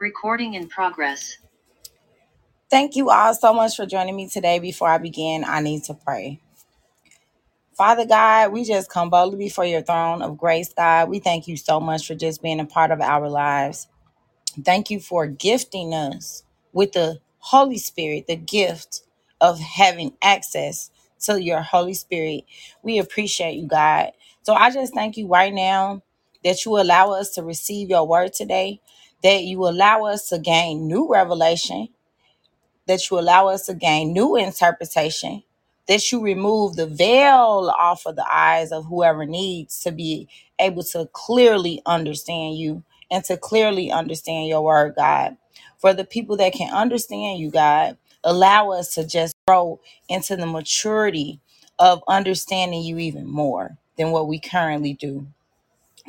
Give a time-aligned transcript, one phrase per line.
[0.00, 1.38] Recording in progress.
[2.70, 4.58] Thank you all so much for joining me today.
[4.58, 6.40] Before I begin, I need to pray.
[7.76, 11.08] Father God, we just come boldly before your throne of grace, God.
[11.10, 13.88] We thank you so much for just being a part of our lives.
[14.64, 19.02] Thank you for gifting us with the Holy Spirit, the gift
[19.40, 20.90] of having access
[21.20, 22.44] to your Holy Spirit.
[22.82, 24.12] We appreciate you, God.
[24.42, 26.02] So I just thank you right now
[26.44, 28.80] that you allow us to receive your word today,
[29.22, 31.88] that you allow us to gain new revelation,
[32.86, 35.42] that you allow us to gain new interpretation,
[35.88, 40.28] that you remove the veil off of the eyes of whoever needs to be
[40.58, 45.36] able to clearly understand you and to clearly understand your word, God.
[45.78, 50.46] For the people that can understand you, God, allow us to just grow into the
[50.46, 51.40] maturity
[51.78, 55.26] of understanding you even more than what we currently do.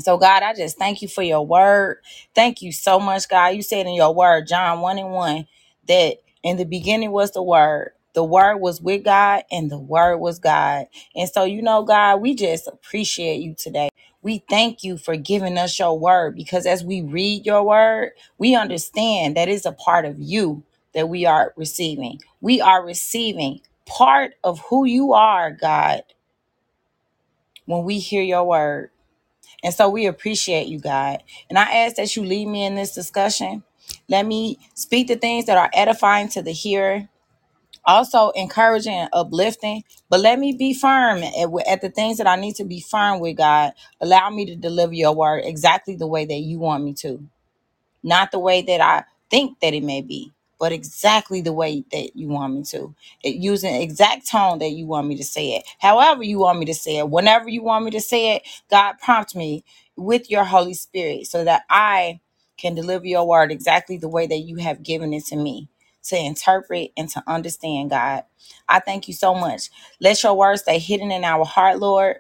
[0.01, 1.99] So, God, I just thank you for your word.
[2.35, 3.49] Thank you so much, God.
[3.49, 5.47] You said in your word, John 1 and 1,
[5.89, 7.91] that in the beginning was the word.
[8.15, 10.87] The word was with God, and the word was God.
[11.15, 13.89] And so, you know, God, we just appreciate you today.
[14.21, 18.55] We thank you for giving us your word because as we read your word, we
[18.55, 20.63] understand that it's a part of you
[20.93, 22.19] that we are receiving.
[22.41, 26.03] We are receiving part of who you are, God,
[27.65, 28.91] when we hear your word.
[29.63, 31.23] And so we appreciate you, God.
[31.49, 33.63] And I ask that you lead me in this discussion.
[34.09, 37.09] Let me speak the things that are edifying to the hearer,
[37.85, 39.83] also encouraging and uplifting.
[40.09, 43.19] But let me be firm at, at the things that I need to be firm
[43.19, 43.73] with, God.
[44.01, 47.21] Allow me to deliver your word exactly the way that you want me to
[48.03, 52.15] not the way that I think that it may be, but exactly the way that
[52.15, 52.95] you want me to.
[53.23, 55.65] It, using exact tone that you want me to say it.
[55.79, 58.95] However you want me to say it, whenever you want me to say it, God
[59.03, 59.65] prompt me
[59.97, 62.21] with your Holy Spirit so that I
[62.57, 65.69] can deliver your word exactly the way that you have given it to me
[66.05, 68.23] to interpret and to understand, God.
[68.69, 69.69] I thank you so much.
[70.01, 72.17] Let your word stay hidden in our heart, Lord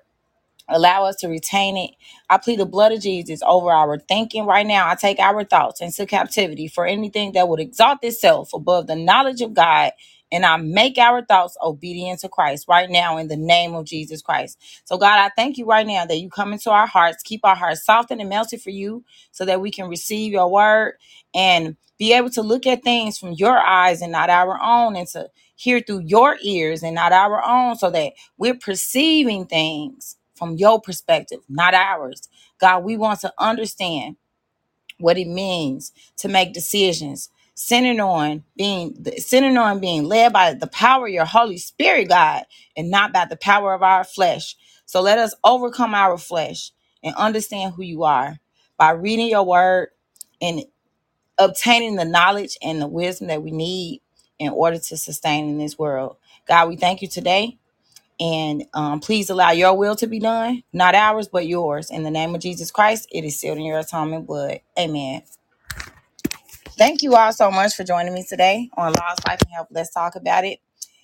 [0.69, 1.91] Allow us to retain it.
[2.29, 4.89] I plead the blood of Jesus over our thinking right now.
[4.89, 9.41] I take our thoughts into captivity for anything that would exalt itself above the knowledge
[9.41, 9.91] of God.
[10.31, 14.21] And I make our thoughts obedient to Christ right now in the name of Jesus
[14.21, 14.59] Christ.
[14.85, 17.55] So, God, I thank you right now that you come into our hearts, keep our
[17.55, 20.95] hearts softened and melted for you so that we can receive your word
[21.33, 25.07] and be able to look at things from your eyes and not our own, and
[25.09, 30.57] to hear through your ears and not our own, so that we're perceiving things from
[30.57, 32.29] your perspective, not ours.
[32.61, 34.17] God, we want to understand
[34.99, 40.67] what it means to make decisions centered on being centered on being led by the
[40.67, 42.43] power of your Holy Spirit, God,
[42.77, 44.55] and not by the power of our flesh.
[44.85, 46.71] So let us overcome our flesh
[47.03, 48.39] and understand who you are
[48.77, 49.89] by reading your word
[50.41, 50.63] and
[51.37, 54.01] obtaining the knowledge and the wisdom that we need
[54.39, 56.17] in order to sustain in this world.
[56.47, 57.57] God, we thank you today.
[58.19, 61.91] And um, please allow your will to be done, not ours, but yours.
[61.91, 64.61] In the name of Jesus Christ, it is sealed in your atonement blood.
[64.79, 65.23] Amen.
[66.77, 69.69] Thank you all so much for joining me today on Lost Life and Health.
[69.71, 70.59] Let's talk about it.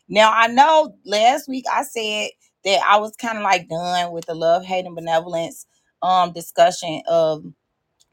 [0.10, 2.32] Now, I know last week I said
[2.66, 5.66] that I was kind of like done with the love, hate, and benevolence
[6.04, 7.46] um, discussion of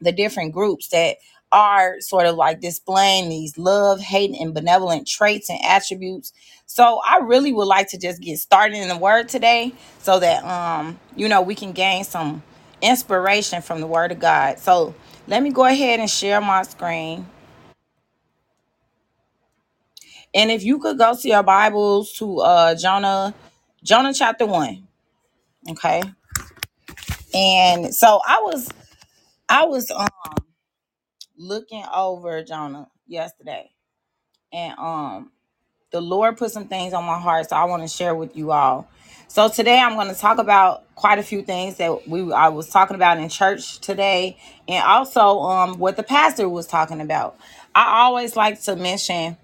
[0.01, 1.17] the different groups that
[1.53, 6.33] are sort of like displaying these love, hate, and benevolent traits and attributes.
[6.67, 10.45] So I really would like to just get started in the word today so that
[10.45, 12.43] um you know we can gain some
[12.81, 14.59] inspiration from the word of God.
[14.59, 14.95] So
[15.27, 17.27] let me go ahead and share my screen.
[20.35, 23.35] And if you could go to your Bibles to uh Jonah,
[23.83, 24.87] Jonah chapter one.
[25.71, 26.01] Okay.
[27.35, 28.69] And so I was
[29.49, 30.07] I was um
[31.43, 33.71] looking over Jonah yesterday
[34.53, 35.31] and um
[35.91, 38.51] the Lord put some things on my heart, so I want to share with you
[38.51, 38.87] all.
[39.27, 42.69] So today I'm going to talk about quite a few things that we I was
[42.69, 44.37] talking about in church today,
[44.67, 47.37] and also um what the pastor was talking about.
[47.75, 49.35] I always like to mention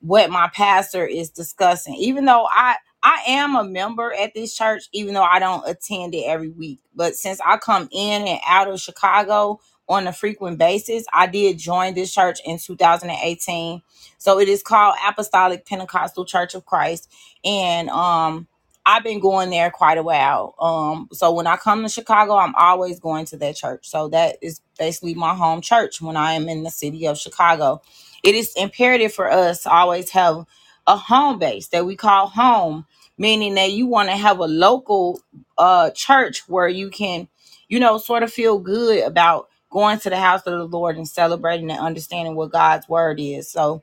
[0.00, 4.84] what my pastor is discussing even though i i am a member at this church
[4.92, 8.68] even though i don't attend it every week but since i come in and out
[8.70, 11.04] of chicago on a frequent basis.
[11.12, 13.74] I did join this church in 2018
[14.18, 17.10] so it is called apostolic pentecostal church of christ.
[17.44, 18.48] And um
[18.86, 20.54] i've been going there quite a while.
[20.60, 23.88] Um so when i come to chicago i'm always going to that church.
[23.88, 27.82] So that is basically my home church when i am in the city of chicago.
[28.24, 30.46] It is imperative for us to always have
[30.86, 32.86] a home base that we call home,
[33.18, 35.20] meaning that you want to have a local
[35.58, 37.28] uh church where you can,
[37.68, 41.08] you know, sort of feel good about going to the house of the Lord and
[41.08, 43.50] celebrating and understanding what God's word is.
[43.50, 43.82] So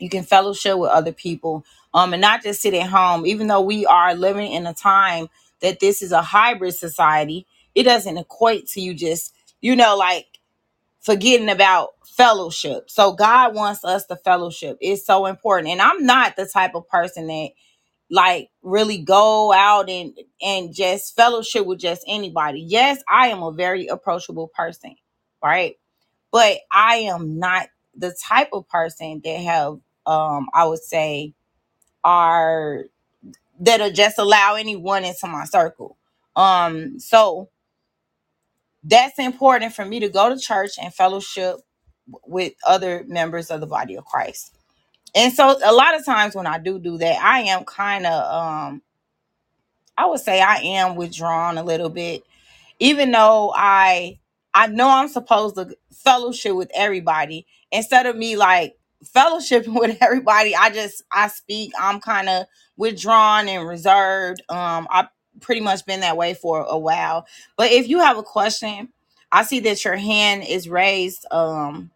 [0.00, 1.64] you can fellowship with other people
[1.94, 3.26] um and not just sit at home.
[3.26, 5.28] Even though we are living in a time
[5.62, 10.26] that this is a hybrid society it doesn't equate to you just you know like
[11.00, 12.90] forgetting about fellowship.
[12.90, 14.78] So god wants us to fellowship.
[14.80, 15.72] It's so important.
[15.72, 17.50] And i'm not the type of person that
[18.10, 22.60] like really go out and and just fellowship with just anybody.
[22.60, 24.96] Yes i am a very approachable person
[25.42, 25.76] right
[26.30, 31.34] but I am not the type of person that have um I would say
[32.04, 32.84] are
[33.60, 35.98] that'll just allow anyone into my circle.
[36.36, 37.50] Um so
[38.84, 41.56] that's important for me to go to church and fellowship
[42.26, 44.54] with other members of the body of Christ.
[45.16, 48.34] And so a lot of times when I do do that, I am kind of
[48.34, 48.82] um
[49.98, 52.24] I would say I am withdrawn a little bit
[52.80, 54.18] even though I
[54.58, 60.56] I know I'm supposed to fellowship with everybody, instead of me like fellowshipping with everybody,
[60.56, 61.72] I just I speak.
[61.80, 62.46] I'm kind of
[62.78, 64.42] withdrawn and reserved.
[64.50, 65.08] Um, I've
[65.40, 67.26] pretty much been that way for a while.
[67.58, 68.90] But if you have a question,
[69.32, 71.26] I see that your hand is raised.
[71.32, 71.92] Um,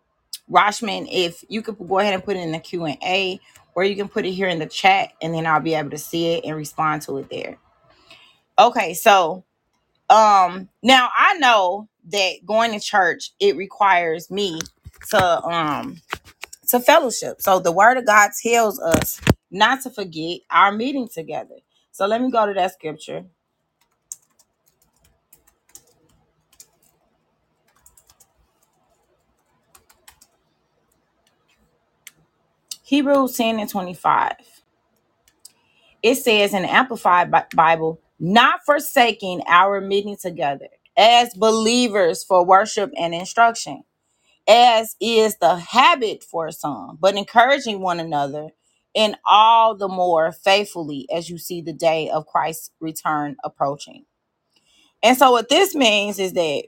[0.51, 3.41] Rashman, if you could go ahead and put it in the Q and A,
[3.77, 5.99] or you can put it here in the chat, and then I'll be able to
[5.99, 7.59] see it and respond to it there.
[8.59, 9.45] Okay, so
[10.11, 14.61] um now i know that going to church it requires me
[15.11, 16.01] to um
[16.69, 17.41] to fellowship.
[17.43, 19.21] So the word of god tells us
[19.51, 21.57] not to forget our meeting together.
[21.93, 23.25] So let me go to that scripture.
[32.85, 34.35] Hebrews 10 and 25
[36.03, 42.45] it says in the amplified Bi- bible not forsaking our meeting together as believers for
[42.47, 43.83] worship and instruction
[44.49, 48.51] as is the habit for some, but encouraging one another
[48.95, 54.05] and all the more faithfully as you see the day of Christ's return approaching.
[55.03, 56.65] And so, what this means is that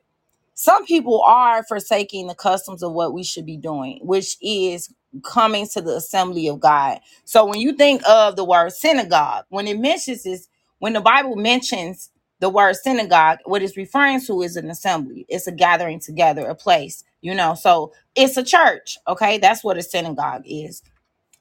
[0.54, 4.94] some people are forsaking the customs of what we should be doing, which is
[5.24, 7.00] coming to the assembly of God.
[7.26, 10.48] So when you think of the word synagogue, when it mentions this,
[10.80, 12.10] when the Bible mentions
[12.44, 15.24] the word synagogue, what it's referring to is an assembly.
[15.30, 17.54] It's a gathering together, a place, you know.
[17.54, 19.38] So it's a church, okay?
[19.38, 20.76] That's what a synagogue is.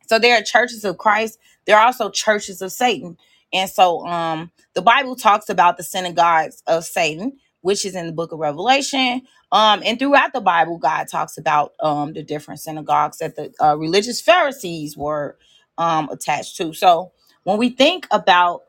[0.08, 1.40] So there are churches of Christ.
[1.66, 3.18] There are also churches of Satan.
[3.54, 8.14] And so um the Bible talks about the synagogues of Satan, which is in the
[8.14, 9.24] book of Revelation.
[9.52, 13.76] Um, and throughout the Bible, God talks about um the different synagogues that the uh,
[13.78, 15.38] religious Pharisees were
[15.78, 16.74] um attached to.
[16.74, 17.12] So
[17.44, 18.64] when we think about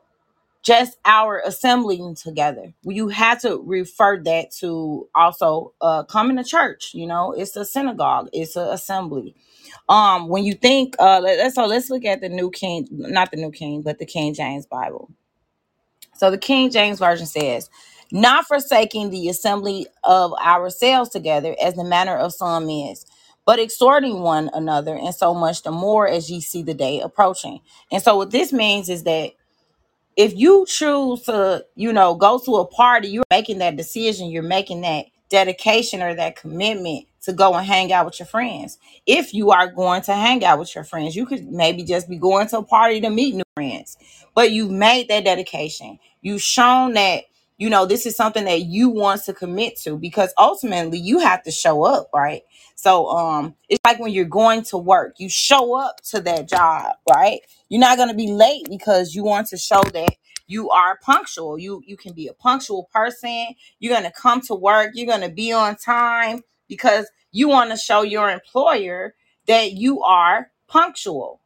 [0.65, 6.91] just our assembling together, you have to refer that to also uh coming to church.
[6.95, 9.35] You know, it's a synagogue, it's an assembly.
[9.89, 13.31] Um when you think uh let, us so let's look at the new king not
[13.31, 15.11] the new king but the king james bible.
[16.15, 17.69] So the king james version says
[18.11, 23.05] not forsaking the assembly of ourselves together as the manner of some is
[23.45, 27.59] but exhorting one another and so much the more as ye see the day approaching.
[27.91, 29.31] And so what this means is that
[30.15, 34.43] if you choose to, you know, go to a party, you're making that decision, you're
[34.43, 38.77] making that dedication or that commitment to go and hang out with your friends.
[39.05, 42.17] If you are going to hang out with your friends, you could maybe just be
[42.17, 43.97] going to a party to meet new friends,
[44.35, 45.99] but you've made that dedication.
[46.21, 47.23] You've shown that,
[47.57, 51.43] you know, this is something that you want to commit to because ultimately you have
[51.43, 52.43] to show up, right?
[52.75, 56.95] So um it's like when you're going to work, you show up to that job,
[57.09, 57.41] right?
[57.69, 60.15] You're not going to be late because you want to show that
[60.47, 61.59] you are punctual.
[61.59, 63.47] You you can be a punctual person.
[63.79, 64.91] You're going to come to work.
[64.95, 69.15] You're going to be on time because you want to show your employer
[69.47, 71.41] that you are punctual.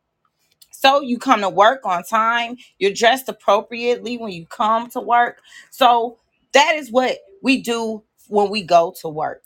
[0.72, 2.58] So you come to work on time.
[2.80, 5.40] You're dressed appropriately when you come to work.
[5.72, 6.18] So
[6.54, 9.46] that is what we do when we go to work.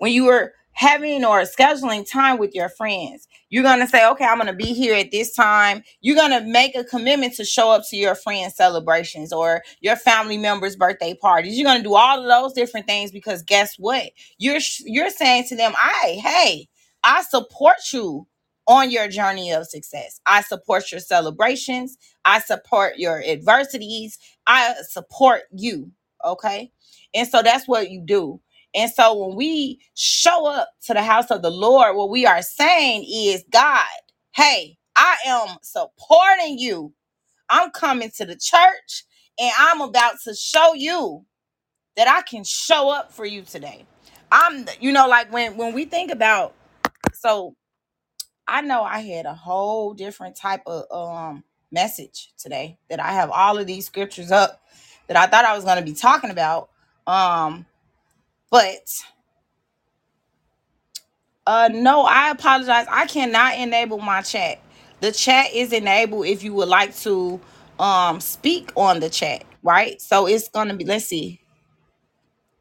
[0.00, 4.24] When you are having or scheduling time with your friends, you're going to say, okay,
[4.26, 5.82] I'm going to be here at this time.
[6.02, 9.96] You're going to make a commitment to show up to your friends' celebrations or your
[9.96, 11.58] family members' birthday parties.
[11.58, 14.10] You're going to do all of those different things because guess what?
[14.38, 16.68] You're you're saying to them, "I, hey,
[17.04, 18.26] I support you
[18.66, 20.20] on your journey of success.
[20.26, 21.96] I support your celebrations.
[22.24, 24.18] I support your adversities.
[24.46, 25.90] I support you.
[26.24, 26.72] Okay.
[27.14, 28.40] And so that's what you do.
[28.74, 32.42] And so when we show up to the house of the Lord, what we are
[32.42, 33.84] saying is, God,
[34.34, 36.92] hey, I am supporting you.
[37.50, 39.04] I'm coming to the church
[39.38, 41.24] and I'm about to show you
[41.96, 43.86] that I can show up for you today.
[44.32, 46.54] I'm you know like when when we think about
[47.14, 47.54] so
[48.48, 53.30] I know I had a whole different type of um message today that I have
[53.30, 54.62] all of these scriptures up
[55.08, 56.70] that I thought I was going to be talking about
[57.06, 57.66] um
[58.54, 59.04] but
[61.46, 64.60] uh no I apologize I cannot enable my chat
[65.00, 67.40] the chat is enabled if you would like to
[67.78, 71.38] um speak on the chat right so it's to be let's see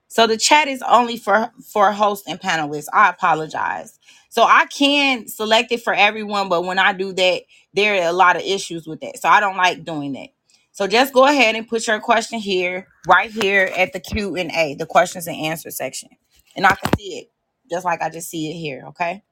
[0.10, 2.88] So the chat is only for for hosts and panelists.
[2.94, 4.00] I apologize.
[4.30, 8.14] So I can select it for everyone, but when I do that, there are a
[8.14, 9.20] lot of issues with that.
[9.20, 10.30] So I don't like doing that.
[10.74, 14.52] So just go ahead and put your question here, right here at the Q and
[14.52, 16.10] A, the questions and answer section,
[16.56, 17.32] and I can see it
[17.70, 18.86] just like I just see it here.
[18.90, 19.24] Okay.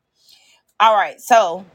[0.79, 1.19] All right.
[1.21, 1.65] So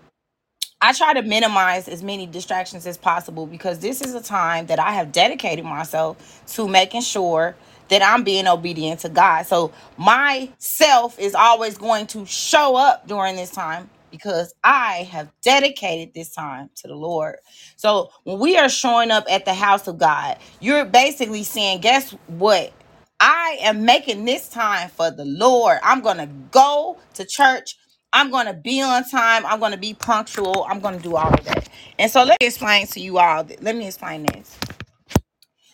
[0.81, 4.79] I try to minimize as many distractions as possible because this is a time that
[4.79, 7.57] I have dedicated myself to making sure
[7.89, 9.47] that I'm being obedient to God.
[9.47, 15.31] So my self is always going to show up during this time because I have
[15.43, 17.37] dedicated this time to the Lord.
[17.77, 22.13] So when we are showing up at the house of God, you're basically saying, guess
[22.29, 22.73] what?
[23.21, 25.79] I am making this time for the Lord.
[25.83, 27.77] I'm going to go to church
[28.13, 29.45] I'm going to be on time.
[29.47, 30.67] I'm going to be punctual.
[30.69, 31.69] I'm going to do all of that.
[31.99, 33.47] And so let me explain to you all.
[33.61, 34.59] Let me explain this.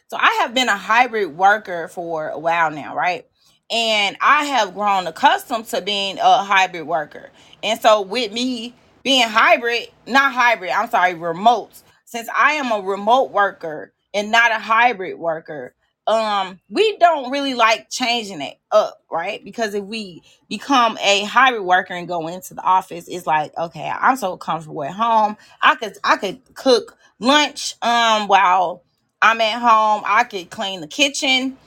[0.09, 3.27] So I have been a hybrid worker for a while now, right?
[3.71, 7.31] And I have grown accustomed to being a hybrid worker.
[7.65, 11.83] And so with me being hybrid, not hybrid, I'm sorry, remote.
[12.07, 15.75] Since I am a remote worker and not a hybrid worker,
[16.09, 19.45] um we don't really like changing it up, right?
[19.45, 23.91] Because if we become a hybrid worker and go into the office, it's like, okay,
[23.91, 25.39] I'm so comfortable at home.
[25.63, 28.85] I could I could cook lunch um while
[29.23, 30.03] I'm at home.
[30.07, 31.59] I could clean the kitchen.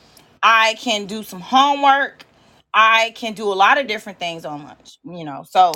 [0.44, 2.25] I can do some homework.
[2.76, 5.46] I can do a lot of different things on lunch, you know.
[5.50, 5.74] So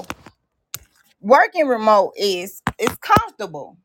[1.22, 3.78] working remote is is comfortable.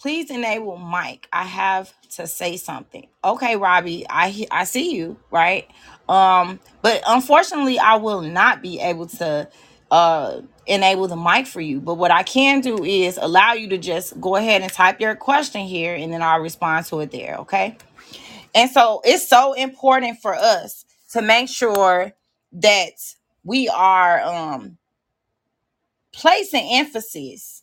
[0.00, 1.28] Please enable mic.
[1.32, 3.08] I have to say something.
[3.24, 5.68] Okay, Robbie, I I see you, right?
[6.08, 9.48] Um, but unfortunately, I will not be able to
[9.90, 11.80] uh enable the mic for you.
[11.80, 15.14] But what I can do is allow you to just go ahead and type your
[15.16, 17.76] question here and then I'll respond to it there, okay?
[18.54, 22.12] And so it's so important for us to make sure
[22.52, 22.92] that
[23.44, 24.78] we are um
[26.12, 27.62] placing emphasis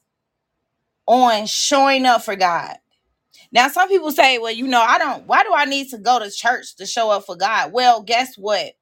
[1.08, 2.77] on showing up for God.
[3.51, 6.20] Now, some people say, well, you know, I don't, why do I need to go
[6.20, 7.72] to church to show up for God?
[7.72, 8.74] Well, guess what?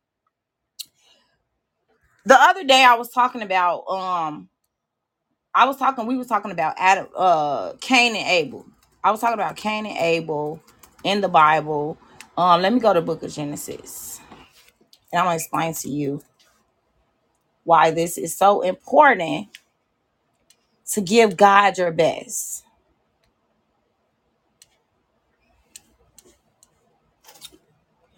[2.26, 4.50] The other day I was talking about, um,
[5.54, 8.66] I was talking, we were talking about Adam, uh, Cain and Abel.
[9.04, 10.60] I was talking about Cain and Abel
[11.06, 12.00] in the Bible.
[12.38, 14.22] Um, let me go to the book of Genesis.
[15.14, 16.24] And I'm gonna explain to you
[17.66, 19.50] why this is so important
[20.94, 22.64] to give God your best.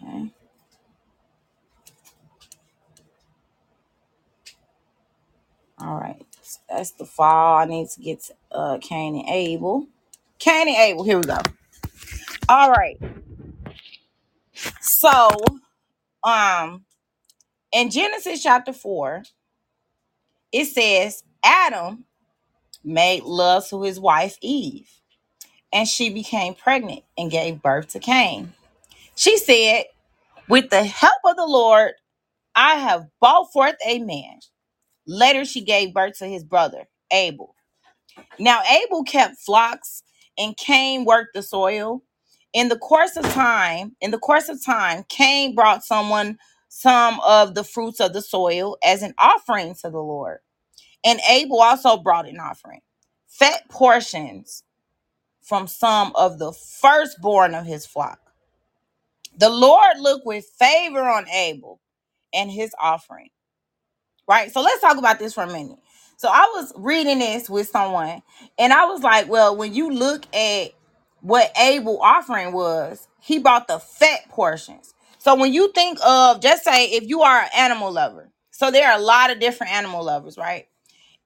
[0.02, 0.32] Okay.
[5.80, 6.24] All right.
[6.42, 7.58] So that's the fall.
[7.58, 9.88] I need to get to uh Cain and Abel.
[10.38, 11.38] Cain and Abel, here we go.
[12.48, 12.98] All right.
[14.80, 15.30] So
[16.24, 16.84] um
[17.72, 19.24] in Genesis chapter 4,
[20.52, 22.04] it says Adam
[22.84, 24.90] made love to his wife Eve,
[25.72, 28.52] and she became pregnant and gave birth to Cain.
[29.16, 29.84] She said,
[30.48, 31.92] With the help of the Lord,
[32.54, 34.40] I have brought forth a man.
[35.06, 37.54] Later, she gave birth to his brother, Abel.
[38.38, 40.02] Now, Abel kept flocks
[40.38, 42.02] and Cain worked the soil.
[42.52, 46.38] In the course of time, in the course of time, Cain brought someone
[46.68, 50.38] some of the fruits of the soil as an offering to the Lord.
[51.04, 52.80] And Abel also brought an offering,
[53.28, 54.64] fat portions
[55.42, 58.20] from some of the firstborn of his flock.
[59.38, 61.80] The Lord looked with favor on Abel
[62.34, 63.28] and his offering
[64.28, 64.52] right?
[64.52, 65.78] So let's talk about this for a minute.
[66.18, 68.22] So I was reading this with someone,
[68.58, 70.72] and I was like, well, when you look at
[71.20, 74.94] what Abel offering was, he bought the fat portions.
[75.18, 78.90] So when you think of, just say, if you are an animal lover, so there
[78.90, 80.66] are a lot of different animal lovers, right?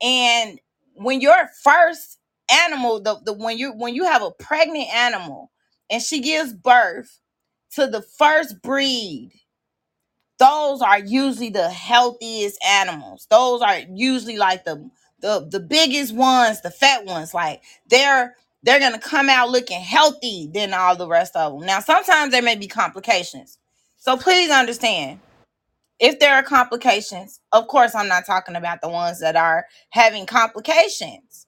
[0.03, 0.61] And
[0.95, 2.19] when your first
[2.53, 5.51] animal, the, the when you when you have a pregnant animal
[5.91, 7.21] and she gives birth
[7.73, 9.33] to the first breed
[10.39, 13.27] those are usually the healthiest animals.
[13.31, 17.35] Those are usually like the the the biggest ones, the fat ones.
[17.35, 21.67] Like they're they're gonna come out looking healthy than all the rest of them.
[21.67, 23.59] Now sometimes there may be complications,
[23.99, 25.21] so please understand.
[26.01, 30.27] If there are complications, of course, I'm not talking about the ones that are having
[30.27, 31.47] complications.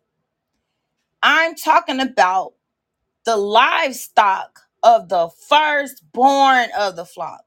[1.23, 2.54] I'm talking about
[3.26, 7.44] the livestock of the firstborn of the flock.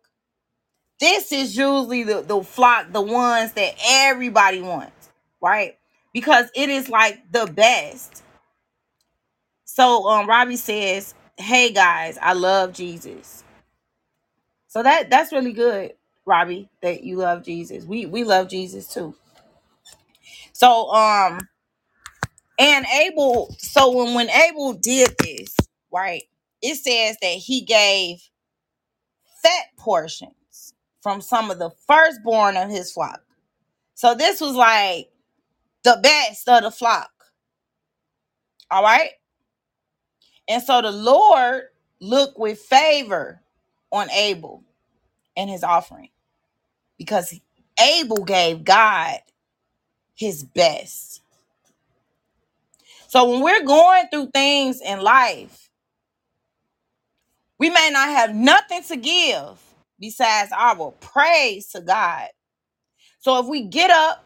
[0.99, 5.09] This is usually the, the flock, the ones that everybody wants,
[5.41, 5.77] right?
[6.13, 8.23] Because it is like the best.
[9.77, 13.43] So um Robbie says, Hey guys, I love Jesus.
[14.67, 15.93] So that that's really good,
[16.25, 17.85] Robbie, that you love Jesus.
[17.85, 19.15] We we love Jesus too.
[20.53, 21.41] So um
[22.59, 25.55] and Abel, so when when Abel did this,
[25.91, 26.23] right,
[26.63, 28.17] it says that he gave
[29.43, 33.21] fat portions from some of the firstborn of his flock.
[33.95, 35.09] So this was like
[35.83, 37.11] the best of the flock.
[38.71, 39.11] All right.
[40.49, 41.63] And so the Lord
[42.01, 43.41] looked with favor
[43.91, 44.63] on Abel
[45.37, 46.09] and his offering
[46.97, 47.39] because
[47.81, 49.19] Abel gave God
[50.15, 51.21] his best.
[53.07, 55.69] So when we're going through things in life,
[57.59, 59.59] we may not have nothing to give
[59.99, 62.29] besides our praise to God.
[63.19, 64.25] So if we get up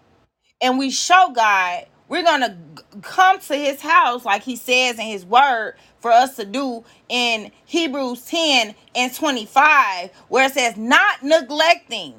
[0.62, 2.58] and we show God, we're going to
[3.04, 7.52] come to his house, like he says in his word, for us to do in
[7.66, 12.16] Hebrews 10 and 25, where it says, not neglecting,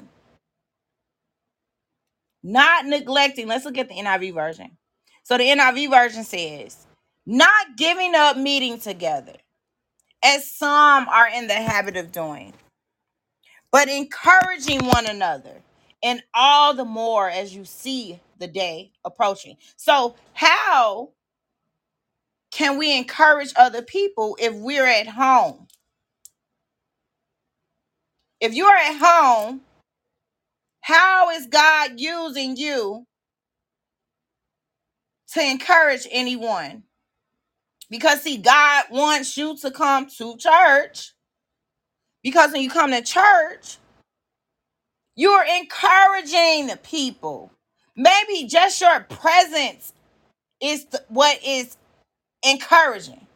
[2.43, 3.47] not neglecting.
[3.47, 4.77] Let's look at the NIV version.
[5.23, 6.87] So the NIV version says,
[7.25, 9.35] not giving up meeting together,
[10.23, 12.53] as some are in the habit of doing
[13.71, 15.61] but encouraging one another,
[16.03, 19.57] and all the more as you see the day approaching.
[19.77, 21.11] So, how
[22.51, 25.67] can we encourage other people if we're at home?
[28.41, 29.61] If you're at home,
[30.81, 33.07] how is God using you
[35.33, 36.83] to encourage anyone?
[37.89, 41.13] Because, see, God wants you to come to church.
[42.23, 43.77] Because when you come to church,
[45.15, 47.51] you're encouraging the people.
[47.95, 49.93] Maybe just your presence
[50.61, 51.77] is th- what is
[52.43, 53.27] encouraging.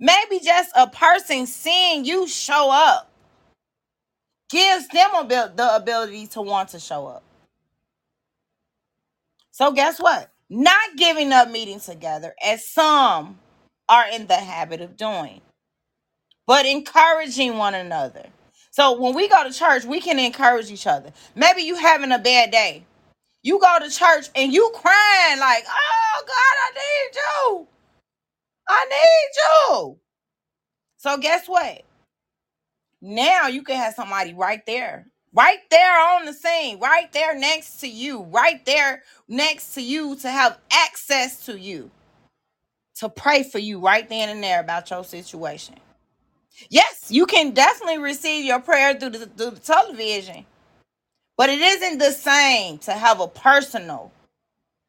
[0.00, 3.10] Maybe just a person seeing you show up
[4.50, 7.22] gives them the ability to want to show up.
[9.52, 10.30] So, guess what?
[10.50, 13.38] Not giving up meeting together, as some
[13.88, 15.40] are in the habit of doing,
[16.46, 18.26] but encouraging one another.
[18.70, 21.12] So, when we go to church, we can encourage each other.
[21.34, 22.84] Maybe you having a bad day.
[23.42, 27.68] You go to church and you crying like, "Oh God, I need you.
[28.68, 29.30] I need
[29.76, 29.98] you."
[30.98, 31.82] So guess what?
[33.00, 37.80] Now you can have somebody right there, right there on the scene, right there next
[37.80, 41.90] to you, right there next to you to have access to you,
[42.96, 45.76] to pray for you right then and there about your situation.
[46.70, 50.46] Yes, you can definitely receive your prayer through the, through the television,
[51.40, 54.12] but it isn't the same to have a personal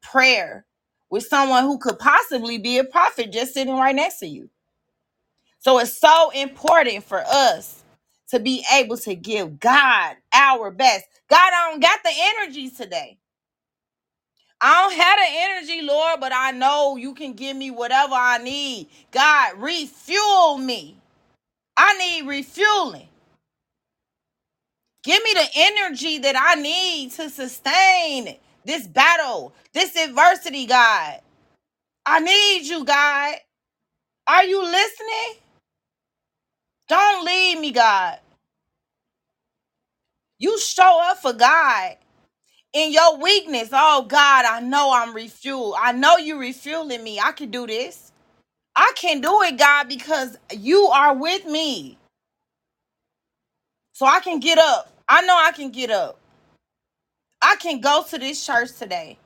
[0.02, 0.66] prayer
[1.10, 4.50] with someone who could possibly be a prophet just sitting right next to you.
[5.60, 7.82] So it's so important for us
[8.30, 11.06] to be able to give God our best.
[11.30, 13.18] God, I don't got the energy today.
[14.60, 15.26] I don't have the
[15.72, 18.88] energy, Lord, but I know you can give me whatever I need.
[19.12, 20.96] God, refuel me.
[21.76, 23.08] I need refueling.
[25.04, 31.20] Give me the energy that I need to sustain this battle, this adversity, God.
[32.06, 33.36] I need you, God.
[34.28, 35.42] Are you listening?
[36.88, 38.18] Don't leave me, God.
[40.38, 41.96] You show up for God
[42.74, 43.70] in your weakness.
[43.72, 45.76] Oh God, I know I'm refueled.
[45.80, 47.20] I know you refueling me.
[47.20, 48.12] I can do this.
[48.76, 51.98] I can do it, God, because you are with me.
[53.94, 54.91] So I can get up.
[55.12, 56.18] I know I can get up.
[57.42, 59.18] I can go to this church today.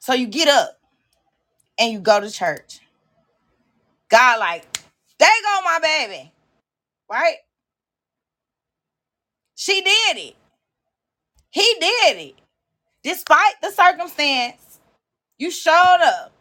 [0.00, 0.78] So you get up
[1.78, 2.80] and you go to church.
[4.10, 4.64] God, like,
[5.18, 6.32] there go my baby.
[7.10, 7.36] Right?
[9.56, 10.36] She did it.
[11.50, 12.34] He did it.
[13.02, 14.80] Despite the circumstance,
[15.38, 16.32] you showed up.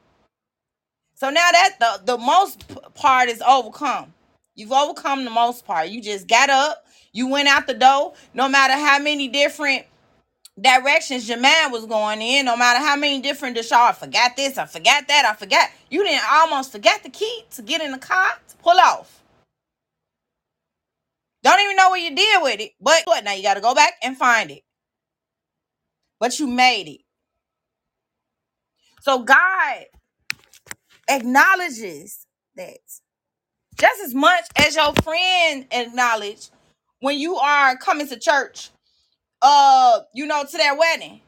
[1.15, 4.13] So now that the, the most part is overcome.
[4.55, 5.89] You've overcome the most part.
[5.89, 6.82] You just got up,
[7.13, 9.85] you went out the door, no matter how many different
[10.59, 14.57] directions your man was going in, no matter how many different dish, I forgot this,
[14.57, 15.69] I forgot that, I forgot.
[15.89, 19.23] You didn't almost forget the key to get in the car to pull off.
[21.43, 22.71] Don't even know what you did with it.
[22.81, 23.23] But what?
[23.23, 24.63] Now you got to go back and find it.
[26.19, 27.01] But you made it.
[29.01, 29.85] So God
[31.09, 32.77] acknowledges that
[33.79, 36.49] just as much as your friend acknowledge
[37.03, 38.71] when you are coming to church,
[39.41, 41.21] uh, you know, to their wedding.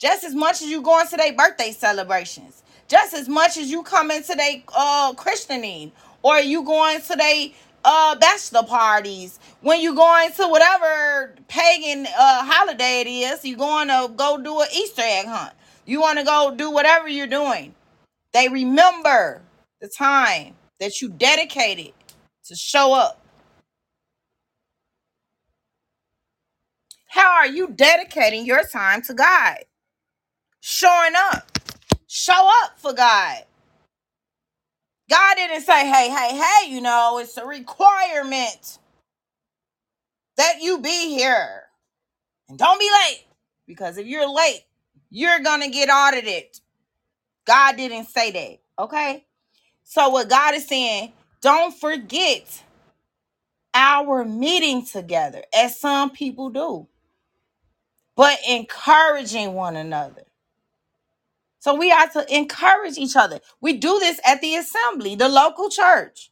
[0.00, 2.64] Just as much as you going to their birthday celebrations.
[2.88, 7.48] Just as much as you coming to their uh christening or you going to their
[7.84, 13.88] uh bachelor parties when you going to whatever pagan uh holiday it is you going
[13.88, 15.54] to go do an easter egg hunt
[15.86, 17.74] you want to go do whatever you're doing
[18.34, 19.42] they remember
[19.80, 21.92] the time that you dedicated
[22.46, 23.21] to show up.
[27.12, 29.58] How are you dedicating your time to God?
[30.60, 31.58] Showing up.
[32.08, 33.44] Show up for God.
[35.10, 38.78] God didn't say, hey, hey, hey, you know, it's a requirement
[40.38, 41.64] that you be here.
[42.48, 43.24] And don't be late.
[43.66, 44.64] Because if you're late,
[45.10, 46.44] you're going to get audited.
[47.46, 48.84] God didn't say that.
[48.84, 49.26] Okay?
[49.84, 52.62] So, what God is saying, don't forget
[53.74, 56.88] our meeting together, as some people do,
[58.16, 60.24] but encouraging one another.
[61.60, 63.40] So we are to encourage each other.
[63.60, 66.30] We do this at the assembly, the local church.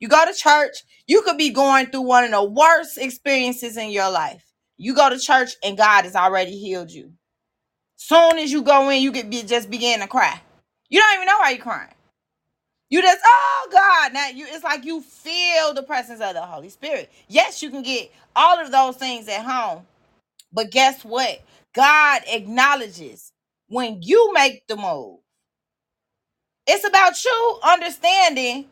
[0.00, 3.90] You go to church, you could be going through one of the worst experiences in
[3.90, 4.44] your life.
[4.78, 7.12] You go to church and God has already healed you.
[7.96, 10.40] Soon as you go in, you could be just begin to cry.
[10.90, 11.92] You don't even know why you're crying.
[12.90, 14.14] You just, oh God.
[14.14, 17.10] Now you it's like you feel the presence of the Holy Spirit.
[17.28, 19.86] Yes, you can get all of those things at home.
[20.52, 21.40] But guess what?
[21.74, 23.32] God acknowledges
[23.68, 25.20] when you make the move.
[26.66, 28.66] It's about you understanding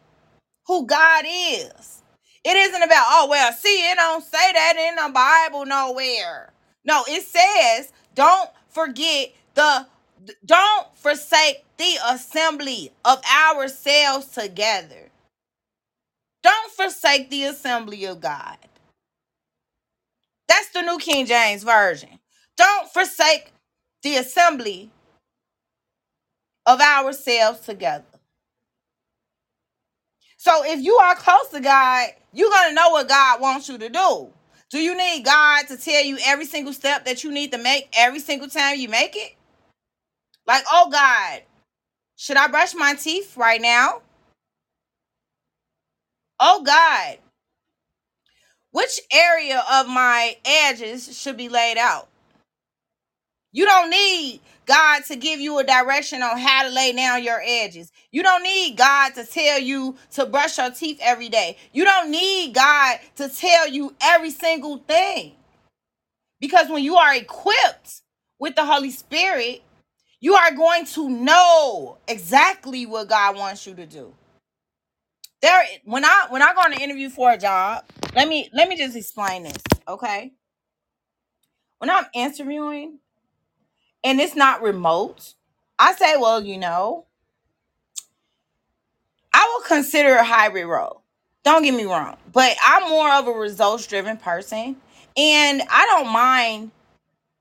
[0.67, 2.03] who God is.
[2.45, 6.53] It isn't about, oh, well, see, it don't say that in the Bible nowhere.
[6.85, 9.87] No, it says, don't forget the,
[10.47, 13.23] don't forsake the assembly of
[13.55, 15.11] ourselves together.
[16.43, 18.59] Don't forsake the assembly of God.
[20.49, 22.21] That's the New King James Version.
[22.57, 23.53] Don't forsake
[24.03, 24.91] the assembly
[26.67, 28.05] of ourselves together.
[30.37, 33.79] So if you are close to God, you're going to know what God wants you
[33.79, 34.29] to do.
[34.71, 37.89] Do you need God to tell you every single step that you need to make
[37.97, 39.35] every single time you make it?
[40.47, 41.43] Like, oh God,
[42.17, 44.03] should I brush my teeth right now?
[46.41, 47.19] Oh God,
[48.73, 52.09] which area of my edges should be laid out?
[53.53, 57.41] You don't need God to give you a direction on how to lay down your
[57.45, 57.91] edges.
[58.13, 61.57] You don't need God to tell you to brush your teeth every day.
[61.73, 65.33] You don't need God to tell you every single thing.
[66.41, 68.03] Because when you are equipped
[68.39, 69.63] with the Holy Spirit,
[70.21, 74.13] you are going to know exactly what God wants you to do.
[75.41, 78.69] There when I when I go on an interview for a job, let me let
[78.69, 80.33] me just explain this, okay?
[81.79, 82.99] When I'm interviewing,
[84.03, 85.35] and it's not remote,
[85.79, 87.07] I say, well, you know,
[89.33, 91.03] I will consider a hybrid role.
[91.45, 94.77] Don't get me wrong, but I'm more of a results driven person
[95.17, 96.73] and I don't mind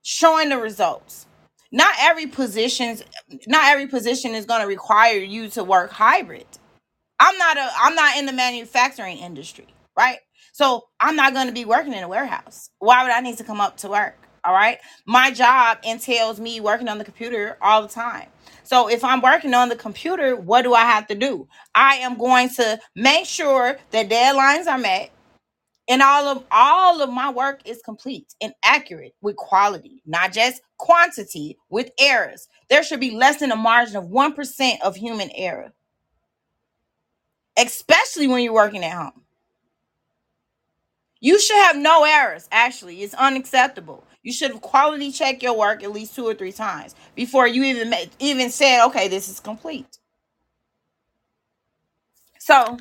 [0.03, 1.25] showing the results.
[1.71, 3.03] Not every position's
[3.47, 6.47] not every position is going to require you to work hybrid.
[7.19, 10.19] I'm not a I'm not in the manufacturing industry, right?
[10.53, 12.71] So I'm not going to be working in a warehouse.
[12.79, 14.27] Why would I need to come up to work?
[14.45, 14.79] All right.
[15.07, 18.29] My job entails me working on the computer all the time.
[18.63, 21.47] So if I'm working on the computer, what do I have to do?
[21.75, 25.11] I am going to make sure that deadlines are met
[25.89, 30.61] and all of all of my work is complete and accurate with quality, not just
[30.79, 32.49] quantity with errors.
[32.69, 35.73] There should be less than a margin of 1% of human error,
[37.57, 39.23] especially when you're working at home.
[41.19, 42.47] You should have no errors.
[42.51, 44.03] Actually, it's unacceptable.
[44.23, 47.63] You should have quality check your work at least two or three times before you
[47.63, 49.97] even ma- even said, "Okay, this is complete."
[52.39, 52.77] So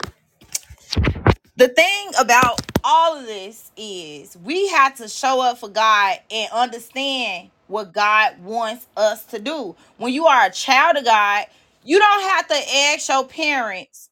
[1.56, 6.50] the thing about all of this is we have to show up for God and
[6.52, 9.76] understand what God wants us to do.
[9.98, 11.46] When you are a child of God,
[11.84, 14.10] you don't have to ask your parents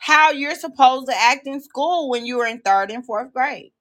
[0.00, 3.72] how you're supposed to act in school when you were in third and fourth grade.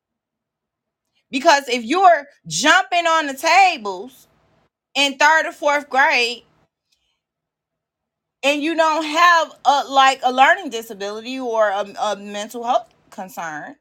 [1.32, 4.28] Because if you're jumping on the tables
[4.96, 6.44] in third or fourth grade
[8.44, 13.76] and you don't have a like a learning disability or a, a mental health concern,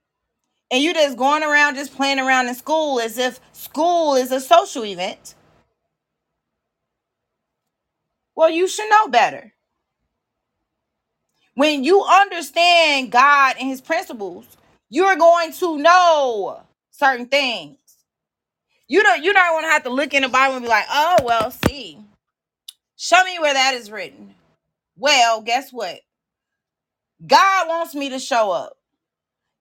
[0.71, 4.41] and you're just going around just playing around in school as if school is a
[4.41, 5.35] social event,
[8.37, 9.55] well, you should know better.
[11.59, 14.47] When you understand God and his principles,
[14.91, 16.61] you're going to know
[16.93, 17.79] certain things.
[18.87, 20.85] You don't you don't want to have to look in the Bible and be like,
[20.89, 21.99] oh well, see.
[22.97, 24.37] Show me where that is written.
[24.97, 25.99] Well, guess what?
[27.27, 28.77] God wants me to show up.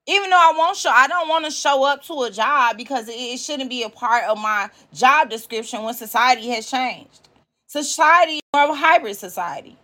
[0.05, 3.09] Even though I won't show, I don't want to show up to a job because
[3.09, 7.27] it shouldn't be a part of my job description when society has changed.
[7.65, 9.75] Society is more of a hybrid society.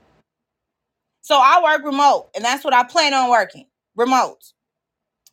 [1.24, 4.52] So I work remote, and that's what I plan on working remote.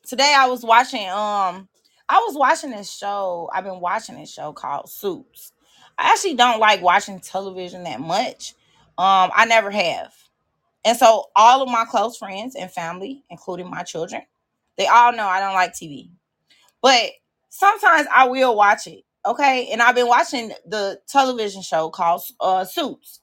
[0.06, 1.68] Today I was watching um
[2.08, 3.50] I was watching this show.
[3.52, 5.52] I've been watching this show called Suits.
[5.98, 8.54] I actually don't like watching television that much.
[8.98, 10.12] Um, I never have.
[10.84, 14.22] And so all of my close friends and family, including my children,
[14.78, 16.08] they all know I don't like TV.
[16.80, 17.10] But
[17.48, 19.02] sometimes I will watch it.
[19.26, 19.68] Okay.
[19.72, 23.19] And I've been watching the television show called uh, Suits.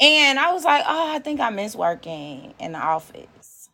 [0.00, 3.68] And I was like, oh, I think I miss working in the office.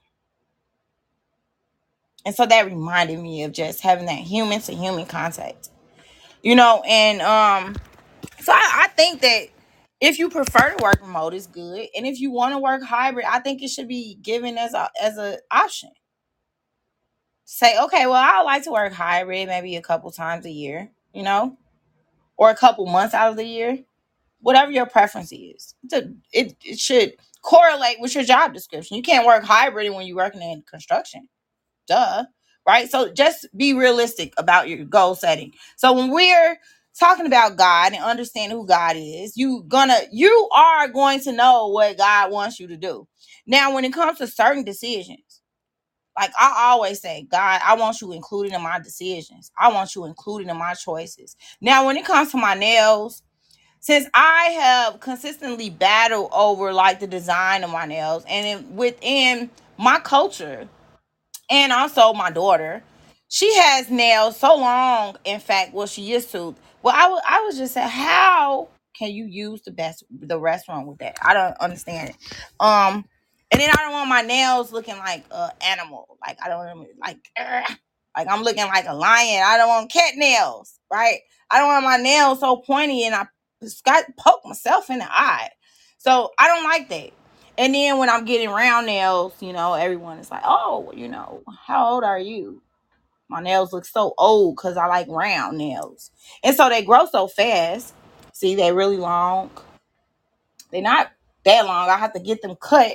[2.25, 5.69] And so that reminded me of just having that human to human contact.
[6.43, 7.77] You know, and um,
[8.41, 9.49] so I, I think that
[10.01, 11.89] if you prefer to work remote, it's good.
[11.97, 14.91] And if you want to work hybrid, I think it should be given as a
[15.01, 15.91] as an option.
[17.47, 21.23] Say, okay, well, I like to work hybrid maybe a couple times a year, you
[21.23, 21.59] know,
[22.37, 23.79] or a couple months out of the year,
[24.45, 25.75] whatever your preference is.
[25.93, 28.99] It, it, it should correlate with your job description.
[28.99, 31.29] You can't work hybrid when you're working in construction.
[31.89, 32.25] Duh.
[32.67, 32.91] Right?
[32.91, 35.53] So just be realistic about your goal setting.
[35.77, 36.59] So when we're
[36.99, 41.69] talking about God and understanding who God is, you gonna you are going to know
[41.69, 43.09] what God wants you to do.
[43.47, 45.43] Now, when it comes to certain decisions,
[46.19, 49.51] like I always say, God, I want you included in my decisions.
[49.59, 51.37] I want you included in my choices.
[51.61, 53.23] Now, when it comes to my nails,
[53.85, 59.99] since I have consistently battled over like the design of my nails and within my
[59.99, 60.67] culture,
[61.51, 62.83] and also my daughter,
[63.29, 65.19] she has nails so long.
[65.27, 66.55] In fact, well, she used to.
[66.83, 71.01] Well, I, I was just saying, how can you use the best the restaurant with
[71.01, 71.19] that?
[71.21, 72.17] I don't understand it.
[72.61, 73.05] Um,
[73.53, 76.17] and then I don't want my nails looking like a animal.
[76.27, 77.19] Like I don't like
[78.17, 79.43] like I'm looking like a lion.
[79.45, 81.19] I don't want cat nails, right?
[81.51, 83.27] I don't want my nails so pointy and I
[83.85, 85.51] got poke myself in the eye.
[85.99, 87.11] So I don't like that.
[87.57, 91.43] And then when I'm getting round nails, you know, everyone is like, oh, you know,
[91.67, 92.63] how old are you?
[93.29, 96.11] My nails look so old because I like round nails.
[96.43, 97.95] And so they grow so fast.
[98.33, 99.51] See, they're really long.
[100.71, 101.11] They're not
[101.45, 101.89] that long.
[101.89, 102.93] I have to get them cut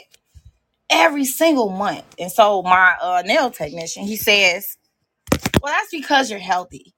[0.89, 2.05] every single month.
[2.19, 4.77] And so my uh, nail technician, he says,
[5.61, 6.93] well, that's because you're healthy.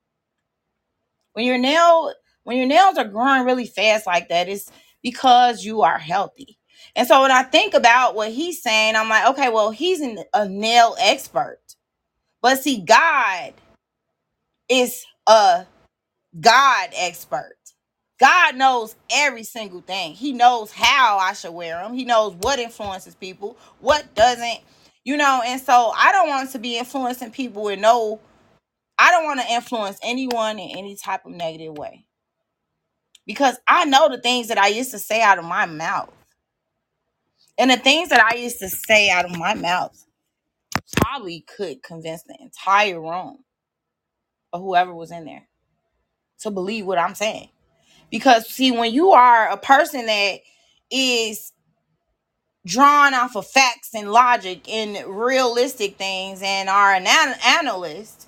[1.34, 4.72] When your nail when your nails are growing really fast like that, it's
[5.04, 6.58] because you are healthy.
[6.96, 10.24] And so when I think about what he's saying, I'm like, okay, well, he's an,
[10.34, 11.60] a nail expert.
[12.42, 13.54] But see, God
[14.68, 15.66] is a
[16.40, 17.56] God expert.
[18.20, 20.14] God knows every single thing.
[20.14, 21.94] He knows how I should wear them.
[21.94, 24.60] He knows what influences people, what doesn't,
[25.04, 25.42] you know.
[25.46, 28.20] And so I don't want to be influencing people with no,
[29.00, 32.06] I don't want to influence anyone in any type of negative way.
[33.26, 36.12] Because I know the things that I used to say out of my mouth.
[37.58, 40.06] And the things that I used to say out of my mouth
[40.98, 43.40] probably could convince the entire room
[44.54, 45.48] or whoever was in there
[46.42, 47.50] to believe what I'm saying.
[48.12, 50.40] Because see, when you are a person that
[50.92, 51.54] is
[52.66, 57.08] drawn off of facts and logic and realistic things and are an
[57.46, 58.28] analyst,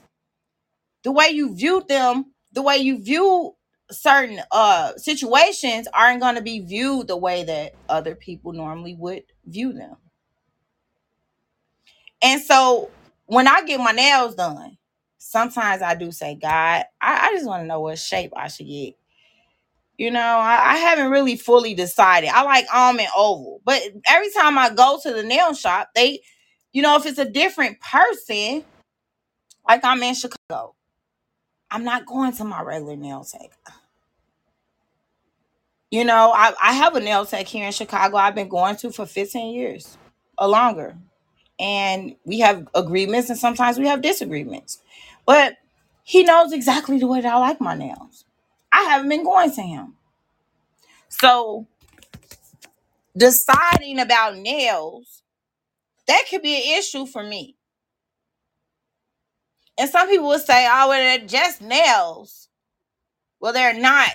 [1.03, 3.53] the way you view them, the way you view
[3.93, 9.23] certain uh situations aren't going to be viewed the way that other people normally would
[9.45, 9.95] view them.
[12.21, 12.89] And so
[13.25, 14.77] when I get my nails done,
[15.17, 18.67] sometimes I do say, God, I, I just want to know what shape I should
[18.67, 18.95] get.
[19.97, 22.29] You know, I, I, haven't really fully decided.
[22.29, 26.21] I like almond oval, but every time I go to the nail shop, they,
[26.71, 28.63] you know, if it's a different person,
[29.67, 30.75] like I'm in Chicago,
[31.69, 33.51] I'm not going to my regular nail tech.
[35.93, 38.91] You know, I, I have a nail tech here in Chicago I've been going to
[38.91, 39.95] for 15 years
[40.39, 40.97] or longer.
[41.60, 44.79] And we have agreements and sometimes we have disagreements.
[45.27, 45.58] But
[46.01, 48.25] he knows exactly the way that I like my nails.
[48.71, 49.93] I haven't been going to him.
[51.10, 51.67] So
[53.15, 55.21] deciding about nails,
[56.08, 57.56] that could be an issue for me.
[59.77, 62.49] And some people will say, oh, well, they're just nails.
[63.39, 64.10] Well, they're not.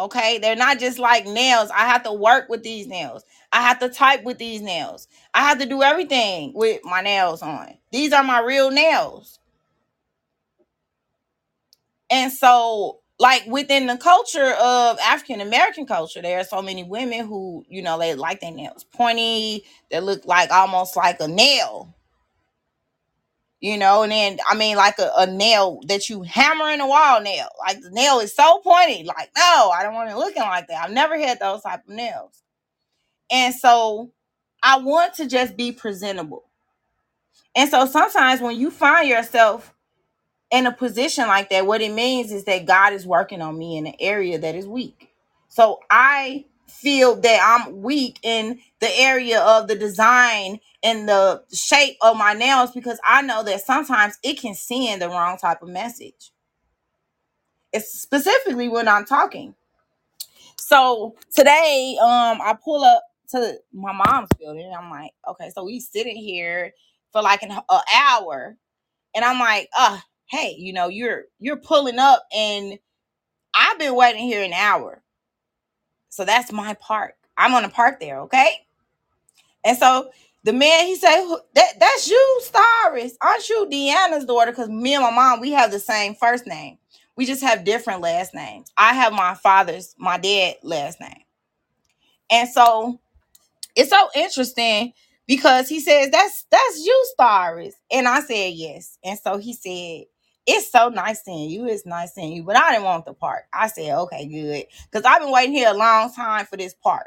[0.00, 0.38] Okay.
[0.38, 1.70] They're not just like nails.
[1.70, 3.24] I have to work with these nails.
[3.52, 5.08] I have to type with these nails.
[5.34, 7.74] I have to do everything with my nails on.
[7.92, 9.40] These are my real nails.
[12.10, 17.26] And so, like within the culture of African American culture, there are so many women
[17.26, 21.94] who, you know, they like their nails pointy, they look like almost like a nail,
[23.60, 26.88] you know, and then I mean like a, a nail that you hammer in a
[26.88, 27.48] wall nail.
[27.66, 29.04] Like the nail is so pointy.
[29.04, 30.84] Like, no, I don't want it looking like that.
[30.84, 32.42] I've never had those type of nails.
[33.30, 34.12] And so
[34.62, 36.44] I want to just be presentable.
[37.56, 39.74] And so sometimes when you find yourself
[40.50, 43.78] in a position like that, what it means is that God is working on me
[43.78, 45.10] in an area that is weak.
[45.48, 51.96] So I feel that I'm weak in the area of the design and the shape
[52.02, 55.68] of my nails because I know that sometimes it can send the wrong type of
[55.70, 56.32] message.
[57.72, 59.54] It's specifically when I'm talking.
[60.56, 65.64] So today, um, I pull up to my mom's building and I'm like, okay, so
[65.64, 66.72] we sitting here
[67.12, 68.56] for like an, an hour
[69.14, 69.98] and I'm like, uh,
[70.30, 72.78] hey, you know, you're you're pulling up and
[73.54, 75.02] I've been waiting here an hour.
[76.10, 77.14] So that's my park.
[77.38, 78.50] I'm gonna park there, okay?
[79.64, 80.10] And so
[80.44, 83.12] the man he said, that that's you, Staris.
[83.22, 84.52] Aren't you Deanna's daughter?
[84.52, 86.78] Because me and my mom, we have the same first name.
[87.16, 88.72] We just have different last names.
[88.78, 91.24] I have my father's, my dad last name.
[92.30, 92.96] And so
[93.76, 94.92] it's so interesting
[95.26, 97.72] because he says that's that's you Staris.
[97.90, 100.06] and i said yes and so he said
[100.50, 103.44] it's so nice seeing you it's nice seeing you but i didn't want the park.
[103.52, 107.06] I said okay good because i've been waiting here a long time for this park.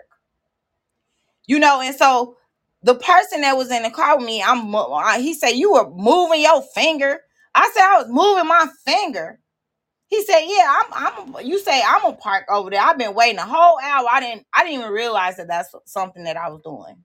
[1.47, 2.37] You know and so
[2.83, 4.73] the person that was in the car with me i'm
[5.21, 7.21] he said you were moving your finger.
[7.55, 9.39] I said i was moving my finger.
[10.07, 12.81] He said yeah i'm i'm you say i'm a park over there.
[12.81, 14.07] I've been waiting a whole hour.
[14.11, 16.97] I didn't i didn't even realize that that's something that i was doing.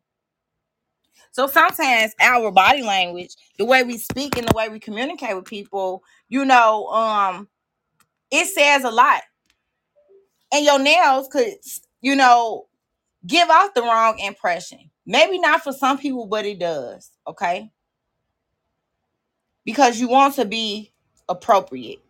[1.32, 5.44] So sometimes our body language, the way we speak and the way we communicate with
[5.44, 7.48] people, you know, um,
[8.30, 9.22] it says a lot.
[10.52, 11.54] And your nails could,
[12.00, 12.66] you know,
[13.26, 14.90] give off the wrong impression.
[15.06, 17.10] Maybe not for some people, but it does.
[17.26, 17.70] Okay.
[19.64, 20.92] Because you want to be
[21.28, 22.00] appropriate.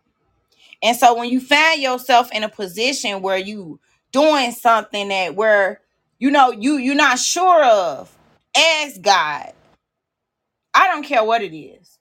[0.81, 3.79] And so when you find yourself in a position where you
[4.11, 5.81] doing something that where
[6.19, 8.15] you know you you're not sure of,
[8.55, 9.53] ask God.
[10.73, 11.98] I don't care what it is.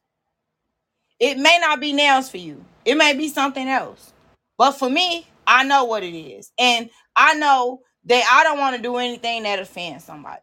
[1.21, 2.65] It may not be nails for you.
[2.85, 4.13] It may be something else.
[4.59, 6.53] But for me, I know what it is.
[6.59, 10.43] And I know that I don't want to do anything that offends somebody.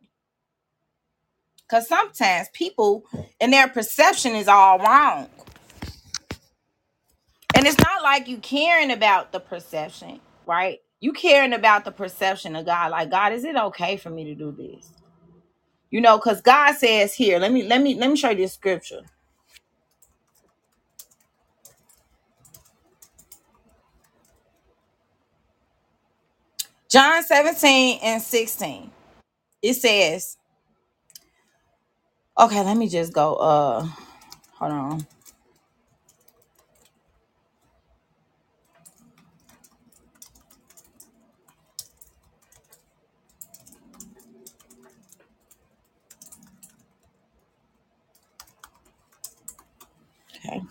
[1.68, 3.06] Because sometimes people
[3.42, 5.30] and their perception is all wrong.
[7.56, 10.80] And it's not like you caring about the perception, right?
[11.02, 12.92] You caring about the perception of God.
[12.92, 14.92] Like, God, is it okay for me to do this?
[15.92, 18.54] You know, because God says here, let me let me let me show you this
[18.54, 19.02] scripture.
[26.96, 28.92] John 17 and 16.
[29.64, 30.38] It says,
[32.40, 33.36] okay, let me just go.
[33.36, 33.88] Uh
[34.54, 35.08] hold on.
[50.38, 50.62] Okay.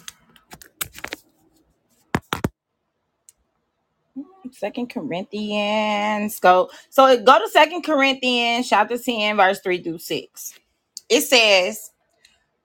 [4.54, 6.40] Second Corinthians.
[6.40, 6.70] Go.
[6.90, 10.54] So go to Second Corinthians chapter 10, verse 3 through 6.
[11.08, 11.90] It says,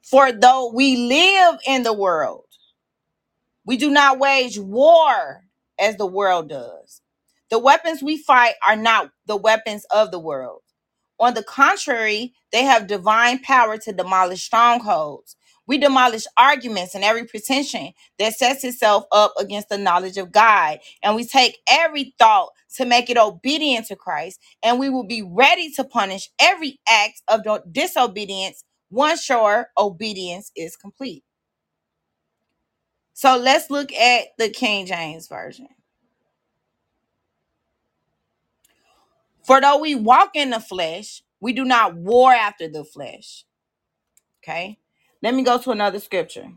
[0.03, 2.45] For though we live in the world,
[3.65, 5.43] we do not wage war
[5.79, 7.01] as the world does.
[7.49, 10.61] The weapons we fight are not the weapons of the world.
[11.19, 15.35] On the contrary, they have divine power to demolish strongholds.
[15.69, 20.79] We demolish arguments and every pretension that sets itself up against the knowledge of God.
[21.03, 24.41] And we take every thought to make it obedient to Christ.
[24.63, 30.77] And we will be ready to punish every act of disobedience once sure obedience is
[30.77, 31.23] complete.
[33.13, 35.69] So let's look at the King James Version.
[39.45, 43.45] For though we walk in the flesh, we do not war after the flesh.
[44.43, 44.79] Okay.
[45.21, 46.53] Let me go to another scripture.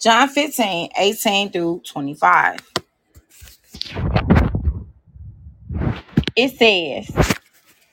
[0.00, 2.60] John 15, 18 through 25.
[6.36, 7.36] It says,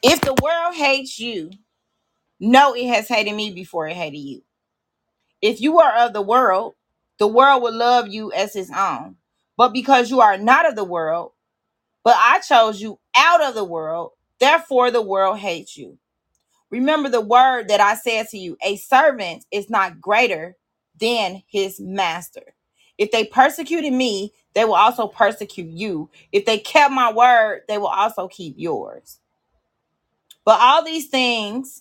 [0.04, 1.52] If the world hates you,
[2.40, 4.44] know it has hated me before it hated you.
[5.42, 6.76] If you are of the world,
[7.20, 9.18] the world will love you as its own.
[9.58, 11.34] But because you are not of the world,
[12.04, 15.98] but I chose you out of the world, therefore the world hates you.
[16.72, 20.58] Remember the word that I said to you a servant is not greater
[21.00, 22.56] than his master.
[22.98, 26.10] If they persecuted me, they will also persecute you.
[26.32, 29.20] If they kept my word, they will also keep yours.
[30.46, 31.80] But all these things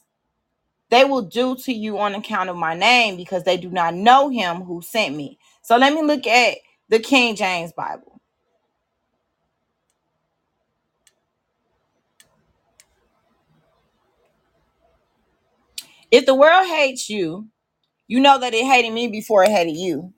[0.90, 4.28] they will do to you on account of my name because they do not know
[4.28, 5.38] him who sent me.
[5.62, 6.58] So let me look at
[6.88, 8.20] the King James Bible.
[16.10, 17.48] If the world hates you,
[18.08, 20.12] you know that it hated me before it hated you.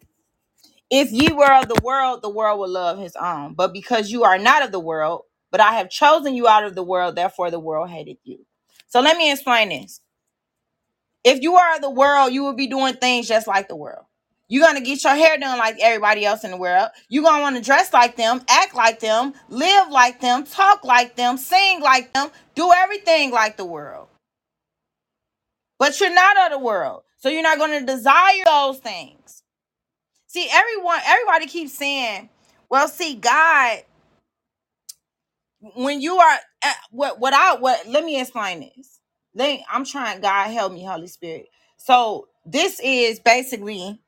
[0.90, 3.54] If ye were of the world, the world would love his own.
[3.54, 6.74] But because you are not of the world, but I have chosen you out of
[6.74, 8.46] the world, therefore the world hated you.
[8.88, 10.00] So let me explain this.
[11.24, 14.06] If you are of the world, you will be doing things just like the world.
[14.48, 16.90] You're gonna get your hair done like everybody else in the world.
[17.08, 21.16] You're gonna want to dress like them, act like them, live like them, talk like
[21.16, 24.08] them, sing like them, do everything like the world.
[25.78, 27.02] But you're not of the world.
[27.26, 29.42] So you're not gonna desire those things.
[30.28, 32.28] See, everyone, everybody keeps saying,
[32.68, 33.80] well, see, God,
[35.74, 39.00] when you are uh, what what I what let me explain this.
[39.34, 41.48] Let I'm trying, God help me, Holy Spirit.
[41.78, 44.00] So this is basically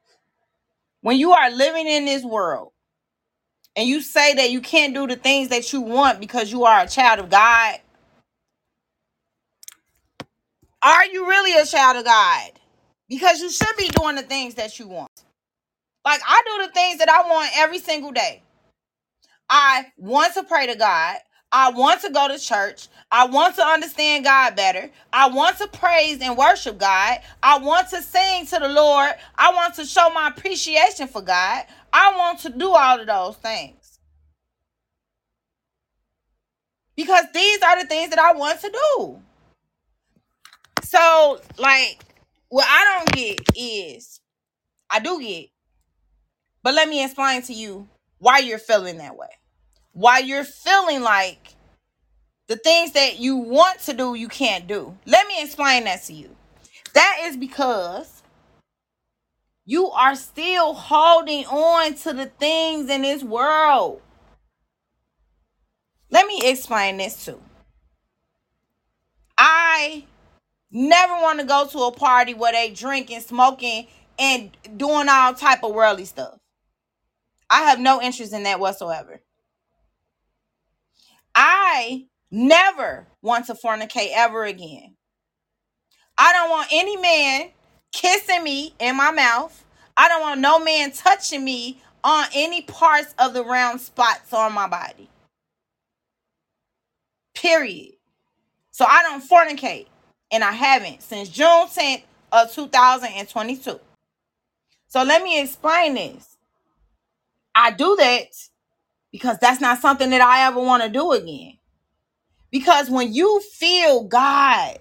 [1.01, 2.71] when you are living in this world
[3.75, 6.83] and you say that you can't do the things that you want because you are
[6.83, 7.81] a child of God,
[10.83, 12.53] are you really a child of God?
[13.09, 15.11] Because you should be doing the things that you want.
[16.05, 18.43] Like I do the things that I want every single day.
[19.49, 21.17] I want to pray to God.
[21.51, 22.89] I want to go to church.
[23.11, 24.91] I want to understand God better.
[25.13, 27.21] I want to praise and worship God.
[27.43, 29.13] I want to sing to the Lord.
[29.37, 31.65] I want to show my appreciation for God.
[31.93, 33.99] I want to do all of those things
[36.97, 39.23] because these are the things that I want to do.
[40.83, 42.05] So, like,
[42.49, 44.21] what I don't get is,
[44.91, 45.51] I do get,
[46.63, 47.89] but let me explain to you
[48.19, 49.29] why you're feeling that way.
[49.93, 51.55] Why you're feeling like
[52.49, 54.97] the things that you want to do, you can't do.
[55.07, 56.35] Let me explain that to you.
[56.95, 58.23] That is because
[59.67, 64.01] you are still holding on to the things in this world.
[66.11, 67.41] Let me explain this too.
[69.39, 70.05] I
[70.71, 73.87] never want to go to a party where they drinking, smoking,
[74.19, 76.39] and doing all type of worldly stuff.
[77.51, 79.21] I have no interest in that whatsoever.
[81.35, 84.97] I never want to fornicate ever again.
[86.19, 87.51] I don't want any man
[87.93, 89.65] kissing me in my mouth.
[89.97, 94.53] I don't want no man touching me on any parts of the round spots on
[94.53, 95.09] my body.
[97.35, 97.95] Period.
[98.73, 99.87] So I don't fornicate.
[100.31, 102.03] And I haven't since June 10th
[102.33, 103.81] of 2022.
[104.89, 106.37] So let me explain this.
[107.55, 108.27] I do that
[109.13, 111.59] because that's not something that I ever want to do again.
[112.51, 114.79] Because when you feel God,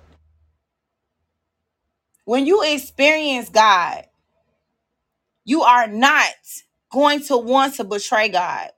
[2.25, 4.05] when you experience God,
[5.45, 6.29] you are not
[6.91, 8.69] going to want to betray God.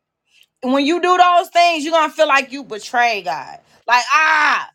[0.63, 3.59] And when you do those things, you're gonna feel like you betray God.
[3.87, 4.69] Like, ah,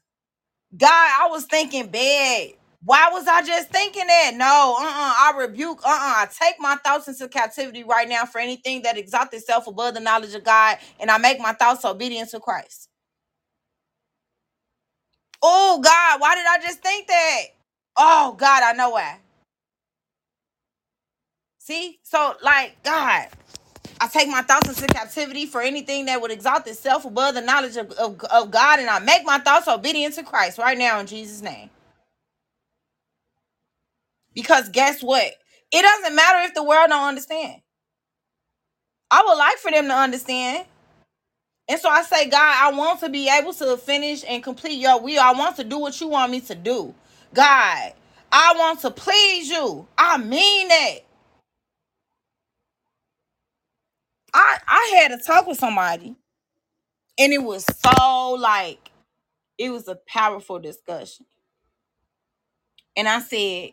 [0.77, 2.51] God, I was thinking bad.
[2.85, 4.33] Why was I just thinking that?
[4.37, 4.85] No, uh-uh.
[4.87, 5.89] I rebuke, uh-uh.
[5.91, 10.01] I take my thoughts into captivity right now for anything that exalts itself above the
[10.01, 12.89] knowledge of God, and I make my thoughts obedient to Christ.
[15.43, 17.43] Oh God, why did I just think that?
[17.97, 19.19] Oh God, I know why.
[21.59, 21.99] See?
[22.05, 23.29] So, like, God,
[24.01, 27.77] I take my thoughts into captivity for anything that would exalt itself above the knowledge
[27.77, 31.07] of, of, of God, and I make my thoughts obedient to Christ right now in
[31.07, 31.71] Jesus' name.
[34.35, 35.33] Because guess what?
[35.73, 37.63] It doesn't matter if the world don't understand.
[39.11, 40.67] I would like for them to understand.
[41.69, 45.01] And so I say, God, I want to be able to finish and complete your
[45.03, 45.21] will.
[45.21, 46.95] I want to do what you want me to do.
[47.35, 47.95] God,
[48.33, 49.89] I want to please you.
[49.99, 50.99] I mean that.
[54.35, 56.17] I I had to talk with somebody
[57.19, 58.91] and it was so like
[59.59, 61.27] it was a powerful discussion.
[62.97, 63.73] And I said,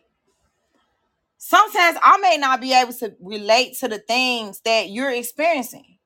[1.38, 5.98] sometimes I may not be able to relate to the things that you're experiencing.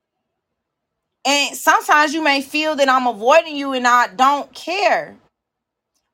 [1.26, 5.16] And sometimes you may feel that I'm avoiding you and I don't care.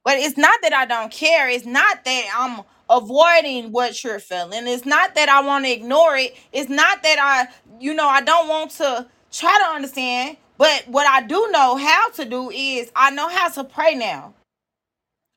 [0.05, 1.49] But it's not that I don't care.
[1.51, 4.69] It's not that I'm avoiding what you're feeling.
[4.69, 6.37] It's not that I want to ignore it.
[6.53, 10.39] It's not that I, you know, I don't want to try to understand.
[10.59, 14.35] But what I do know how to do is I know how to pray now.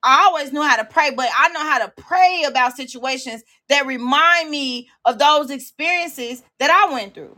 [0.04, 3.88] I always knew how to pray, but I know how to pray about situations that
[3.88, 7.38] remind me of those experiences that I went through.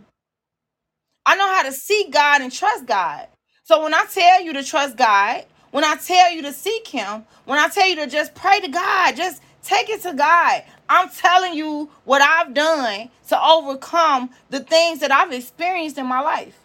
[1.26, 3.28] I know how to seek God and trust God.
[3.64, 7.26] So when I tell you to trust God, when I tell you to seek Him,
[7.46, 10.64] when I tell you to just pray to God, just take it to God.
[10.90, 16.22] I'm telling you what I've done to overcome the things that I've experienced in my
[16.22, 16.58] life.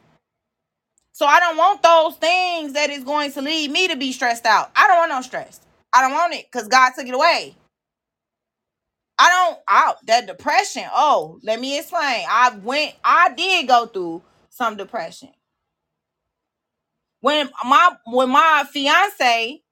[1.12, 4.46] So I don't want those things that is going to lead me to be stressed
[4.46, 4.70] out.
[4.76, 5.60] I don't want no stress.
[5.92, 7.56] I don't want it because God took it away.
[9.18, 10.84] I don't out that depression.
[10.94, 12.26] Oh, let me explain.
[12.28, 15.30] I went, I did go through some depression.
[17.20, 19.62] When my when my fiance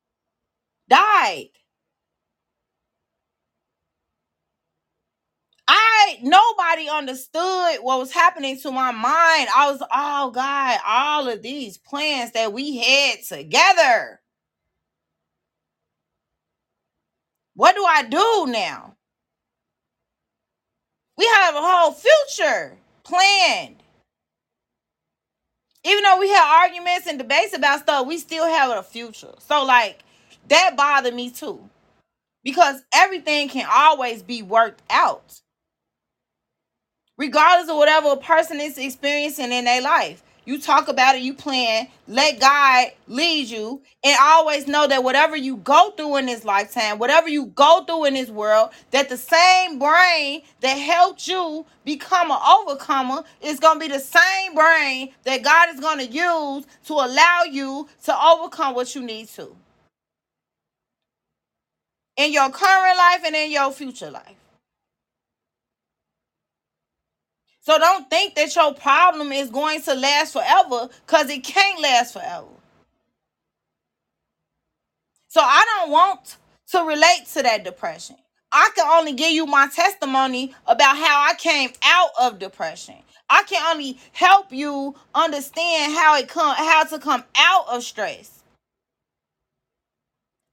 [0.89, 1.50] died,
[5.71, 9.49] I nobody understood what was happening to my mind.
[9.57, 14.21] I was, oh God, all of these plans that we had together.
[17.55, 18.97] What do I do now?
[21.19, 23.77] We have a whole future planned.
[25.85, 29.35] Even though we had arguments and debates about stuff, we still have a future.
[29.41, 30.01] So, like,
[30.49, 31.61] that bothered me too.
[32.45, 35.41] Because everything can always be worked out.
[37.21, 40.23] Regardless of whatever a person is experiencing in their life.
[40.47, 45.37] You talk about it, you plan, let God lead you, and always know that whatever
[45.37, 49.19] you go through in this lifetime, whatever you go through in this world, that the
[49.19, 55.13] same brain that helped you become an overcomer is going to be the same brain
[55.25, 59.55] that God is going to use to allow you to overcome what you need to
[62.17, 64.40] in your current life and in your future life.
[67.61, 72.15] So don't think that your problem is going to last forever because it can't last
[72.15, 72.47] forever.
[75.29, 76.37] So I don't want
[76.73, 78.17] to relate to that depression.
[78.53, 82.97] I can only give you my testimony about how I came out of depression.
[83.29, 88.43] I can only help you understand how it come how to come out of stress.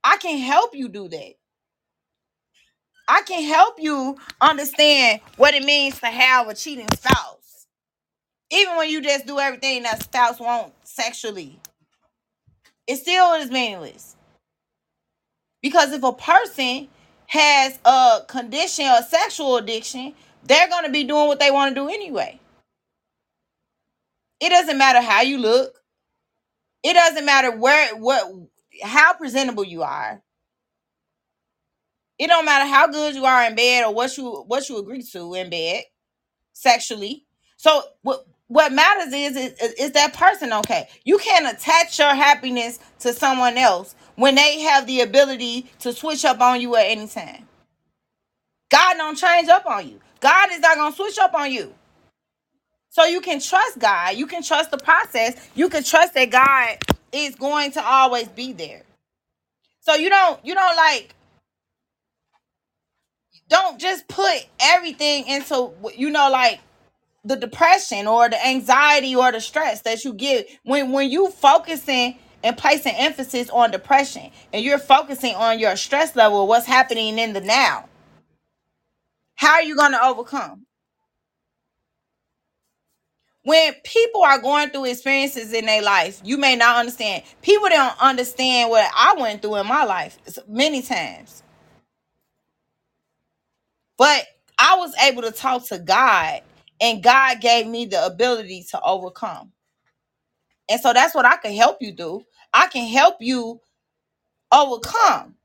[0.03, 1.33] I can help you do that.
[3.07, 7.67] I can help you understand what it means to have a cheating spouse.
[8.51, 11.59] Even when you just do everything that spouse wants sexually,
[12.87, 14.15] it still is meaningless.
[15.61, 16.87] Because if a person
[17.27, 21.81] has a condition or sexual addiction, they're going to be doing what they want to
[21.81, 22.39] do anyway.
[24.39, 25.75] It doesn't matter how you look.
[26.83, 28.31] It doesn't matter where what
[28.83, 30.21] how presentable you are.
[32.19, 35.03] It don't matter how good you are in bed or what you what you agree
[35.03, 35.83] to in bed
[36.53, 37.25] sexually.
[37.57, 40.89] So what what matters is, is is that person okay?
[41.05, 46.25] You can't attach your happiness to someone else when they have the ability to switch
[46.25, 47.47] up on you at any time.
[48.71, 49.99] God don't change up on you.
[50.21, 51.73] God is not gonna switch up on you.
[52.89, 54.17] So you can trust God.
[54.17, 55.35] You can trust the process.
[55.55, 56.77] You can trust that God
[57.11, 58.83] is going to always be there.
[59.81, 61.15] So you don't you don't like
[63.49, 66.59] don't just put everything into you know like
[67.25, 72.17] the depression or the anxiety or the stress that you get when when you focusing
[72.43, 77.33] and placing emphasis on depression and you're focusing on your stress level what's happening in
[77.33, 77.89] the now.
[79.35, 80.65] How are you going to overcome?
[83.43, 87.23] When people are going through experiences in their life you may not understand.
[87.41, 90.17] People don't understand what i went through in my life
[90.47, 91.43] many times
[93.97, 94.25] but
[94.59, 96.41] i was able to talk to god
[96.81, 99.51] and god gave me the ability to overcome
[100.69, 102.23] And so that's what I can help you do.
[102.53, 103.61] I can help you
[104.51, 105.35] overcome.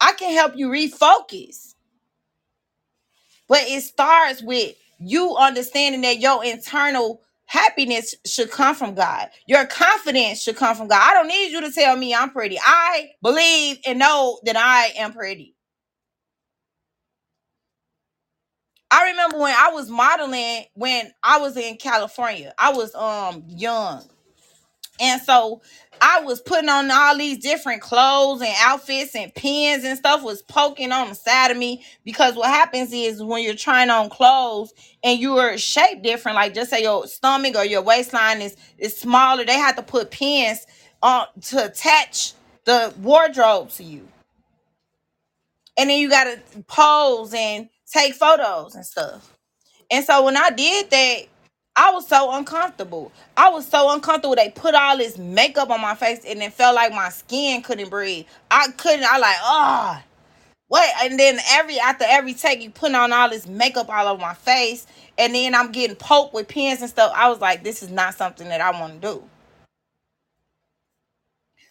[0.00, 1.74] I can help you refocus.
[3.48, 9.28] But it starts with you understanding that your internal happiness should come from God.
[9.46, 11.00] Your confidence should come from God.
[11.02, 12.58] I don't need you to tell me I'm pretty.
[12.62, 15.54] I believe and know that I am pretty.
[18.92, 22.54] I remember when I was modeling when I was in California.
[22.58, 24.04] I was um young.
[25.00, 25.62] And so
[26.00, 30.42] I was putting on all these different clothes and outfits and pins and stuff was
[30.42, 34.74] poking on the side of me because what happens is when you're trying on clothes
[35.04, 39.44] and you're shaped different, like just say your stomach or your waistline is is smaller,
[39.44, 40.66] they have to put pins
[41.02, 42.34] on to attach
[42.64, 44.08] the wardrobe to you.
[45.78, 49.32] And then you gotta pose and take photos and stuff.
[49.90, 51.22] And so when I did that,
[51.76, 53.12] I was so uncomfortable.
[53.36, 54.36] I was so uncomfortable.
[54.36, 57.90] They put all this makeup on my face and it felt like my skin couldn't
[57.90, 58.26] breathe.
[58.50, 60.02] I couldn't, I like, oh,
[60.68, 60.90] what?
[61.04, 64.34] And then every after every take, you putting on all this makeup all over my
[64.34, 64.86] face.
[65.18, 67.12] And then I'm getting poked with pins and stuff.
[67.14, 69.24] I was like, this is not something that I want to do.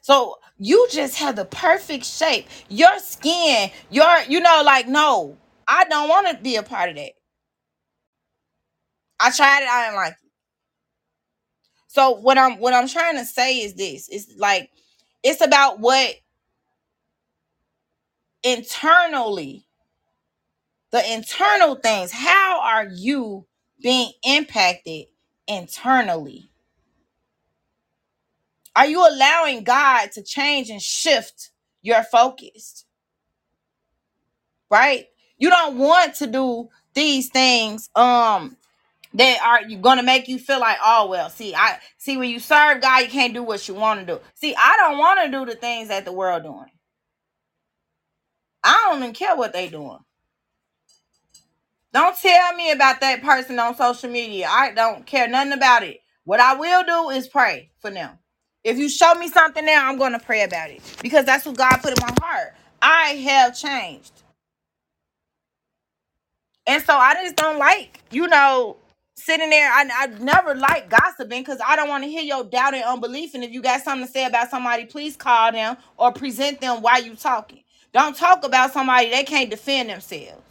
[0.01, 2.47] So you just have the perfect shape.
[2.69, 5.37] Your skin, your, you know, like, no,
[5.71, 7.13] I don't want to be a part of that.
[9.19, 10.17] I tried it, I didn't like it.
[11.87, 14.09] So what I'm what I'm trying to say is this.
[14.09, 14.71] It's like
[15.23, 16.15] it's about what
[18.43, 19.65] internally,
[20.91, 22.11] the internal things.
[22.11, 23.47] How are you
[23.81, 25.07] being impacted
[25.47, 26.51] internally?
[28.75, 31.51] Are you allowing God to change and shift
[31.81, 32.85] your focus?
[34.69, 35.07] Right?
[35.41, 38.57] You don't want to do these things um
[39.15, 42.39] that are you gonna make you feel like oh well see i see when you
[42.39, 44.21] serve god you can't do what you want to do.
[44.35, 46.71] See i don't want to do the things that the world doing.
[48.63, 49.99] I don't even care what they doing.
[51.93, 54.47] Don't tell me about that person on social media.
[54.49, 56.01] I don't care nothing about it.
[56.25, 58.19] What i will do is pray for them.
[58.63, 61.77] If you show me something now i'm gonna pray about it because that's what god
[61.77, 62.55] put in my heart.
[62.81, 64.20] I have changed
[66.67, 68.77] And so I just don't like, you know,
[69.15, 69.71] sitting there.
[69.71, 73.33] I, I never like gossiping because I don't want to hear your doubt and unbelief.
[73.35, 76.81] And if you got something to say about somebody, please call them or present them
[76.81, 77.63] while you talking.
[77.93, 80.41] Don't talk about somebody they can't defend themselves.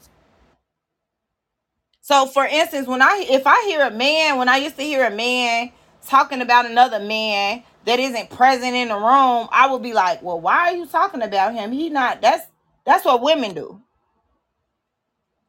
[2.02, 5.06] So for instance, when I if I hear a man, when I used to hear
[5.06, 5.72] a man
[6.06, 10.40] talking about another man that isn't present in the room, I would be like, Well,
[10.40, 11.72] why are you talking about him?
[11.72, 12.46] He not that's
[12.86, 13.82] that's what women do.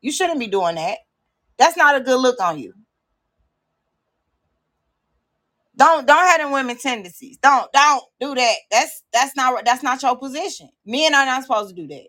[0.02, 1.00] You shouldn't be doing that.
[1.58, 2.74] That's not a good look on you.
[5.78, 7.38] Don't don't have them women tendencies.
[7.40, 8.56] Don't don't do that.
[8.72, 10.70] That's that's not that's not your position.
[10.86, 12.08] Men are not supposed to do that.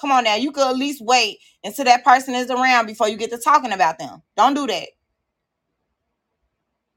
[0.00, 3.16] Come on now, you could at least wait until that person is around before you
[3.16, 4.22] get to talking about them.
[4.36, 4.88] Don't do that.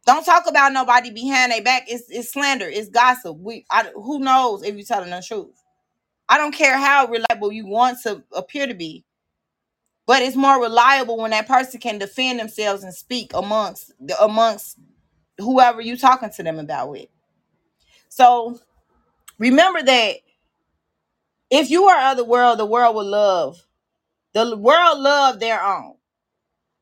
[0.05, 1.83] Don't talk about nobody behind their back.
[1.87, 2.67] It's it's slander.
[2.69, 3.37] It's gossip.
[3.39, 5.55] We I, who knows if you're telling the truth.
[6.29, 9.05] I don't care how reliable you want to appear to be,
[10.05, 13.91] but it's more reliable when that person can defend themselves and speak amongst
[14.21, 14.77] amongst
[15.37, 17.07] whoever you talking to them about with.
[18.09, 18.59] So
[19.37, 20.17] remember that
[21.49, 23.65] if you are of the world, the world will love.
[24.33, 25.95] The world love their own.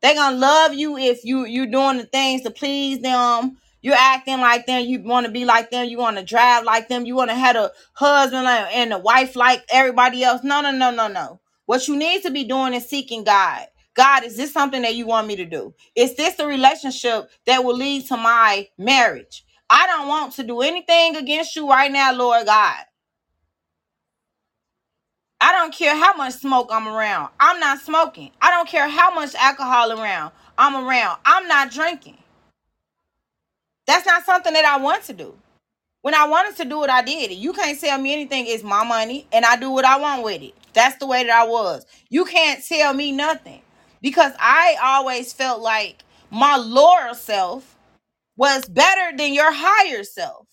[0.01, 3.57] They gonna love you if you you're doing the things to please them.
[3.81, 4.85] You're acting like them.
[4.85, 5.87] You want to be like them.
[5.87, 7.05] You want to drive like them.
[7.05, 10.41] You want to have a husband and a wife like everybody else.
[10.43, 11.39] No, no, no, no, no.
[11.65, 13.67] What you need to be doing is seeking God.
[13.95, 15.73] God, is this something that you want me to do?
[15.95, 19.45] Is this a relationship that will lead to my marriage?
[19.69, 22.77] I don't want to do anything against you right now, Lord God.
[25.41, 27.29] I don't care how much smoke I'm around.
[27.39, 28.31] I'm not smoking.
[28.41, 30.31] I don't care how much alcohol around.
[30.57, 31.19] I'm around.
[31.25, 32.17] I'm not drinking.
[33.87, 35.35] That's not something that I want to do.
[36.03, 37.35] When I wanted to do it, I did it.
[37.35, 38.47] You can't tell me anything.
[38.47, 40.55] It's my money, and I do what I want with it.
[40.73, 41.85] That's the way that I was.
[42.09, 43.61] You can't tell me nothing
[44.01, 47.77] because I always felt like my lower self
[48.37, 50.47] was better than your higher self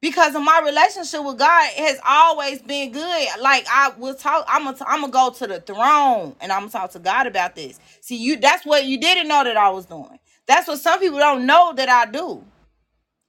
[0.00, 3.28] because of my relationship with God has always been good.
[3.40, 6.72] Like I will talk, I'm gonna, I'm gonna go to the throne and I'm gonna
[6.72, 7.80] talk to God about this.
[8.00, 10.18] See, you, that's what you didn't know that I was doing.
[10.46, 12.44] That's what some people don't know that I do.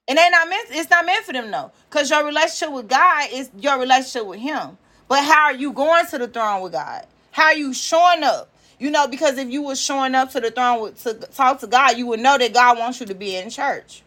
[0.08, 3.30] And they not meant, it's not meant for them though, because your relationship with God
[3.34, 4.78] is your relationship with Him.
[5.08, 7.06] But how are you going to the throne with God?
[7.32, 8.50] How are you showing up?
[8.80, 11.68] You know, because if you were showing up to the throne with, to talk to
[11.68, 14.04] God, you would know that God wants you to be in church.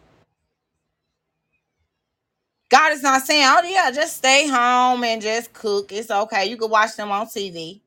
[2.69, 5.91] God is not saying, oh yeah, just stay home and just cook.
[5.91, 6.47] It's okay.
[6.47, 7.81] You can watch them on TV.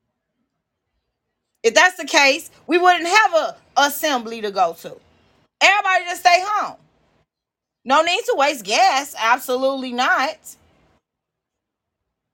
[1.62, 4.96] If that's the case, we wouldn't have a assembly to go to.
[5.62, 6.76] Everybody just stay home.
[7.84, 9.14] No need to waste gas.
[9.18, 10.38] Absolutely not.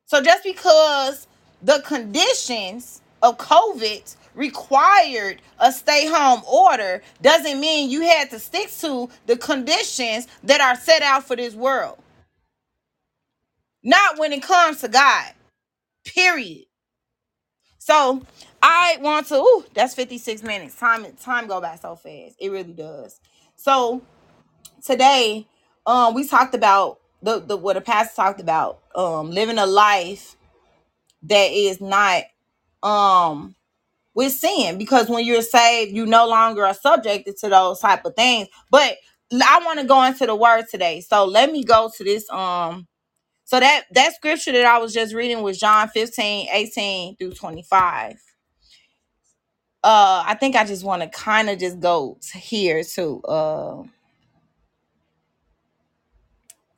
[0.06, 1.26] So just because
[1.62, 8.70] the conditions of COVID required a stay home order doesn't mean you had to stick
[8.80, 11.98] to the conditions that are set out for this world.
[13.82, 15.32] Not when it comes to God.
[16.04, 16.66] Period.
[17.78, 18.22] So
[18.62, 19.36] I want to.
[19.36, 20.74] Ooh, that's fifty six minutes.
[20.74, 22.36] Time time go by so fast.
[22.38, 23.20] It really does.
[23.56, 24.02] So
[24.84, 25.46] today,
[25.86, 28.80] um, we talked about the the what the pastor talked about.
[28.94, 30.36] Um, living a life
[31.24, 32.24] that is not
[32.82, 33.54] um
[34.14, 38.14] with sin because when you're saved, you no longer are subjected to those type of
[38.16, 38.48] things.
[38.70, 38.96] But
[39.32, 41.00] I want to go into the word today.
[41.02, 42.88] So let me go to this um
[43.44, 48.14] so that that scripture that I was just reading was John 15, 18 through 25.
[49.84, 53.82] Uh I think I just want to kind of just go to here to uh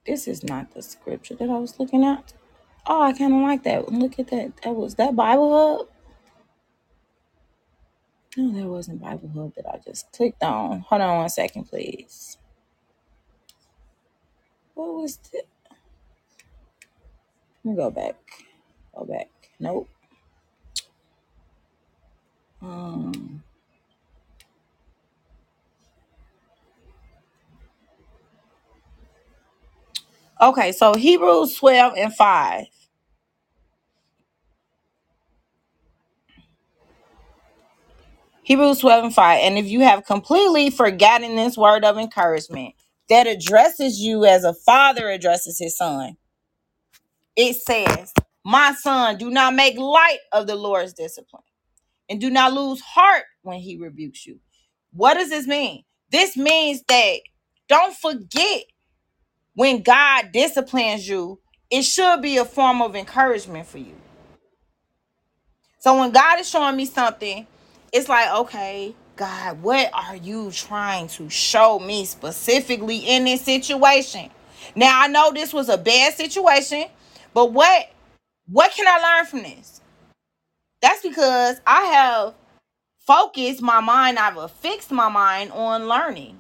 [0.06, 2.32] this is not the scripture that I was looking at.
[2.86, 3.92] Oh, I kind of like that.
[3.92, 4.52] Look at that.
[4.62, 5.88] That was that Bible Hub.
[8.36, 10.80] No, that wasn't Bible Hub that I just clicked on.
[10.80, 12.38] Hold on one second, please.
[14.74, 15.48] What was it?
[17.64, 18.16] Let me go back.
[18.96, 19.28] Go back.
[19.58, 19.88] Nope.
[22.62, 23.42] Um.
[30.40, 32.66] Okay, so Hebrews 12 and 5.
[38.44, 39.40] Hebrews 12 and 5.
[39.42, 42.74] And if you have completely forgotten this word of encouragement
[43.08, 46.16] that addresses you as a father addresses his son,
[47.36, 48.12] it says,
[48.44, 51.42] My son, do not make light of the Lord's discipline
[52.10, 54.40] and do not lose heart when he rebukes you.
[54.92, 55.84] What does this mean?
[56.12, 57.16] This means that
[57.68, 58.64] don't forget
[59.60, 61.38] when God disciplines you,
[61.70, 63.94] it should be a form of encouragement for you.
[65.80, 67.46] So when God is showing me something,
[67.92, 74.30] it's like, okay, God, what are you trying to show me specifically in this situation?
[74.74, 76.86] Now I know this was a bad situation,
[77.34, 77.90] but what
[78.46, 79.82] what can I learn from this?
[80.80, 82.34] That's because I have
[83.00, 86.39] focused my mind, I've fixed my mind on learning.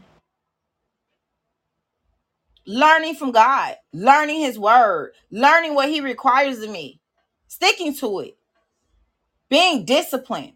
[2.66, 7.00] Learning from God, learning his word, learning what he requires of me,
[7.48, 8.38] sticking to it,
[9.50, 10.54] being disciplined.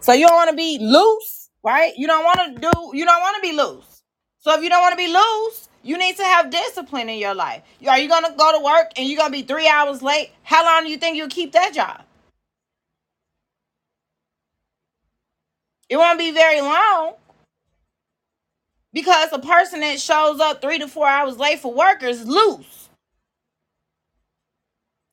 [0.00, 1.92] So you don't want to be loose, right?
[1.96, 4.02] You don't want to do, you don't want to be loose.
[4.38, 7.34] So if you don't want to be loose, you need to have discipline in your
[7.34, 7.62] life.
[7.88, 10.32] Are you going to go to work and you're going to be three hours late?
[10.42, 12.02] How long do you think you'll keep that job?
[15.88, 17.14] It won't be very long
[19.00, 22.88] because a person that shows up three to four hours late for work is loose.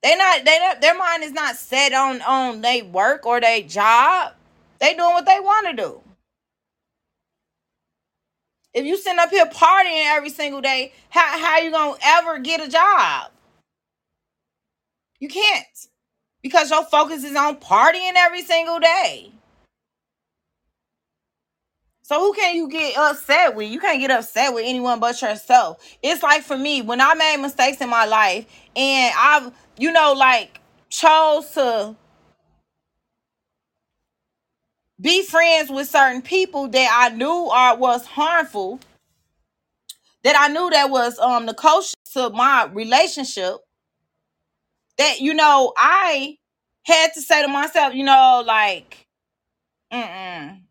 [0.04, 3.62] They not they not their mind is not set on on they work or their
[3.62, 4.34] job.
[4.80, 6.02] They doing what they want to do.
[8.74, 12.62] If you sitting up here partying every single day, how how you gonna ever get
[12.62, 13.32] a job?
[15.20, 15.68] You can't
[16.44, 19.32] because your focus is on partying every single day.
[22.08, 23.72] So who can you get upset with?
[23.72, 25.84] You can't get upset with anyone but yourself.
[26.04, 28.46] It's like for me, when I made mistakes in my life
[28.76, 31.96] and I've, you know, like chose to
[35.02, 38.80] be friends with certain people that I knew are was harmful,
[40.24, 43.56] that I knew that was um the coach to my relationship,
[45.00, 46.38] that you know, I
[46.84, 49.08] had to say to myself, you know, like,
[49.94, 50.65] mm-mm.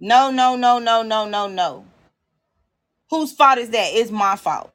[0.00, 1.86] No, no, no, no, no, no, no.
[3.10, 3.90] Whose fault is that?
[3.94, 4.72] It's my fault.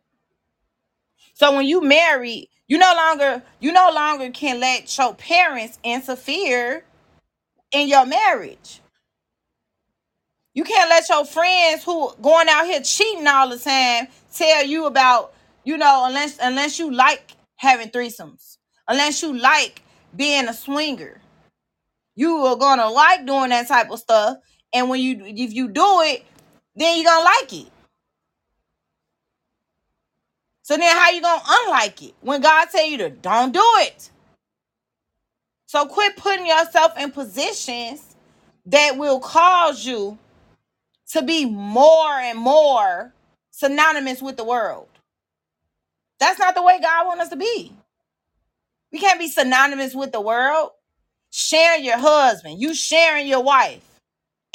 [1.36, 6.86] So when you marry, you no longer you no longer can let your parents interfere
[7.74, 8.82] in your marriage.
[10.54, 14.86] You can't let your friends who going out here cheating all the time tell you
[14.88, 18.58] about, you know, unless unless you like having threesomes,
[18.88, 19.84] unless you like
[20.16, 21.22] being a swinger.
[22.16, 24.38] You are gonna like doing that type of stuff.
[24.74, 26.26] And when you if you do it,
[26.76, 27.68] then you're gonna like it.
[30.64, 34.12] So then how you gonna unlike it when God tell you to don't do it?
[35.68, 38.16] So quit putting yourself in positions
[38.68, 40.18] that will cause you
[41.12, 43.14] to be more and more
[43.52, 44.88] synonymous with the world.
[46.20, 47.74] That's not the way God wants us to be.
[48.92, 50.72] We can't be synonymous with the world.
[51.32, 53.93] Sharing your husband, you sharing your wife,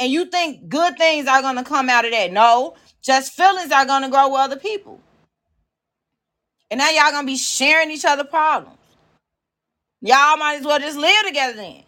[0.00, 2.32] and you think good things are gonna come out of that.
[2.32, 5.00] No, just feelings are gonna grow with other people.
[6.70, 8.78] And now y'all gonna be sharing each other problems.
[10.00, 11.82] Y'all might as well just live together then.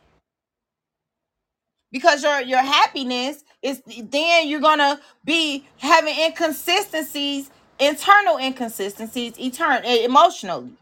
[1.93, 10.73] Because your your happiness is then you're gonna be having inconsistencies, internal inconsistencies, eternal emotionally.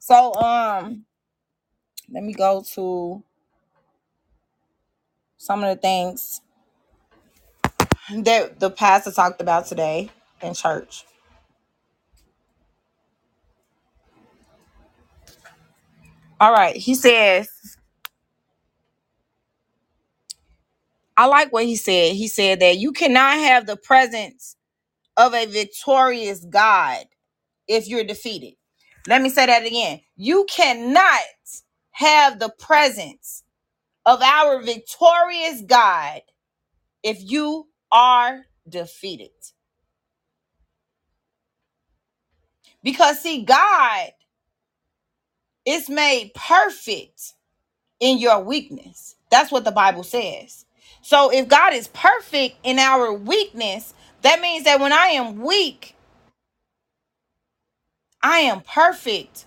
[0.00, 1.04] So um
[2.10, 3.24] let me go to
[5.42, 6.40] some of the things
[8.14, 10.10] that the pastor talked about today
[10.42, 11.04] in church.
[16.40, 17.48] All right, he says,
[21.16, 22.14] I like what he said.
[22.16, 24.56] He said that you cannot have the presence
[25.16, 27.06] of a victorious God
[27.68, 28.54] if you're defeated.
[29.08, 30.00] Let me say that again.
[30.16, 31.20] You cannot
[31.92, 33.44] have the presence
[34.06, 36.22] of our victorious God
[37.02, 39.30] if you are defeated.
[42.82, 44.10] Because, see, God
[45.66, 47.34] is made perfect
[48.00, 49.16] in your weakness.
[49.30, 50.66] That's what the Bible says.
[51.02, 55.96] So, if God is perfect in our weakness, that means that when I am weak,
[58.22, 59.46] I am perfect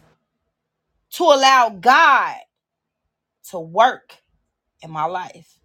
[1.11, 2.37] to allow God
[3.51, 4.17] to work
[4.85, 5.59] in my life.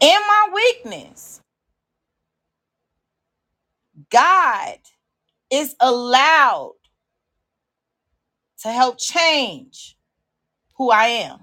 [0.00, 1.40] In my weakness,
[4.10, 4.78] God
[5.50, 6.74] is allowed
[8.62, 9.96] to help change
[10.76, 11.40] who I am.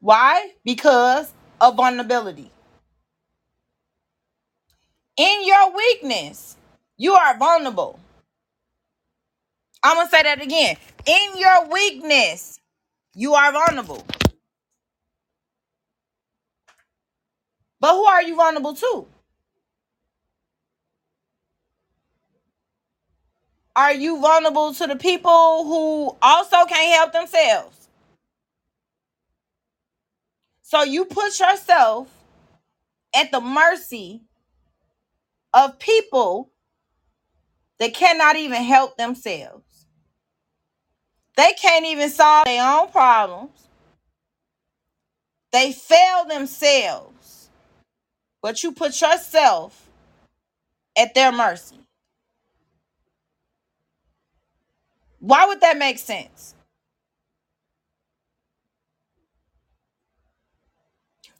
[0.00, 0.50] Why?
[0.64, 2.50] Because of vulnerability.
[5.16, 6.56] In your weakness,
[6.96, 7.98] you are vulnerable.
[9.82, 10.76] I'm going to say that again.
[11.06, 12.60] In your weakness,
[13.14, 14.04] you are vulnerable.
[17.80, 19.06] But who are you vulnerable to?
[23.76, 27.88] Are you vulnerable to the people who also can't help themselves?
[30.62, 32.08] So you put yourself
[33.14, 34.22] at the mercy
[35.54, 36.50] of people
[37.80, 39.86] that cannot even help themselves.
[41.36, 43.68] They can't even solve their own problems.
[45.52, 47.50] They fail themselves.
[48.42, 49.88] But you put yourself
[50.98, 51.78] at their mercy.
[55.20, 56.54] Why would that make sense?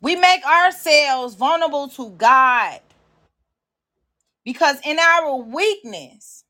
[0.01, 2.81] We make ourselves vulnerable to God
[4.45, 6.45] because in our weakness,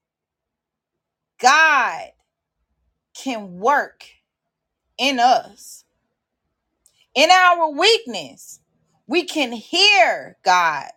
[1.40, 2.10] God
[3.14, 4.04] can work
[4.98, 5.84] in us.
[7.14, 8.60] In our weakness,
[9.06, 10.88] we can hear God.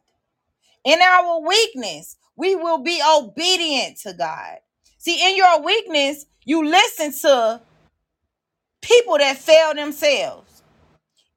[0.85, 4.57] In our weakness, we will be obedient to God.
[4.97, 7.61] See, in your weakness, you listen to
[8.81, 10.63] people that fail themselves.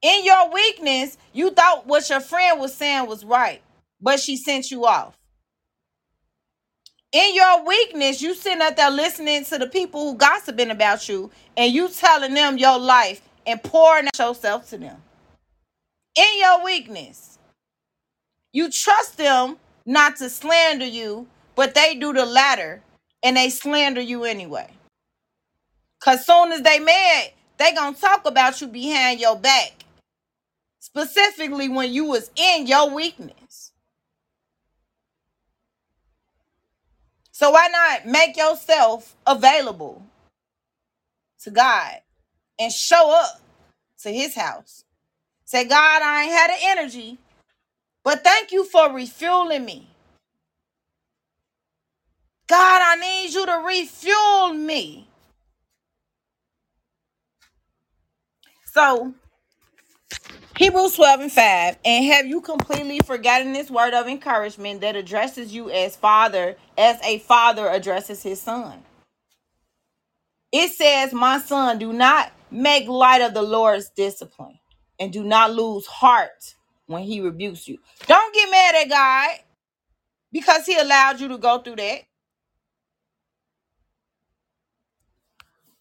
[0.01, 3.61] In your weakness, you thought what your friend was saying was right,
[4.01, 5.17] but she sent you off.
[7.11, 11.29] In your weakness, you sitting up there listening to the people who gossiping about you,
[11.57, 15.01] and you telling them your life and pouring out yourself to them.
[16.15, 17.37] In your weakness,
[18.53, 22.81] you trust them not to slander you, but they do the latter
[23.23, 24.69] and they slander you anyway.
[25.99, 29.85] Cause soon as they mad, they gonna talk about you behind your back.
[30.79, 33.60] Specifically when you was in your weakness.
[37.41, 40.05] So why not make yourself available
[41.41, 41.95] to God
[42.59, 43.41] and show up
[44.03, 44.83] to his house?
[45.45, 47.17] Say, God, I ain't had the energy,
[48.03, 49.89] but thank you for refueling me.
[52.45, 55.07] God, I need you to refuel me.
[58.65, 59.15] So,
[60.57, 61.77] Hebrews 12 and 5.
[61.85, 66.99] And have you completely forgotten this word of encouragement that addresses you as father, as
[67.03, 68.83] a father addresses his son?
[70.51, 74.59] It says, My son, do not make light of the Lord's discipline
[74.99, 76.55] and do not lose heart
[76.87, 77.77] when he rebukes you.
[78.07, 79.39] Don't get mad at God
[80.31, 82.01] because he allowed you to go through that.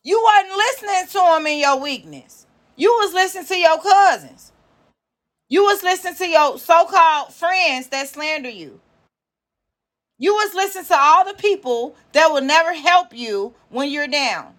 [0.04, 2.46] You wasn't listening to him in your weakness.
[2.80, 4.52] You was listening to your cousins.
[5.50, 8.80] You was listening to your so-called friends that slander you.
[10.18, 14.54] You was listening to all the people that will never help you when you're down.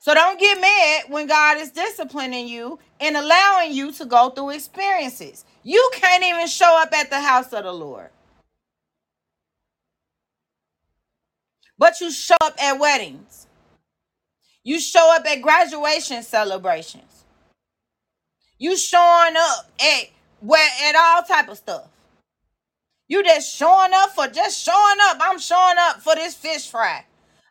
[0.00, 4.50] So don't get mad when God is disciplining you and allowing you to go through
[4.50, 5.46] experiences.
[5.62, 8.10] You can't even show up at the house of the Lord,
[11.80, 13.48] but you show up at weddings.
[14.64, 17.24] You show up at graduation celebrations.
[18.58, 20.10] You showing up at
[20.40, 21.88] where at all type of stuff.
[23.08, 25.18] You just showing up for just showing up.
[25.20, 27.04] I'm showing up for this fish fry.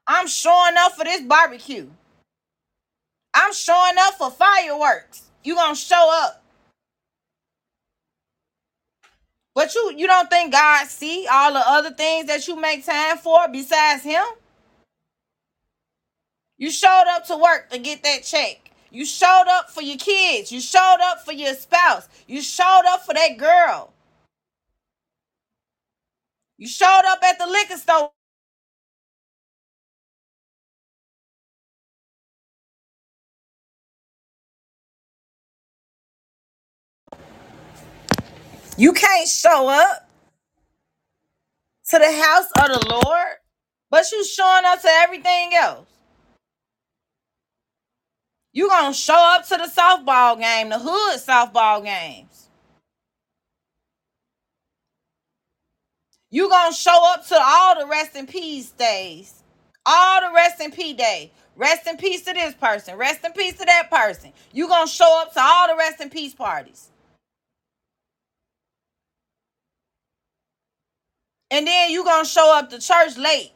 [0.07, 1.89] I'm showing up for this barbecue.
[3.34, 5.23] I'm showing up for fireworks.
[5.43, 6.43] You gonna show up.
[9.60, 13.20] But you you don't think God see all the other things that you make time
[13.20, 14.24] for besides him?
[16.57, 18.72] You showed up to work to get that check.
[18.91, 20.51] You showed up for your kids.
[20.51, 22.10] You showed up for your spouse.
[22.28, 23.93] You showed up for that girl.
[26.57, 28.12] You showed up at the liquor store.
[38.80, 40.09] You can't show up
[41.89, 43.27] to the house of the Lord,
[43.91, 45.88] but you showing up to everything else.
[48.53, 52.49] You gonna show up to the softball game, the hood softball games.
[56.32, 59.43] You gonna show up to all the rest in peace days,
[59.86, 61.32] all the rest in peace day.
[61.57, 62.97] Rest in peace to this person.
[62.97, 64.34] Rest in peace to that person.
[64.53, 66.89] You gonna show up to all the rest in peace parties.
[71.52, 73.52] And then you gonna show up to church late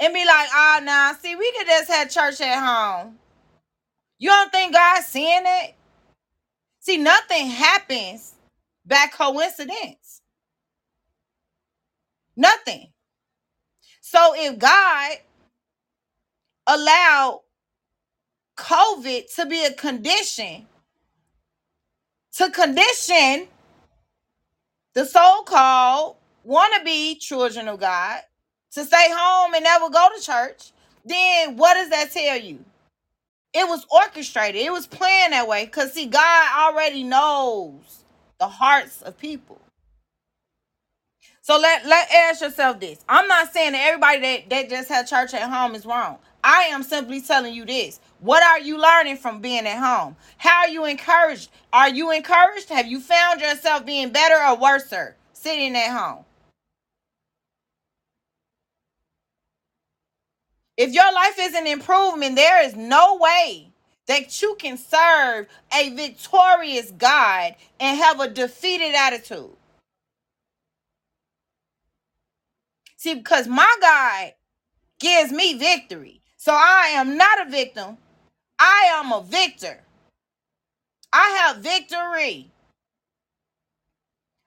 [0.00, 3.16] and be like, oh nah, see, we could just have church at home.
[4.18, 5.74] You don't think God's seeing it?
[6.80, 8.34] See, nothing happens
[8.86, 10.22] by coincidence.
[12.36, 12.92] Nothing.
[14.00, 15.12] So if God
[16.66, 17.40] allowed
[18.56, 20.66] COVID to be a condition
[22.36, 23.48] to condition
[24.94, 26.16] the so-called
[26.46, 28.20] wannabe children of God
[28.72, 30.72] to stay home and never go to church,
[31.04, 32.64] then what does that tell you?
[33.54, 34.62] It was orchestrated.
[34.62, 38.04] It was planned that way because see, God already knows
[38.40, 39.60] the hearts of people.
[41.42, 43.04] So let let ask yourself this.
[43.08, 46.18] I'm not saying that everybody that, that just had church at home is wrong.
[46.44, 48.00] I am simply telling you this.
[48.24, 50.16] What are you learning from being at home?
[50.38, 51.50] How are you encouraged?
[51.74, 52.70] Are you encouraged?
[52.70, 54.92] Have you found yourself being better or worse
[55.34, 56.24] sitting at home?
[60.78, 63.72] If your life isn't improvement, there is no way
[64.06, 69.50] that you can serve a victorious God and have a defeated attitude.
[72.96, 74.32] See, because my God
[75.00, 76.22] gives me victory.
[76.38, 77.98] So I am not a victim.
[78.58, 79.80] I am a victor.
[81.12, 82.50] I have victory.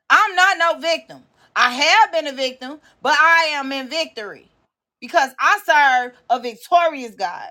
[0.09, 1.23] I'm not no victim.
[1.55, 4.49] I have been a victim, but I am in victory
[5.01, 7.49] because I serve a victorious God.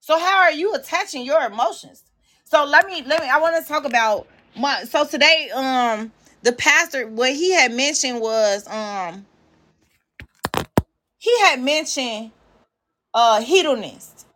[0.00, 2.04] So how are you attaching your emotions?
[2.44, 4.26] So let me let me I want to talk about
[4.56, 6.12] my so today um
[6.42, 9.26] the pastor what he had mentioned was um
[11.18, 12.32] he had mentioned
[13.14, 14.26] uh hedonist.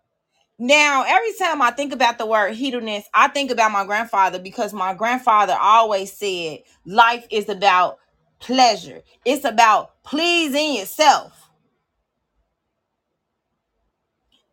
[0.58, 4.72] Now, every time I think about the word hedonist, I think about my grandfather because
[4.72, 7.98] my grandfather always said life is about
[8.40, 9.02] pleasure.
[9.24, 11.50] It's about pleasing yourself.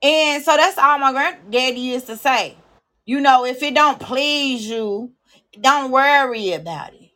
[0.02, 2.58] And so that's all my granddaddy used to say.
[3.06, 5.12] You know, if it don't please you,
[5.62, 7.12] don't worry about it.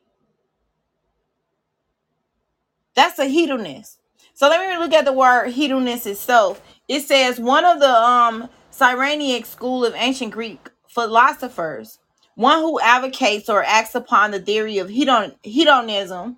[2.96, 4.00] That's a hedonist.
[4.34, 6.62] So let me look at the word hedonist itself.
[6.88, 12.00] It says one of the um Cyrenaic school of ancient Greek philosophers,
[12.36, 16.38] one who advocates or acts upon the theory of hedon, hedonism,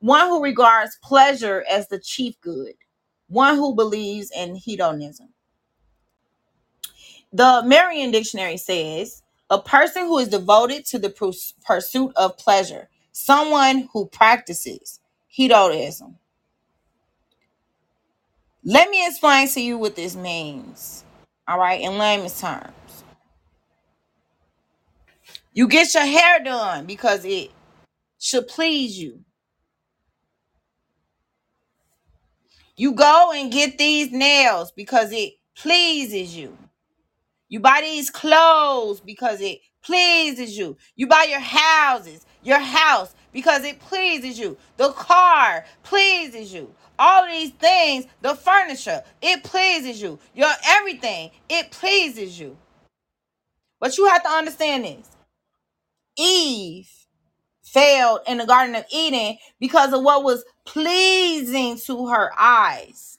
[0.00, 2.74] one who regards pleasure as the chief good,
[3.28, 5.28] one who believes in hedonism.
[7.32, 12.88] The Merriam Dictionary says a person who is devoted to the purs- pursuit of pleasure,
[13.12, 16.18] someone who practices hedonism.
[18.64, 21.04] Let me explain to you what this means.
[21.48, 22.72] All right, in layman's terms.
[25.52, 27.50] You get your hair done because it
[28.20, 29.20] should please you.
[32.76, 36.58] You go and get these nails because it pleases you.
[37.48, 40.76] You buy these clothes because it pleases you.
[40.96, 44.56] You buy your houses, your house because it pleases you.
[44.76, 46.74] The car pleases you.
[46.98, 50.18] All these things, the furniture, it pleases you.
[50.34, 52.56] Your everything, it pleases you.
[53.80, 55.08] But you have to understand this.
[56.18, 56.90] Eve
[57.64, 63.18] failed in the Garden of Eden because of what was pleasing to her eyes.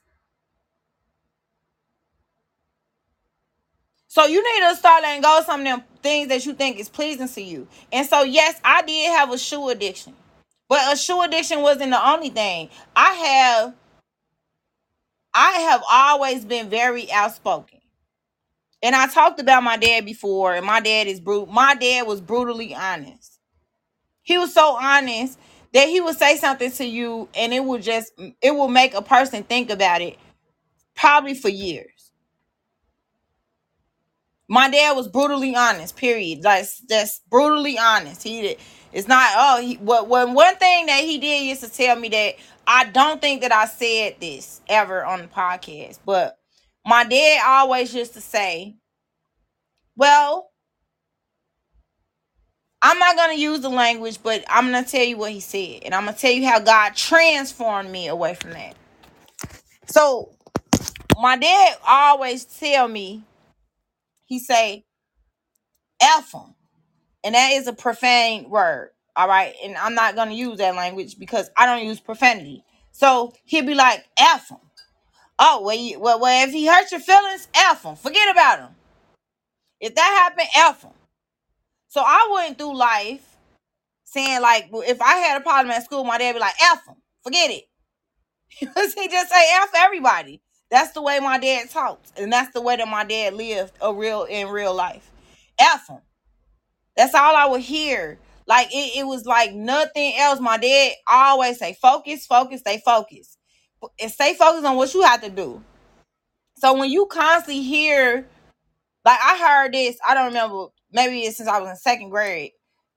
[4.07, 6.80] So you need to start letting go of some of them things that you think
[6.80, 7.68] is pleasing to you.
[7.91, 10.16] And so yes, I did have a shoe addiction.
[10.70, 12.70] But a shoe addiction wasn't the only thing.
[12.95, 13.76] I have
[15.34, 17.80] I have always been very outspoken.
[18.84, 21.50] And I talked about my dad before, and my dad is brute.
[21.50, 23.39] My dad was brutally honest.
[24.24, 25.39] He was so honest
[25.74, 29.02] that he would say something to you, and it would just it will make a
[29.02, 30.18] person think about it
[30.95, 31.99] probably for years.
[34.50, 35.95] My dad was brutally honest.
[35.95, 36.43] Period.
[36.43, 38.24] Like just brutally honest.
[38.24, 38.58] He did.
[38.91, 39.32] It's not.
[39.36, 40.08] Oh, he, what?
[40.08, 42.36] One one thing that he did used to tell me that
[42.68, 46.39] I don't think that I said this ever on the podcast, but
[46.86, 48.76] my dad always used to say,
[49.95, 50.50] "Well,
[52.82, 55.93] I'm not gonna use the language, but I'm gonna tell you what he said, and
[55.93, 58.76] I'm gonna tell you how God transformed me away from that."
[59.88, 60.32] So
[61.20, 63.24] my dad always tell me,
[64.30, 64.86] he say,
[66.01, 66.53] "F him."
[67.25, 69.55] and that is a profane word all right?
[69.65, 72.65] And i'm not going to use that language because i don't use profanity.
[72.93, 74.59] So he'll be like f him
[75.39, 78.69] oh well, you, well, well if he hurts your feelings f him forget about him.
[79.82, 80.91] If that happened f him
[81.89, 83.25] so i went through life
[84.05, 86.55] saying like well, if i had a problem at school my dad would be like
[86.61, 87.65] f him forget it.
[88.61, 90.41] He just say f everybody
[90.72, 93.93] that's the way my dad talks and that's the way that my dad lived a
[93.93, 95.11] real in real life
[95.59, 95.99] f him
[96.99, 98.20] that's all I would hear.
[98.45, 100.41] Like it, it was like nothing else.
[100.41, 103.38] My dad always say, focus, focus, stay focused.
[104.01, 105.63] And stay focused on what you have to do.
[106.57, 108.28] So when you constantly hear,
[109.05, 112.51] like I heard this, I don't remember, maybe it's since I was in second grade.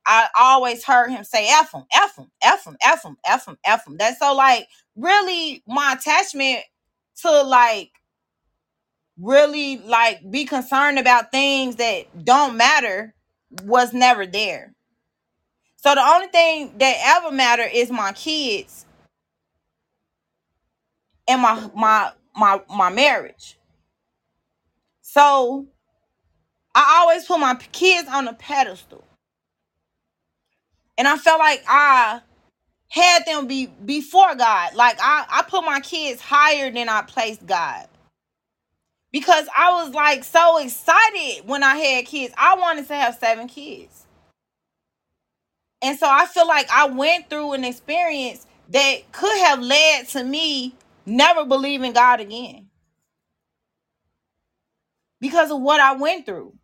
[0.05, 3.57] I always heard him say F him, F him, F him, F him, F him,
[3.65, 3.97] F him.
[3.99, 4.67] That's so like
[4.97, 6.65] really my attachment
[7.21, 7.93] to like
[9.19, 13.15] really like be concerned about things that don't matter
[13.65, 14.75] was never there.
[15.77, 18.87] So the only thing that ever matter is my kids
[21.29, 23.59] and my my my my marriage.
[25.03, 25.67] So
[26.75, 29.05] I always put my kids on a pedestal.
[30.99, 32.21] And I felt like I
[32.93, 34.75] had them be before God.
[34.77, 37.89] Like I, I put my kids higher than I placed God.
[39.13, 42.35] Because I was like so excited when I had kids.
[42.39, 44.07] I wanted to have seven kids.
[45.83, 50.25] And so I feel like I went through an experience that could have led to
[50.25, 50.75] me
[51.07, 52.69] never believing God again
[55.21, 56.55] because of what I went through.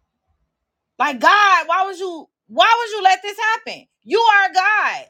[0.98, 3.86] Like God, why would you why would you let this happen?
[4.04, 5.06] You are God.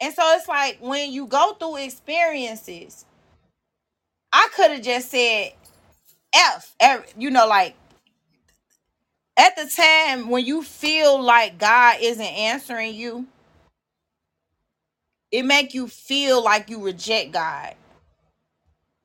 [0.00, 3.04] And so it's like when you go through experiences,
[4.32, 5.52] I could have just said
[6.34, 6.76] F,
[7.18, 7.74] you know, like
[9.38, 13.26] at the time when you feel like God isn't answering you,
[15.32, 17.74] it make you feel like you reject God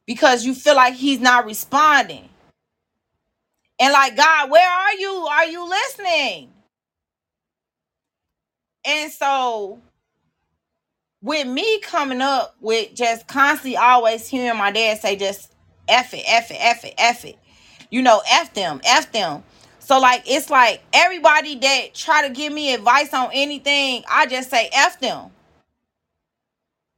[0.07, 2.29] because you feel like he's not responding.
[3.79, 5.11] And like, God, where are you?
[5.11, 6.51] Are you listening?
[8.85, 9.81] And so
[11.25, 15.53] with me coming up with just constantly always hearing my dad say just
[15.89, 17.37] F it, F it, F it, F it.
[17.91, 19.43] You know, F them, F them.
[19.79, 24.51] So like it's like everybody that try to give me advice on anything, I just
[24.51, 25.31] say F them.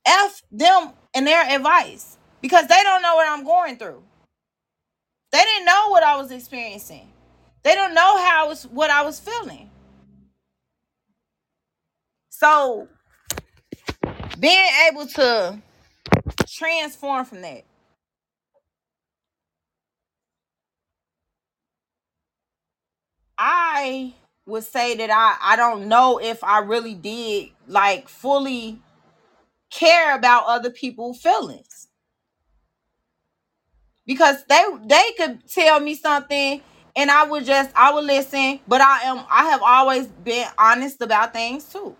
[0.05, 4.03] F them and their advice because they don't know what I'm going through.
[5.31, 7.09] They didn't know what I was experiencing.
[7.63, 9.69] They don't know how I was what I was feeling.
[12.29, 12.89] So
[14.39, 15.61] being able to
[16.47, 17.63] transform from that.
[23.37, 24.15] I
[24.47, 28.81] would say that I I don't know if I really did like fully
[29.71, 31.87] care about other people's feelings.
[34.05, 36.61] Because they they could tell me something
[36.95, 41.01] and I would just I would listen but I am I have always been honest
[41.01, 41.95] about things too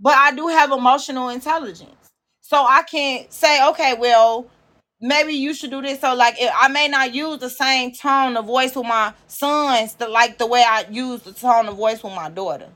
[0.00, 2.10] but I do have emotional intelligence
[2.42, 4.48] so I can't say okay well
[5.00, 6.00] maybe you should do this.
[6.00, 10.08] So like I may not use the same tone of voice with my sons, the,
[10.08, 12.70] like the way I use the tone of voice with my daughter.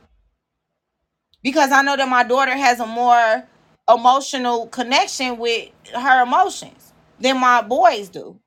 [1.42, 3.44] because I know that my daughter has a more
[3.88, 8.38] emotional connection with her emotions than my boys do.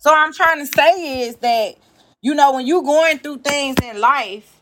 [0.00, 1.76] So what I'm trying to say is that
[2.22, 4.53] you know when you're going through things in life,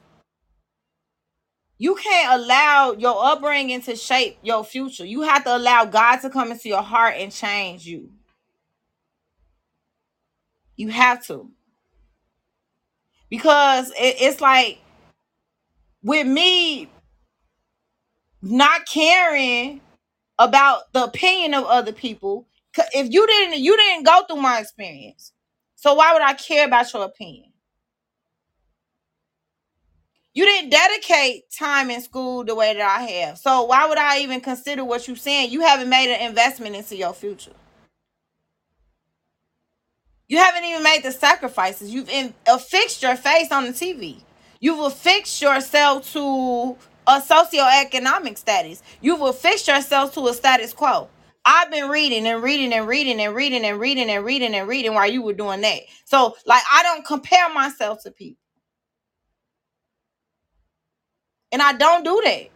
[1.83, 5.05] you can't allow your upbringing to shape your future.
[5.05, 8.09] You have to allow God to come into your heart and change you.
[10.77, 11.51] You have to.
[13.29, 14.79] Because it, it's like
[16.05, 16.89] with me
[18.43, 19.81] not caring
[20.39, 22.47] about the opinion of other people
[22.95, 25.33] if you didn't you didn't go through my experience
[25.75, 27.52] so why would i care about your opinion
[30.35, 33.39] you didn't dedicate time in school the way that i have.
[33.39, 35.51] So why would i even consider what you're saying?
[35.51, 37.53] You haven't made an investment into your future.
[40.29, 41.93] You haven't even made the sacrifices.
[41.93, 44.23] You've in, affixed your face on the tv
[44.61, 46.77] you've affixed yourself to
[47.07, 48.83] a socioeconomic status.
[49.03, 51.11] You've affixed yourself to a status quo.
[51.47, 54.95] I've been reading and reading and reading and reading and reading and reading and reading
[54.95, 55.81] while you were doing that.
[56.07, 58.42] So, like, I don't compare myself to people.
[61.53, 62.49] And I don't do that.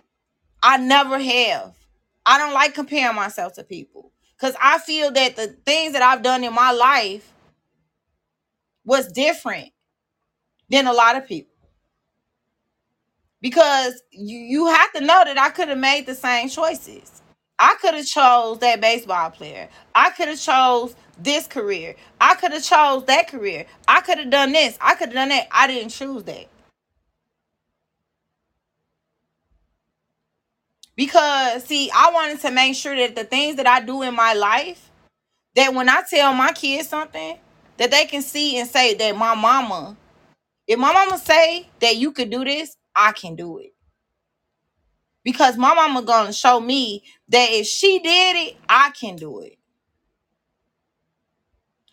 [0.62, 1.74] I never have.
[2.26, 6.22] I don't like comparing myself to people because I feel that the things that I've
[6.22, 7.32] done in my life
[8.84, 9.70] was different
[10.70, 11.52] than a lot of people.
[13.42, 17.22] Because you, you have to know that I could have made the same choices.
[17.58, 19.68] I could have chose that baseball player.
[19.94, 21.96] I could have chose this career.
[22.20, 23.66] I could have chose that career.
[23.88, 24.78] I could have done this.
[24.80, 25.48] I could have done that.
[25.52, 26.48] I didn't choose that.
[30.96, 34.34] Because see, I wanted to make sure that the things that I do in my
[34.34, 34.90] life,
[35.56, 37.38] that when I tell my kids something,
[37.78, 39.96] that they can see and say that my mama,
[40.66, 43.74] if my mama say that you could do this, I can do it
[45.24, 49.58] because my mama gonna show me that if she did it, I can do it.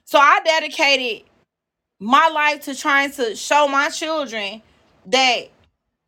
[0.05, 1.25] So I dedicated
[1.99, 4.61] my life to trying to show my children
[5.07, 5.49] that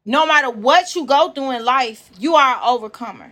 [0.05, 3.31] no matter what you go through in life, you are an overcomer.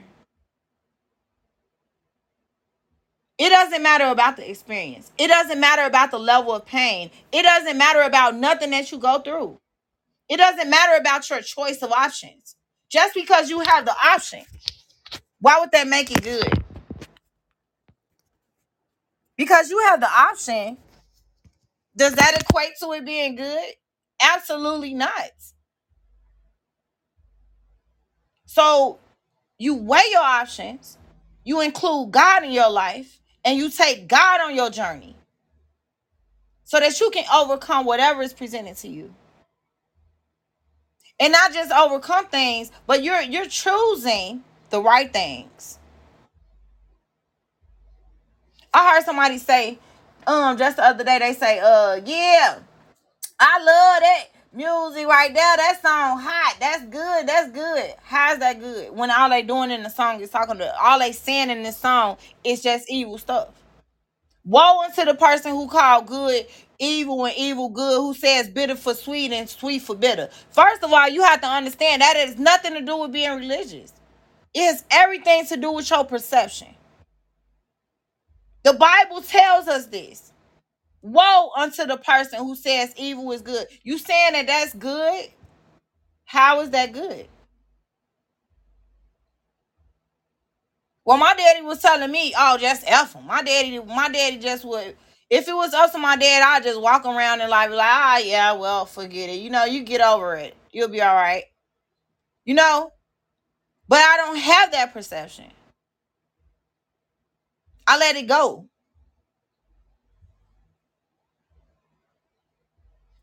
[3.38, 5.12] It doesn't matter about the experience.
[5.18, 7.12] It doesn't matter about the level of pain.
[7.32, 9.60] It doesn't matter about nothing that you go through.
[10.30, 12.56] It doesn't matter about your choice of options.
[12.90, 14.44] Just because you have the option,
[15.40, 16.64] why would that make it good?
[19.38, 20.78] Because you have the option,
[21.98, 23.74] does that equate to it being good?
[24.22, 25.32] Absolutely not.
[28.54, 29.00] So
[29.58, 31.00] you weigh your options,
[31.44, 35.16] you include God in your life, and you take God on your journey
[36.66, 39.14] so that you can overcome whatever is presented to you.
[41.20, 45.80] And not just overcome things but you're you're choosing the right things.
[48.74, 49.80] I heard somebody say
[50.28, 52.60] um just the other day they say uh yeah
[53.40, 58.60] i love that music right there that song hot that's good that's good how's that
[58.60, 61.64] good when all they doing in the song is talking to all they saying in
[61.64, 63.50] this song is just evil stuff
[64.46, 66.46] woe unto the person who called good
[66.80, 70.30] evil and evil good who says bitter for sweet and sweet for bitter.
[70.52, 73.38] First of all, you have to understand that it has nothing to do with being
[73.38, 73.94] religious.
[74.54, 76.70] It has everything to do with your perception.
[78.64, 80.33] The Bible tells us this.
[81.04, 83.68] Woe unto the person who says evil is good.
[83.84, 85.28] You saying that that's good?
[86.26, 87.28] How is that good?
[91.06, 94.66] Well, my daddy was telling me, "Oh, just f him." My daddy, my daddy just
[94.66, 94.98] would
[95.30, 98.18] if it was up to my dad, I'd just walk around and like, like, ah,
[98.20, 99.42] yeah, well, forget it.
[99.42, 100.56] You know, you get over it.
[100.72, 101.46] You'll be all right.
[102.46, 102.92] You know,
[103.88, 105.46] but I don't have that perception.
[107.88, 108.70] I let it go.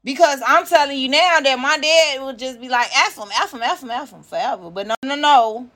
[0.03, 3.53] Because I'm telling you now that my dad would just be like, F him, F
[3.53, 4.71] him, F him, F him forever.
[4.71, 5.71] But no, no, no.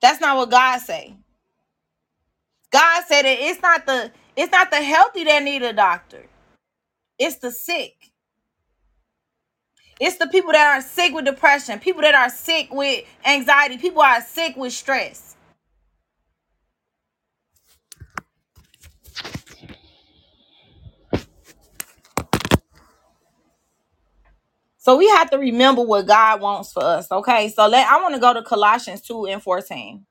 [0.00, 1.14] That's not what God say.
[2.70, 6.26] God said that it's not the it's not the healthy that need a doctor.
[7.18, 7.94] It's the sick.
[10.00, 14.02] It's the people that are sick with depression, people that are sick with anxiety, people
[14.02, 15.27] are sick with stress.
[24.88, 27.12] So we have to remember what God wants for us.
[27.12, 27.50] Okay.
[27.50, 30.06] So let I want to go to Colossians 2 and 14.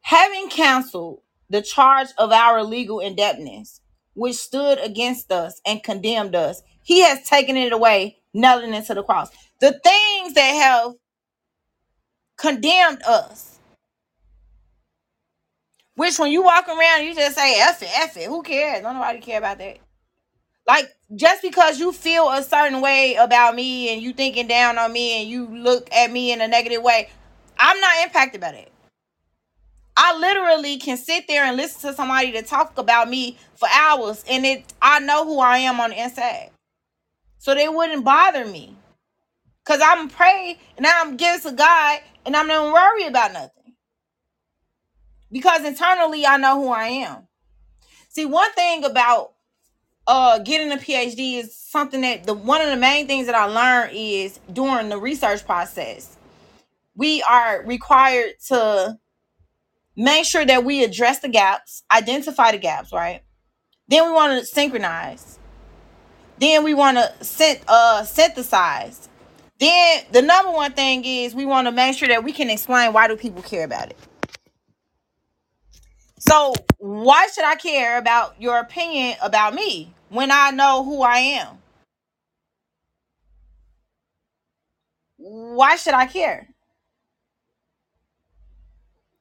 [0.00, 1.20] Having canceled
[1.50, 3.82] the charge of our legal indebtedness,
[4.14, 8.94] which stood against us and condemned us, he has taken it away, nailing it to
[8.94, 9.28] the cross.
[9.60, 10.94] The things that have
[12.38, 13.58] condemned us,
[15.94, 18.28] which when you walk around, you just say, F it, F it.
[18.28, 18.80] Who cares?
[18.82, 19.76] Don't nobody care about that.
[20.68, 24.92] Like, just because you feel a certain way about me and you thinking down on
[24.92, 27.08] me and you look at me in a negative way,
[27.58, 28.68] I'm not impacted by that.
[29.96, 34.22] I literally can sit there and listen to somebody to talk about me for hours
[34.28, 36.50] and it I know who I am on the inside.
[37.38, 38.76] So they wouldn't bother me.
[39.64, 43.74] Cause I'm pray and I'm giving to God and I'm not worry about nothing.
[45.32, 47.26] Because internally I know who I am.
[48.10, 49.32] See, one thing about
[50.08, 53.44] uh getting a PhD is something that the one of the main things that I
[53.44, 56.16] learned is during the research process.
[56.96, 58.98] We are required to
[59.94, 63.22] make sure that we address the gaps, identify the gaps, right?
[63.88, 65.38] Then we want to synchronize.
[66.38, 69.08] Then we want to uh, synthesize.
[69.58, 72.92] Then the number one thing is we want to make sure that we can explain
[72.92, 73.96] why do people care about it.
[76.18, 81.18] So why should I care about your opinion about me when I know who I
[81.18, 81.58] am?
[85.18, 86.48] Why should I care?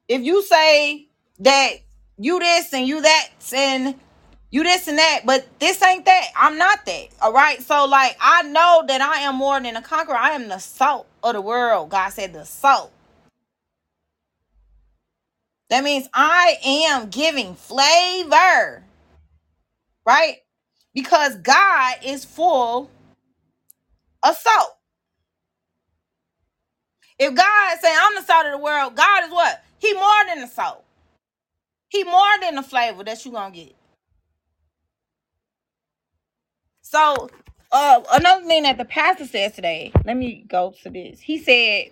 [0.08, 1.08] If you say
[1.40, 1.72] that
[2.18, 3.96] you this and you that and
[4.52, 6.28] you this and that, but this ain't that.
[6.36, 7.08] I'm not that.
[7.22, 7.62] All right.
[7.62, 10.16] So like I know that I am more than a conqueror.
[10.18, 11.90] I am the salt of the world.
[11.90, 12.94] God said the salt.
[15.70, 18.84] That means I am giving flavor.
[20.06, 20.38] Right?
[20.94, 22.90] Because God is full
[24.24, 24.78] of salt.
[27.20, 29.64] If God say I'm the salt of the world, God is what?
[29.80, 30.84] He more than the salt.
[31.90, 33.76] He more than the flavor that you gonna get.
[36.84, 37.30] So
[37.72, 41.20] uh another thing that the pastor says today, let me go to this.
[41.22, 41.92] He said,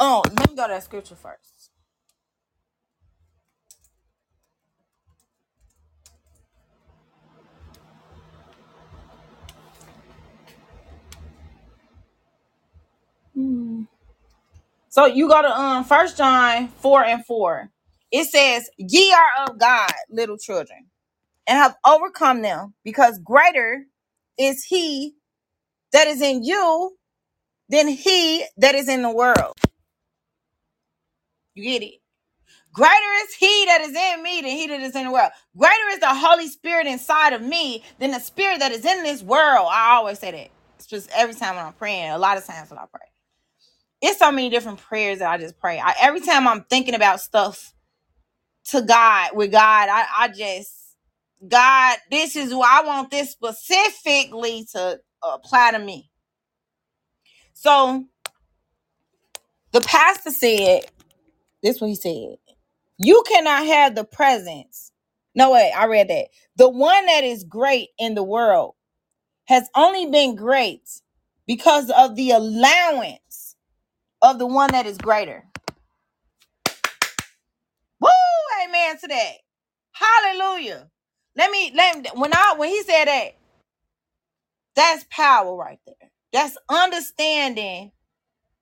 [0.00, 1.53] Oh, let me go to that scripture first.
[14.94, 17.68] So you go to um first John 4 and 4.
[18.12, 20.86] It says, Ye are of God, little children,
[21.48, 23.86] and have overcome them, because greater
[24.38, 25.14] is he
[25.92, 26.96] that is in you
[27.70, 29.54] than he that is in the world.
[31.56, 31.94] You get it?
[32.72, 35.32] Greater is he that is in me than he that is in the world.
[35.56, 39.24] Greater is the Holy Spirit inside of me than the spirit that is in this
[39.24, 39.66] world.
[39.72, 40.50] I always say that.
[40.76, 43.13] It's just every time when I'm praying, a lot of times when I pray.
[44.04, 45.80] It's so many different prayers that I just pray.
[45.80, 47.74] I, every time I'm thinking about stuff
[48.66, 50.72] to God, with God, I, I just,
[51.46, 56.10] God, this is what I want this specifically to apply to me.
[57.54, 58.04] So
[59.72, 60.82] the pastor said,
[61.62, 62.36] this is what he said.
[62.98, 64.92] You cannot have the presence.
[65.34, 66.28] No way, I read that.
[66.56, 68.74] The one that is great in the world
[69.46, 70.88] has only been great
[71.46, 73.43] because of the allowance
[74.24, 75.44] of the one that is greater.
[78.00, 78.08] Woo!
[78.66, 79.32] Amen to that.
[79.92, 80.88] Hallelujah.
[81.36, 83.36] Let me let when I when he said that,
[84.76, 86.10] that's power right there.
[86.32, 87.92] That's understanding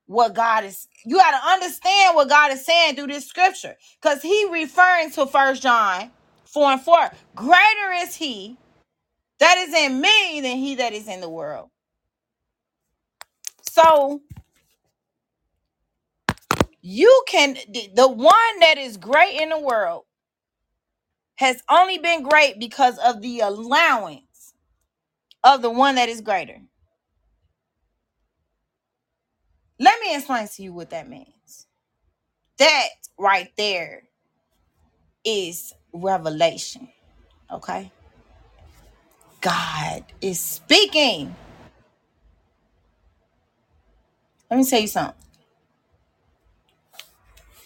[0.06, 0.88] what God is.
[1.04, 3.76] You got to understand what God is saying through this scripture.
[4.00, 6.10] Because he referring to First John
[6.46, 7.12] 4 and 4.
[7.36, 8.58] Greater is he
[9.40, 11.70] that is in me than he that is in the world.
[13.70, 14.22] So
[16.82, 17.56] you can
[17.94, 20.04] the one that is great in the world
[21.36, 24.54] has only been great because of the allowance
[25.44, 26.60] of the one that is greater.
[29.78, 31.66] Let me explain to you what that means.
[32.58, 32.88] That
[33.18, 34.04] right there
[35.24, 36.88] is revelation.
[37.52, 37.90] Okay?
[39.40, 41.34] God is speaking.
[44.50, 45.16] Let me tell you something.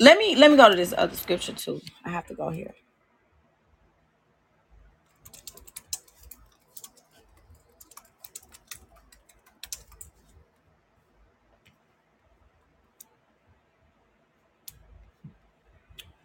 [0.01, 1.81] Let me let me go to this other scripture too.
[2.05, 2.75] I have to go here.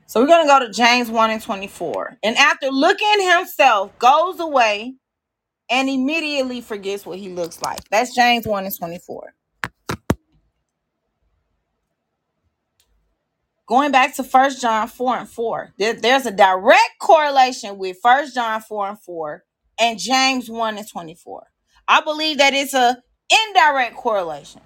[0.08, 2.18] So we're gonna go to James 1 and 24.
[2.24, 4.96] And after looking himself, goes away
[5.70, 7.82] and immediately forgets what he looks like.
[7.92, 9.34] That's James 1 and 24.
[13.72, 18.36] Going back to First John 4 and 4, there- there's a direct correlation with First
[18.36, 19.46] John 4 and 4
[19.80, 21.48] and James 1 and 24.
[21.88, 23.02] I believe that it's a
[23.48, 24.60] Indirect correlation.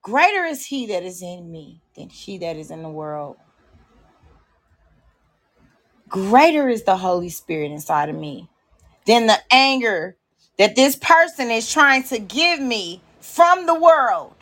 [0.00, 3.36] Greater is he that is in me than he that is in the world.
[6.08, 8.48] Greater is the Holy Spirit inside of me
[9.04, 10.16] than the anger
[10.56, 14.37] that this person is trying to give me from the world.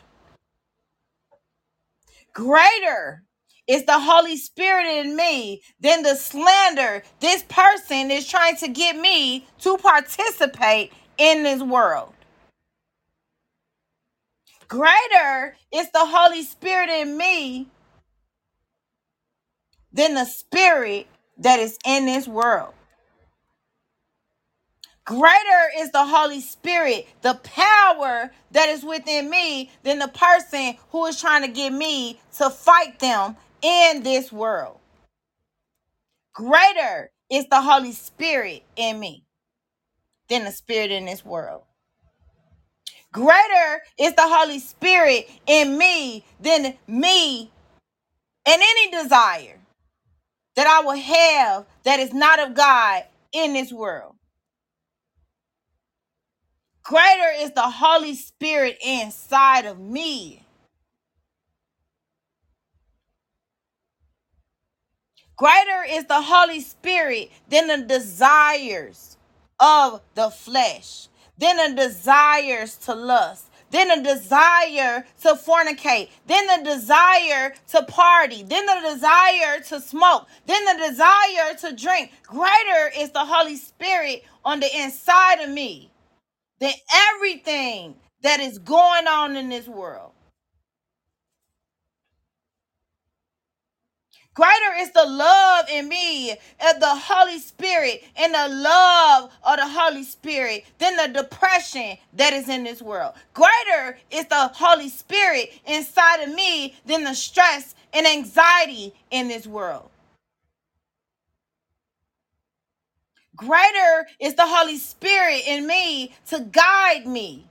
[2.36, 3.24] Greater
[3.66, 8.94] is the Holy Spirit in me than the slander this person is trying to get
[8.94, 12.12] me to participate in this world.
[14.68, 17.68] Greater is the Holy Spirit in me
[19.92, 21.08] than the spirit
[21.38, 22.74] that is in this world.
[25.06, 31.06] Greater is the Holy Spirit, the power that is within me, than the person who
[31.06, 34.80] is trying to get me to fight them in this world.
[36.34, 39.24] Greater is the Holy Spirit in me
[40.28, 41.62] than the spirit in this world.
[43.12, 47.50] Greater is the Holy Spirit in me than me
[48.46, 49.58] and any desire
[50.56, 54.15] that I will have that is not of God in this world.
[56.88, 60.44] Greater is the Holy Spirit inside of me.
[65.36, 69.16] Greater is the Holy Spirit than the desires
[69.58, 76.70] of the flesh, than the desires to lust, than the desire to fornicate, than the
[76.70, 82.12] desire to party, than the desire to smoke, than the desire to drink.
[82.22, 85.90] Greater is the Holy Spirit on the inside of me
[86.58, 86.72] than
[87.14, 90.12] everything that is going on in this world.
[94.34, 99.66] Greater is the love in me of the Holy Spirit and the love of the
[99.66, 103.14] Holy Spirit than the depression that is in this world.
[103.32, 109.46] Greater is the Holy Spirit inside of me than the stress and anxiety in this
[109.46, 109.88] world.
[113.36, 117.46] Greater is the Holy Spirit in me to guide me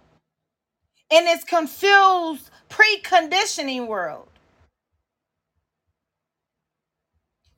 [1.12, 4.28] in this confused preconditioning world.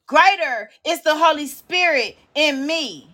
[0.08, 3.10] Greater is the Holy Spirit in me.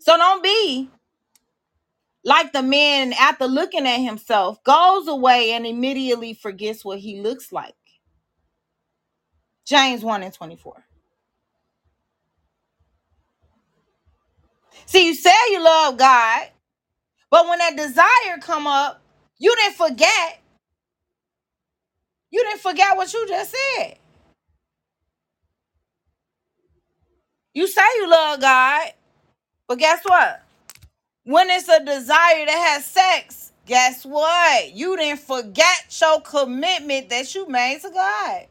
[0.00, 0.90] So don't be
[2.26, 7.52] like the man after looking at himself goes away and immediately forgets what he looks
[7.52, 7.76] like.
[9.66, 10.84] James 1 and 24.
[14.86, 16.48] See, you say you love God,
[17.30, 19.02] but when that desire come up,
[19.38, 20.40] you didn't forget.
[22.30, 23.98] You didn't forget what you just said.
[27.54, 28.92] You say you love God,
[29.68, 30.42] but guess what?
[31.26, 34.74] When it's a desire to have sex, guess what?
[34.74, 38.46] You didn't forget your commitment that you made to God.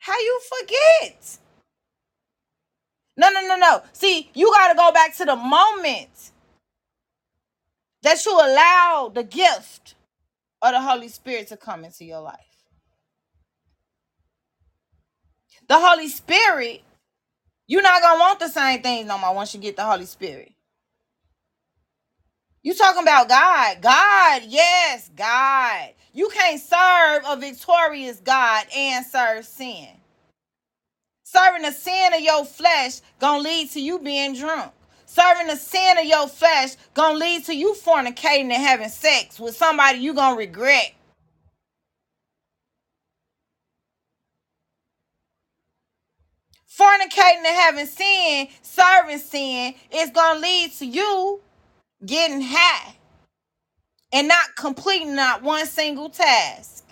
[0.00, 1.38] How you forget?
[3.16, 3.82] No, no, no, no.
[3.92, 6.32] See, you got to go back to the moment
[8.02, 9.96] that you allow the gift
[10.62, 12.38] of the Holy Spirit to come into your life.
[15.68, 16.82] The Holy Spirit,
[17.72, 20.52] you're not to want the same things no more once you get the Holy Spirit.
[22.62, 23.82] You talking about God.
[23.82, 25.90] God, yes, God.
[26.12, 29.88] You can't serve a victorious God and serve sin.
[31.24, 34.72] Serving the sin of your flesh gonna lead to you being drunk.
[35.06, 39.56] Serving the sin of your flesh gonna lead to you fornicating and having sex with
[39.56, 40.92] somebody you gonna regret.
[46.78, 51.40] Fornicating and having sin, serving sin, is gonna lead to you
[52.06, 52.96] getting high
[54.12, 56.84] and not completing not one single task.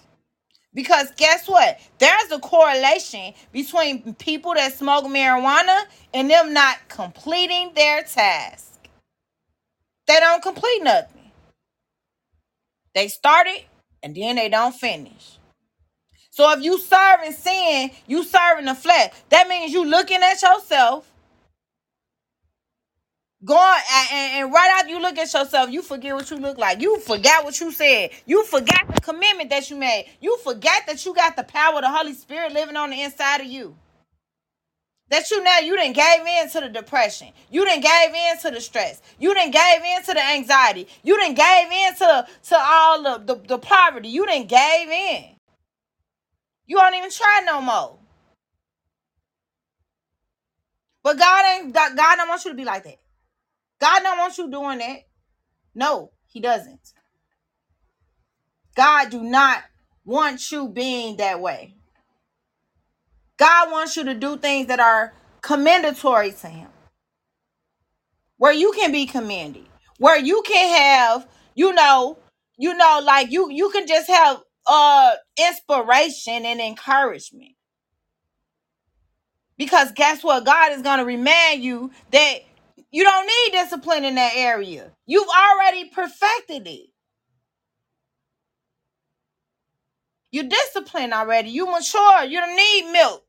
[0.75, 1.81] Because guess what?
[1.99, 5.83] There's a correlation between people that smoke marijuana
[6.15, 8.79] and them not completing their task.
[10.09, 11.33] They don't complete nothing.
[12.95, 13.65] They started
[14.03, 15.40] and then they don't finish.
[16.31, 19.13] So if you serving sin, you serving the flesh.
[19.31, 21.07] That means you looking at yourself
[23.45, 23.59] Going
[24.13, 26.83] and, and right after you look at yourself, you forget what you look like.
[26.83, 28.11] You forgot what you said.
[28.27, 30.09] You forgot the commitment that you made.
[30.21, 33.41] You forgot that you got the power of the Holy Spirit living on the inside
[33.41, 33.75] of you.
[35.11, 37.29] That you now you didn't gave in to the depression.
[37.51, 39.03] You didn't gave in to the stress.
[39.19, 40.89] You didn't gave in to the anxiety.
[41.05, 44.09] You didn't gave in to, to all the, the, the poverty.
[44.09, 45.25] You didn't gave in.
[46.71, 47.99] You don't even try no more.
[51.03, 52.99] But God ain't God, God don't want you to be like that.
[53.81, 54.99] God don't want you doing that.
[55.75, 56.93] No, he doesn't.
[58.77, 59.65] God do not
[60.05, 61.75] want you being that way.
[63.37, 66.69] God wants you to do things that are commendatory to him.
[68.37, 69.67] Where you can be commended.
[69.99, 71.27] Where you can have,
[71.57, 72.19] you know,
[72.57, 77.53] you know, like you you can just have uh inspiration and encouragement.
[79.59, 80.45] Because guess what?
[80.45, 82.39] God is going to remind you that
[82.91, 84.91] you don't need discipline in that area.
[85.07, 86.89] You've already perfected it.
[90.33, 91.51] You're disciplined already.
[91.51, 92.25] You mature.
[92.25, 93.25] You don't need milk.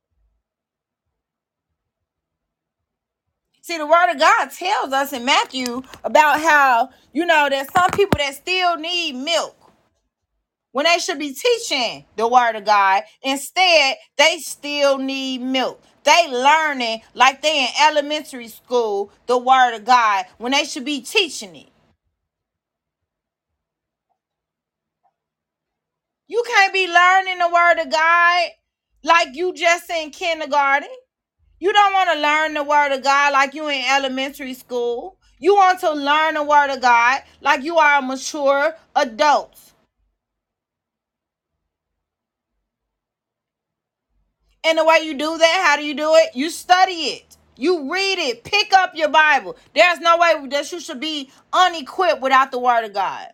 [3.61, 7.91] See, the word of God tells us in Matthew about how, you know, there's some
[7.91, 9.55] people that still need milk
[10.73, 13.03] when they should be teaching the word of God.
[13.23, 15.81] Instead, they still need milk.
[16.03, 21.01] They learning like they in elementary school the word of God when they should be
[21.01, 21.69] teaching it.
[26.27, 28.49] You can't be learning the word of God
[29.03, 30.89] like you just in kindergarten.
[31.59, 35.17] You don't want to learn the word of God like you in elementary school.
[35.39, 39.70] You want to learn the word of God like you are a mature adult.
[44.63, 46.35] And the way you do that, how do you do it?
[46.35, 47.37] You study it.
[47.57, 48.43] You read it.
[48.43, 49.55] Pick up your Bible.
[49.73, 53.27] There's no way that you should be unequipped without the word of God.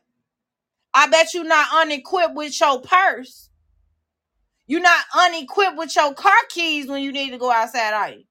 [0.94, 3.50] I bet you're not unequipped with your purse.
[4.68, 8.24] You're not unequipped with your car keys when you need to go outside, are you?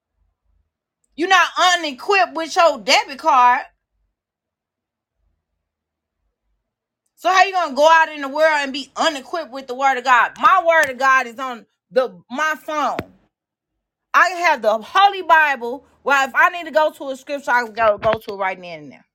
[1.16, 1.48] You're not
[1.78, 3.62] unequipped with your debit card.
[7.16, 9.98] So how you gonna go out in the world and be unequipped with the word
[9.98, 10.32] of God?
[10.40, 12.98] My word of God is on the my phone.
[14.14, 15.86] I have the Holy Bible.
[16.04, 18.60] Well, if I need to go to a scripture, I can go to it right
[18.60, 19.06] then and there.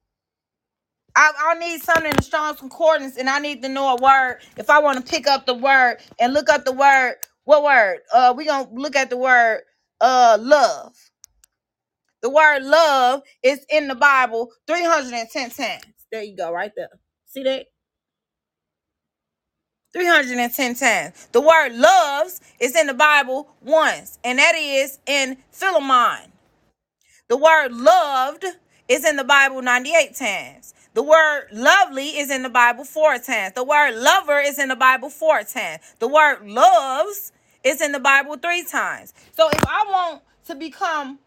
[1.15, 4.39] I, I need something in the Strong's Concordance, and I need to know a word.
[4.57, 7.15] If I want to pick up the word and look up the word,
[7.45, 7.99] what word?
[8.13, 9.61] Uh, we gonna look at the word
[10.01, 10.93] uh love.
[12.21, 15.83] The word love is in the Bible 310 times.
[16.11, 16.89] There you go, right there.
[17.27, 17.67] See that?
[19.93, 21.27] 310 times.
[21.31, 26.31] The word loves is in the Bible once, and that is in Philemon.
[27.27, 28.45] The word loved
[28.87, 30.73] is in the Bible 98 times.
[30.93, 33.53] The word lovely is in the Bible four times.
[33.55, 35.81] The word lover is in the Bible four times.
[35.99, 37.31] The word loves
[37.63, 39.13] is in the Bible three times.
[39.33, 41.19] So if I want to become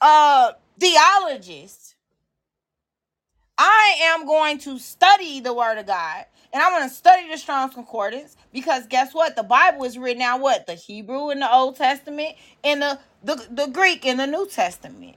[0.00, 1.93] a theologist,
[3.58, 7.38] I am going to study the Word of God and I'm going to study the
[7.38, 9.36] Strong's Concordance because guess what?
[9.36, 10.66] The Bible is written out what?
[10.66, 15.16] The Hebrew in the Old Testament and the, the, the Greek in the New Testament.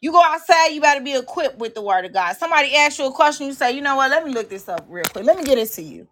[0.00, 2.36] You go outside, you better be equipped with the Word of God.
[2.36, 4.10] Somebody asks you a question, you say, you know what?
[4.10, 5.24] Let me look this up real quick.
[5.24, 6.08] Let me get it to you.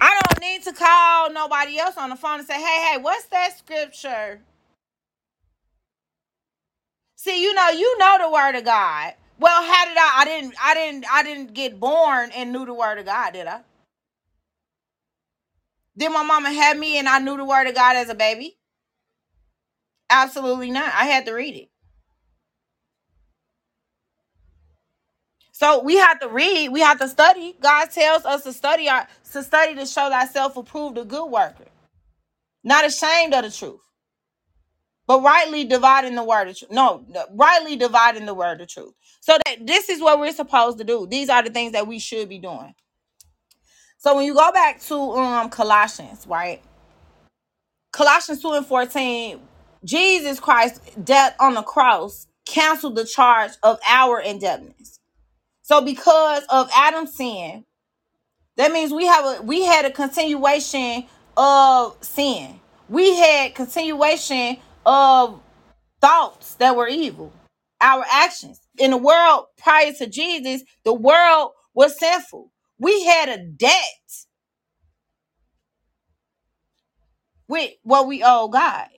[0.00, 3.26] I don't need to call nobody else on the phone and say, hey, hey, what's
[3.26, 4.40] that scripture?
[7.26, 9.14] See, you know, you know the word of God.
[9.40, 10.12] Well, how did I?
[10.18, 10.54] I didn't.
[10.62, 11.06] I didn't.
[11.12, 13.32] I didn't get born and knew the word of God.
[13.34, 13.62] Did I?
[15.98, 18.58] Did my mama have me and I knew the word of God as a baby?
[20.10, 20.92] Absolutely not.
[20.94, 21.70] I had to read it.
[25.52, 26.70] So we have to read.
[26.70, 27.56] We have to study.
[27.60, 31.66] God tells us to study our to study to show thyself approved, a good worker,
[32.64, 33.80] not ashamed of the truth,
[35.06, 36.72] but rightly dividing the word of truth.
[36.72, 37.04] No,
[37.34, 38.94] rightly dividing the word of truth.
[39.20, 41.06] So that this is what we're supposed to do.
[41.08, 42.74] These are the things that we should be doing.
[43.98, 46.62] So when you go back to um Colossians, right?
[47.92, 49.40] Colossians 2 and 14,
[49.84, 55.00] Jesus Christ death on the cross canceled the charge of our indebtedness.
[55.62, 57.64] So because of Adam's sin,
[58.56, 61.06] that means we have a we had a continuation
[61.36, 62.60] of sin.
[62.88, 65.40] We had continuation of
[66.00, 67.32] thoughts that were evil.
[67.82, 68.60] Our actions.
[68.78, 72.50] In the world prior to Jesus, the world was sinful.
[72.78, 74.26] We had a debt
[77.48, 78.88] with what we owe God.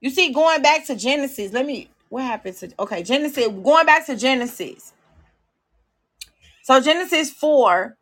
[0.00, 4.06] You see, going back to Genesis, let me what happened to okay, Genesis, going back
[4.06, 4.92] to Genesis.
[6.64, 7.96] So Genesis 4.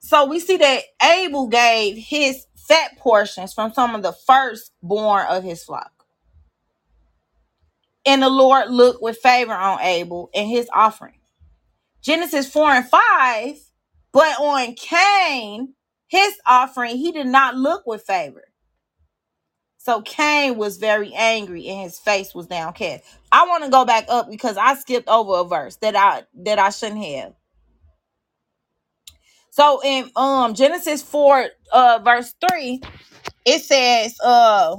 [0.00, 5.44] So we see that Abel gave his fat portions from some of the firstborn of
[5.44, 5.97] his flock.
[8.08, 11.20] And the Lord looked with favor on Abel and his offering.
[12.02, 13.56] Genesis 4 and 5
[14.12, 15.74] But on Cain,
[16.08, 18.44] his offering, he did not look with favor.
[19.78, 23.04] So Cain was very angry and his face was downcast.
[23.32, 26.58] I want to go back up because I skipped over a verse that I that
[26.58, 27.34] I shouldn't have.
[29.50, 32.82] So in um Genesis 4 uh verse 3,
[33.46, 34.76] it says uh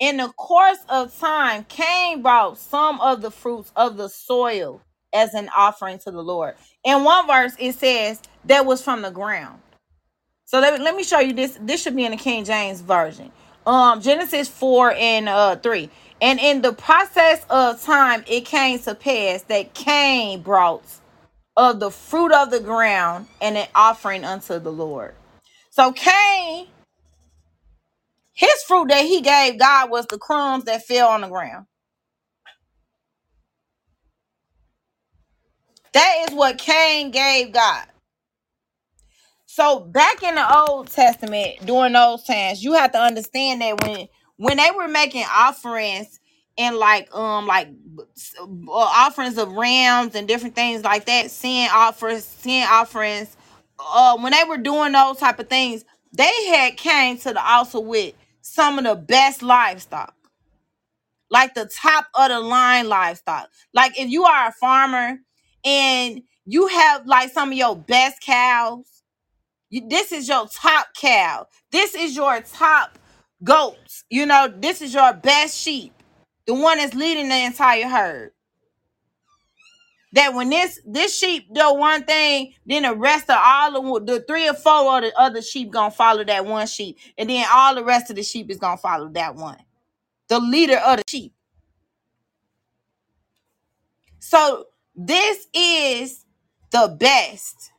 [0.00, 4.80] in the course of time Cain brought some of the fruits of the soil
[5.14, 6.54] as an offering to the Lord.
[6.84, 9.60] In one verse it says that was from the ground.
[10.46, 11.58] So let, let me show you this.
[11.60, 13.32] This should be in the King James version.
[13.66, 15.90] Um, Genesis 4 and uh 3.
[16.22, 20.84] And in the process of time, it came to pass that Cain brought
[21.56, 25.14] of the fruit of the ground and an offering unto the Lord.
[25.70, 26.68] So Cain,
[28.36, 31.66] his fruit that he gave God was the crumbs that fell on the ground.
[35.94, 37.86] That is what Cain gave God.
[39.46, 44.08] So back in the Old Testament, during those times, you have to understand that when
[44.38, 46.20] when they were making offerings
[46.58, 47.68] and like um like
[48.40, 53.36] uh, offerings of rams and different things like that, sin offers, sin offerings,
[53.78, 57.80] uh, when they were doing those type of things, they had came to the altar
[57.80, 58.14] with
[58.54, 60.14] some of the best livestock,
[61.30, 63.50] like the top of the line livestock.
[63.74, 65.18] Like if you are a farmer
[65.64, 68.86] and you have like some of your best cows
[69.70, 71.46] you, this is your top cow.
[71.72, 72.98] This is your top
[73.42, 74.04] goats.
[74.10, 75.92] You know, this is your best sheep.
[76.46, 78.32] The one that's leading the entire herd.
[80.16, 84.22] That when this this sheep do one thing, then the rest of all of the
[84.22, 87.76] three or four of the other sheep gonna follow that one sheep, and then all
[87.76, 89.58] the rest of the sheep is gonna follow that one.
[90.28, 91.34] The leader of the sheep.
[94.20, 94.66] So
[94.96, 96.24] this is
[96.72, 97.72] the best.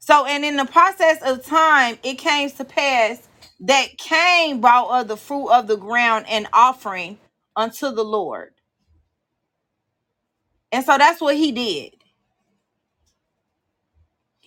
[0.00, 3.28] So, and in the process of time, it came to pass
[3.60, 7.18] that Cain brought of the fruit of the ground an offering
[7.56, 8.52] unto the Lord.
[10.72, 11.94] And so that's what he did.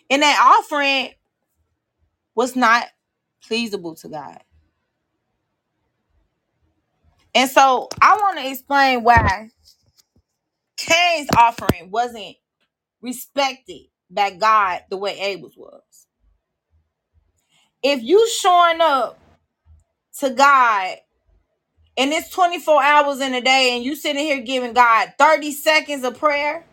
[0.10, 1.12] And that offering
[2.36, 2.86] was not
[3.50, 4.40] pleasable to God.
[7.36, 9.50] And so I want to explain why
[10.78, 12.38] Cain's offering wasn't
[13.02, 15.82] respected by God the way Abel's was.
[17.84, 19.20] If you showing up
[20.20, 20.98] to God
[21.98, 26.04] and it's 24 hours in a day and you sitting here giving God 30 seconds
[26.04, 26.66] of prayer,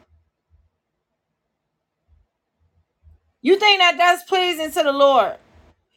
[3.43, 5.37] you think that that's pleasing to the Lord?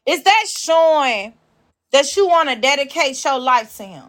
[0.06, 1.34] Is that showing
[1.92, 4.06] that you want to dedicate your life to Him?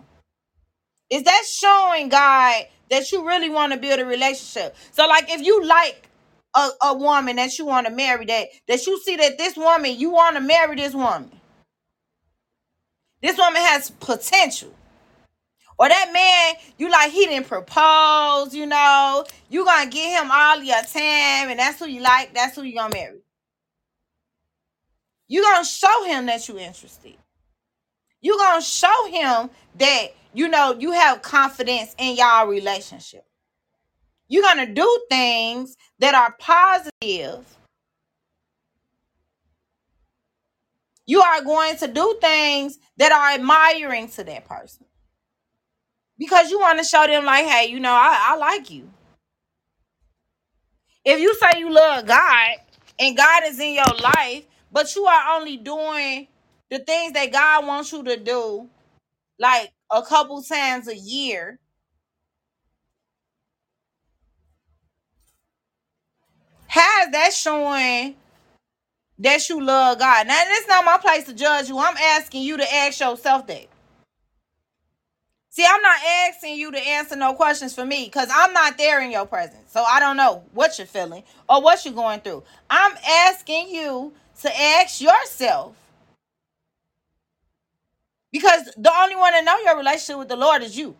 [1.10, 4.76] Is that showing God that you really want to build a relationship?
[4.92, 6.08] So, like, if you like
[6.56, 9.98] a, a woman that you want to marry, that that you see that this woman
[9.98, 11.30] you want to marry this woman,
[13.22, 14.72] this woman has potential
[15.78, 19.24] Or that man, you like he didn't propose, you know.
[19.50, 22.74] You gonna give him all your time, and that's who you like, that's who you
[22.74, 23.20] gonna marry.
[25.28, 27.16] You gonna show him that you interested.
[28.22, 33.24] You gonna show him that you know you have confidence in y'all relationship.
[34.28, 37.44] You're gonna do things that are positive.
[41.04, 44.85] You are going to do things that are admiring to that person
[46.18, 48.90] because you want to show them like, hey, you know, I, I like you.
[51.04, 52.50] If you say you love God
[53.00, 56.28] and God is in your life, but you are only doing
[56.70, 58.68] the things that God wants you to do
[59.38, 61.58] like a couple times a year,
[66.68, 68.16] how's that showing
[69.18, 70.26] that you love God?
[70.28, 71.78] Now, it's not my place to judge you.
[71.78, 73.66] I'm asking you to ask yourself that.
[75.56, 79.00] See, I'm not asking you to answer no questions for me because I'm not there
[79.00, 79.72] in your presence.
[79.72, 82.42] So I don't know what you're feeling or what you're going through.
[82.68, 84.12] I'm asking you
[84.42, 85.74] to ask yourself
[88.30, 90.94] because the only one that know your relationship with the Lord is you.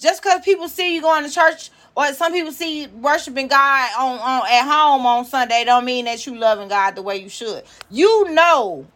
[0.00, 3.90] Just because people see you going to church or some people see you worshiping God
[3.96, 7.28] on, on at home on Sunday don't mean that you loving God the way you
[7.28, 7.62] should.
[7.92, 8.88] You know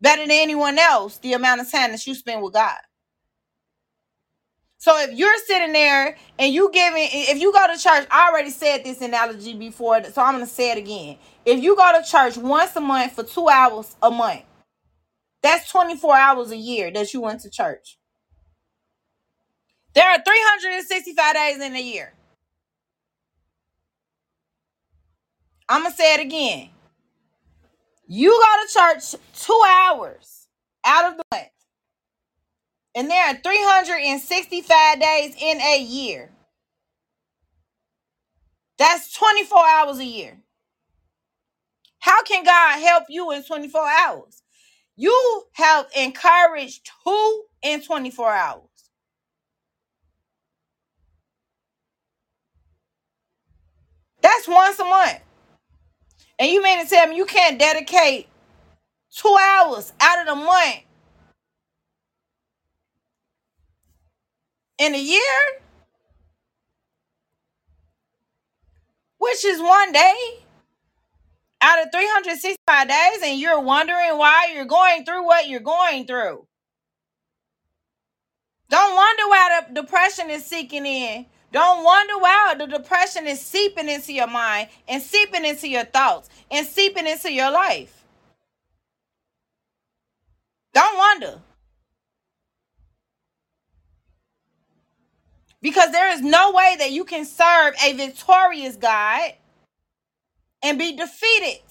[0.00, 2.76] better than anyone else the amount of time that you spend with God.
[4.78, 8.50] So if you're sitting there and you giving, if you go to church, I already
[8.50, 11.18] said this analogy before, so I'm gonna say it again.
[11.46, 14.42] If you go to church once a month for two hours a month,
[15.42, 17.98] that's 24 hours a year that you went to church.
[19.94, 22.14] There are 365 days in a year.
[25.68, 26.70] I'm to say it again.
[28.10, 30.48] You go to church two hours
[30.84, 31.48] out of the month.
[32.94, 36.30] And there are 365 days in a year.
[38.78, 40.38] That's 24 hours a year.
[41.98, 44.42] How can God help you in 24 hours?
[44.96, 48.62] You have encouraged who in 24 hours?
[54.22, 55.20] That's once a month.
[56.38, 58.28] And you mean to tell me you can't dedicate
[59.10, 60.82] two hours out of the month
[64.78, 65.20] in a year?
[69.18, 70.14] Which is one day
[71.60, 76.46] out of 365 days, and you're wondering why you're going through what you're going through.
[78.70, 81.26] Don't wonder why the depression is seeking in.
[81.52, 86.28] Don't wonder why the depression is seeping into your mind and seeping into your thoughts
[86.50, 88.04] and seeping into your life.
[90.74, 91.40] Don't wonder.
[95.62, 99.32] Because there is no way that you can serve a victorious God
[100.62, 101.62] and be defeated.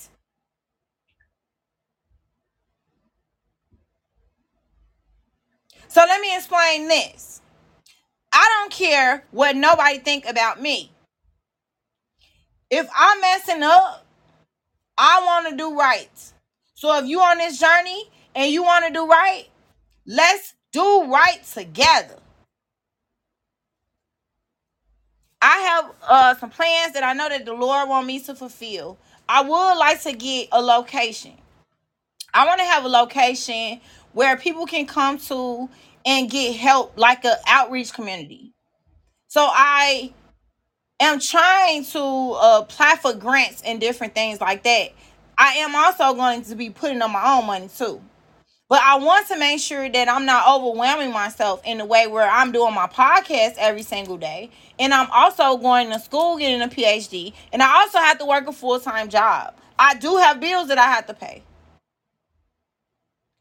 [5.87, 7.41] So let me explain this.
[8.39, 10.91] I don't care what nobody think about me.
[12.69, 14.05] If I'm messing up,
[14.95, 16.11] I want to do right.
[16.75, 18.03] So if you on this journey
[18.35, 19.45] and you want to do right,
[20.05, 22.17] let's do right together.
[25.41, 28.99] I have uh, some plans that I know that the Lord want me to fulfill.
[29.27, 31.33] I would like to get a location.
[32.35, 33.81] I want to have a location
[34.13, 35.69] where people can come to
[36.07, 38.53] and get help, like an outreach community.
[39.27, 40.13] So I
[41.01, 44.93] am trying to apply for grants and different things like that.
[45.37, 48.01] I am also going to be putting on my own money too.
[48.69, 52.29] But I want to make sure that I'm not overwhelming myself in the way where
[52.29, 54.49] I'm doing my podcast every single day.
[54.79, 57.33] And I'm also going to school getting a PhD.
[57.51, 59.55] And I also have to work a full time job.
[59.77, 61.43] I do have bills that I have to pay.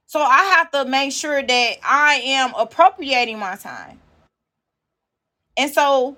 [0.06, 4.00] So I have to make sure that I am appropriating my time.
[5.58, 6.16] And so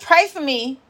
[0.00, 0.80] pray for me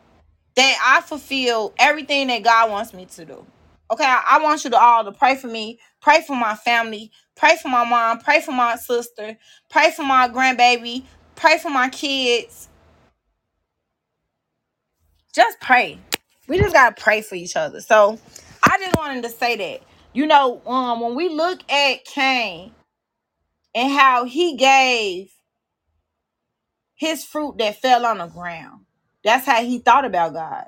[0.56, 3.46] that I fulfill everything that God wants me to do.
[3.90, 7.56] Okay, I, want you to all to pray for me, pray for my family, pray
[7.62, 9.36] for my mom, pray for my sister,
[9.70, 11.04] pray for my grandbaby,
[11.36, 12.68] pray for my kids.
[15.34, 15.98] Just pray.
[16.48, 17.80] We just gotta pray for each other.
[17.80, 18.18] So
[18.64, 19.82] I just wanted to say that.
[20.12, 22.72] You know, um, when we look at Cain
[23.74, 25.32] and how he gave
[26.96, 28.86] his fruit that fell on the ground,
[29.24, 30.66] that's how he thought about God.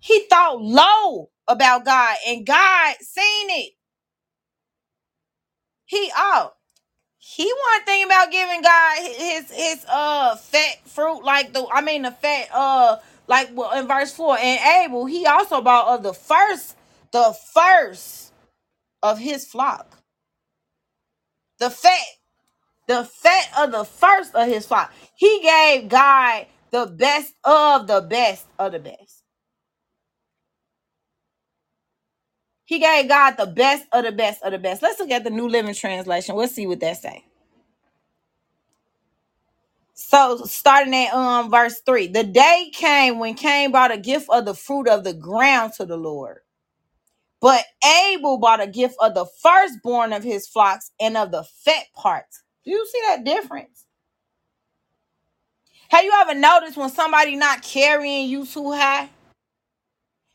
[0.00, 3.72] He thought low about God, and God seen it.
[5.86, 6.52] He oh,
[7.18, 12.12] he wasn't about giving God his his uh fat fruit like the I mean the
[12.12, 12.98] fat uh
[13.28, 16.76] like well in verse four and Abel he also bought of the first
[17.12, 18.32] the first
[19.02, 19.98] of his flock.
[21.60, 22.06] The fat
[22.88, 24.92] the fat of the first of his flock.
[25.16, 29.22] He gave God the best of the best of the best.
[32.66, 34.82] He gave God the best of the best of the best.
[34.82, 36.36] Let's look at the New Living Translation.
[36.36, 37.24] We'll see what that say.
[39.94, 44.46] So starting at um verse three, the day came when Cain brought a gift of
[44.46, 46.40] the fruit of the ground to the Lord.
[47.42, 51.86] But Abel brought a gift of the firstborn of his flocks and of the fat
[51.96, 52.42] parts.
[52.66, 53.86] Do you see that difference?
[55.90, 59.10] Have you ever noticed when somebody not carrying you too high?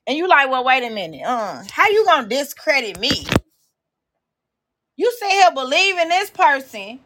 [0.07, 1.23] And you like, well, wait a minute.
[1.25, 3.27] Uh, how you gonna discredit me?
[4.97, 6.99] You sit here believing this person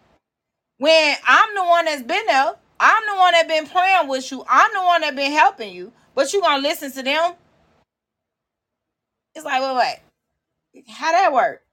[0.77, 2.55] when I'm the one that's been there.
[2.79, 4.43] I'm the one that been praying with you.
[4.49, 5.93] I'm the one that been helping you.
[6.15, 7.33] But you gonna listen to them?
[9.35, 10.17] It's like, wait, wait.
[10.89, 11.63] How that work?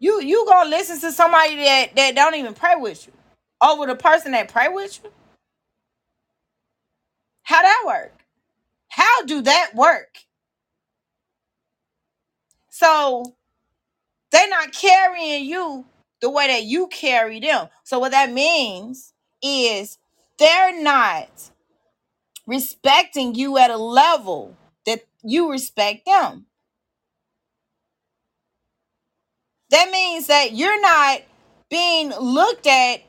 [0.00, 3.12] You you gonna listen to somebody that that don't even pray with you
[3.62, 5.10] over the person that pray with you?
[7.44, 8.14] How that work?
[8.88, 10.18] How do that work?
[12.70, 13.36] So
[14.32, 15.86] they're not carrying you
[16.22, 17.68] the way that you carry them.
[17.84, 19.98] So what that means is
[20.38, 21.28] they're not
[22.48, 24.56] respecting you at a level
[24.86, 26.46] that you respect them.
[29.70, 31.20] That means that you're not
[31.70, 33.02] being looked at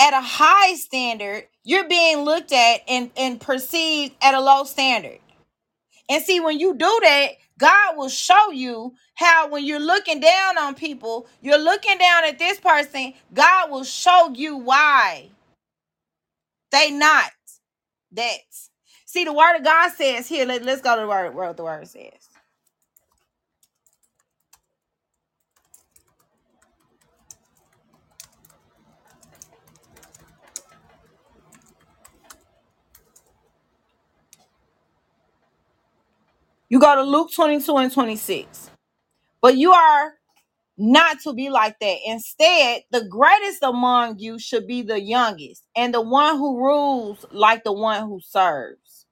[0.00, 5.20] at a high standard, you're being looked at and, and perceived at a low standard.
[6.08, 10.58] And see, when you do that, God will show you how when you're looking down
[10.58, 15.28] on people, you're looking down at this person, God will show you why
[16.72, 17.30] they not
[18.12, 18.38] that.
[19.06, 21.64] See, the word of God says here, let, us go to the word, what the
[21.64, 22.28] word says.
[36.68, 38.70] You go to Luke 22 and 26.
[39.42, 40.14] But you are
[40.80, 41.98] not to be like that.
[42.06, 47.64] Instead, the greatest among you should be the youngest, and the one who rules like
[47.64, 49.06] the one who serves.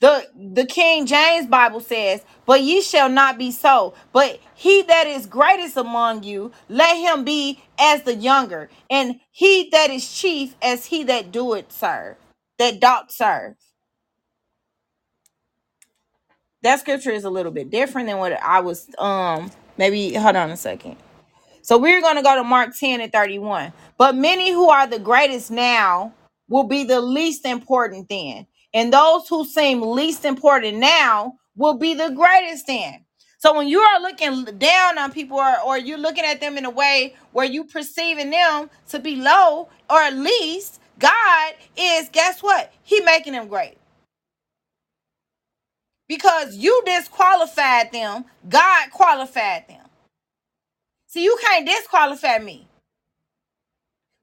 [0.00, 5.06] The the King James Bible says, But ye shall not be so, but he that
[5.08, 10.54] is greatest among you, let him be as the younger, and he that is chief
[10.62, 12.16] as he that doeth serve,
[12.58, 13.56] that doth serve.
[16.62, 20.50] That scripture is a little bit different than what I was um maybe hold on
[20.50, 20.96] a second.
[21.62, 23.72] So we're going to go to Mark 10 and 31.
[23.96, 26.12] But many who are the greatest now
[26.48, 28.46] will be the least important then.
[28.74, 33.04] And those who seem least important now will be the greatest then.
[33.38, 36.64] So when you are looking down on people or, or you're looking at them in
[36.64, 42.42] a way where you perceiving them to be low or at least God is guess
[42.42, 42.72] what?
[42.82, 43.78] He making them great.
[46.08, 49.86] Because you disqualified them, God qualified them.
[51.08, 52.66] See, you can't disqualify me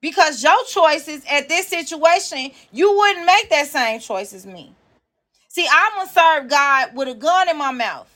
[0.02, 4.74] because your choices at this situation, you wouldn't make that same choice as me.
[5.50, 8.10] See, I'm gonna serve God with a gun in my mouth.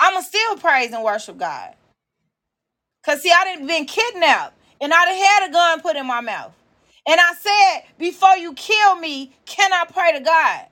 [0.00, 1.74] I'm gonna still praise and worship God.
[3.04, 6.20] Cause see, I didn't been kidnapped and I done had a gun put in my
[6.22, 6.54] mouth.
[7.08, 10.66] And I said, before you kill me, can I pray to God?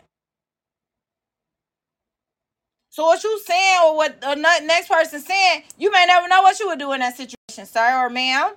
[2.98, 6.58] So what you saying or what the next person saying, you may never know what
[6.58, 8.54] you would do in that situation, sir or ma'am.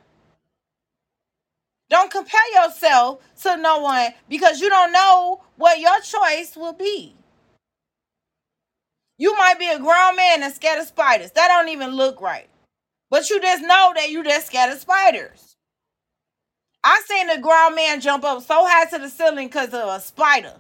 [1.92, 7.14] Don't compare yourself to no one because you don't know what your choice will be.
[9.20, 11.30] You might be a grown man and scared of spiders.
[11.34, 12.50] That don't even look right.
[13.12, 15.56] But you just know that you just scared of spiders.
[16.84, 20.00] I seen a grown man jump up so high to the ceiling because of a
[20.00, 20.56] spider.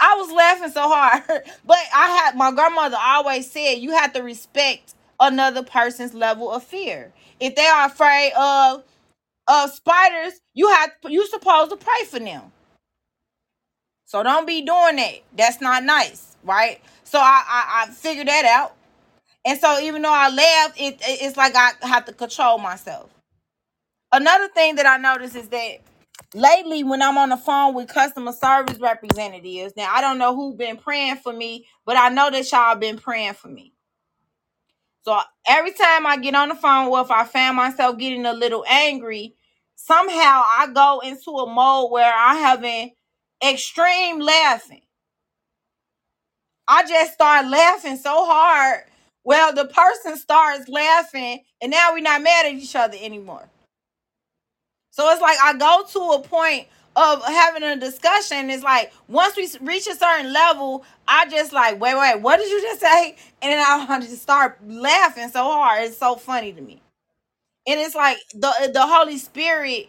[0.00, 1.22] I was laughing so hard.
[1.66, 6.64] But I had my grandmother always said you have to respect another person's level of
[6.64, 7.12] fear.
[7.40, 8.84] If they are afraid of
[9.48, 12.52] of spiders, you have you supposed to pray for them.
[14.06, 15.20] So don't be doing that.
[15.36, 16.80] That's not nice, right?
[17.04, 18.76] So I I, I figured that out.
[19.46, 23.10] And so even though I laughed, it, it's like I have to control myself.
[24.12, 25.78] Another thing that I noticed is that
[26.34, 30.56] lately when I'm on the phone with customer service representatives, now I don't know who
[30.56, 33.72] been praying for me, but I know that y'all been praying for me.
[35.04, 38.32] So every time I get on the phone, or if I find myself getting a
[38.32, 39.36] little angry,
[39.76, 42.92] somehow I go into a mode where I having
[43.46, 44.82] extreme laughing.
[46.68, 48.84] I just start laughing so hard.
[49.24, 53.48] Well, the person starts laughing, and now we're not mad at each other anymore.
[54.94, 58.48] So it's like I go to a point of having a discussion.
[58.48, 62.48] It's like once we reach a certain level, I just like, wait, wait, what did
[62.48, 63.16] you just say?
[63.42, 65.82] And then I just start laughing so hard.
[65.82, 66.80] It's so funny to me.
[67.66, 69.88] And it's like the the Holy Spirit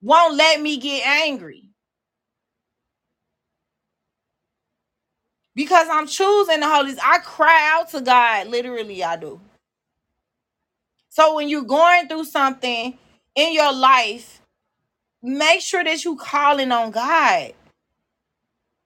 [0.00, 1.64] won't let me get angry.
[5.56, 9.40] Because I'm choosing the Holy I cry out to God, literally I do.
[11.08, 12.96] So when you're going through something
[13.36, 14.42] in your life,
[15.22, 17.54] make sure that you calling on God.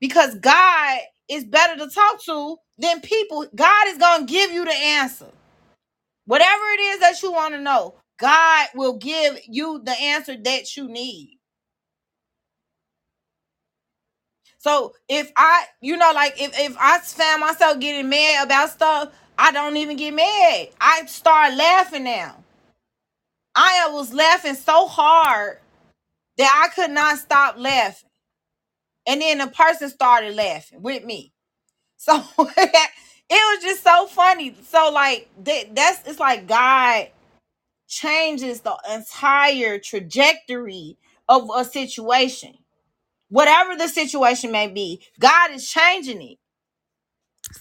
[0.01, 3.47] Because God is better to talk to than people.
[3.55, 5.29] God is going to give you the answer.
[6.27, 10.77] Whatever it is that you want to know, God will give you the answer that
[10.77, 11.39] you need.
[14.59, 19.13] So if I, you know, like if, if I found myself getting mad about stuff,
[19.39, 20.69] I don't even get mad.
[20.81, 22.40] I start laughing now.
[23.55, 25.59] I was laughing so hard
[26.39, 28.11] that I could not stop laughing.
[29.07, 31.33] And then the person started laughing with me.
[31.99, 32.91] So it
[33.31, 34.57] was just so funny.
[34.69, 37.09] So like that, that's it's like God
[37.89, 40.97] changes the entire trajectory
[41.29, 42.57] of a situation.
[43.31, 46.39] Whatever the situation may be, God is changing it.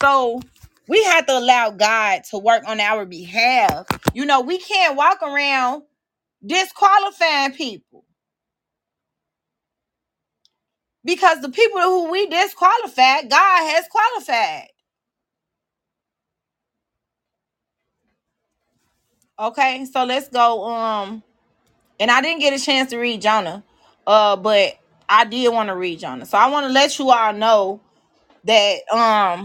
[0.01, 0.41] So
[0.89, 3.87] we have to allow God to work on our behalf.
[4.15, 5.83] You know, we can't walk around
[6.45, 8.05] disqualifying people
[11.05, 14.67] because the people who we disqualified, God has qualified.
[19.39, 20.65] Okay, so let's go.
[20.65, 21.23] Um,
[21.99, 23.63] and I didn't get a chance to read Jonah,
[24.07, 24.77] uh, but
[25.09, 26.25] I did want to read Jonah.
[26.25, 27.81] So I want to let you all know
[28.45, 29.43] that um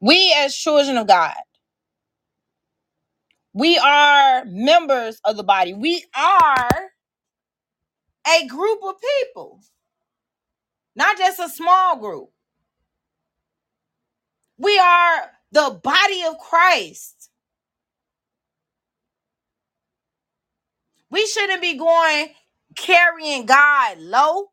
[0.00, 1.34] we as children of God,
[3.54, 5.74] we are members of the body.
[5.74, 6.68] We are
[8.28, 9.60] a group of people,
[10.96, 12.30] not just a small group.
[14.58, 17.30] We are the body of Christ.
[21.10, 22.30] We shouldn't be going
[22.76, 24.48] carrying God low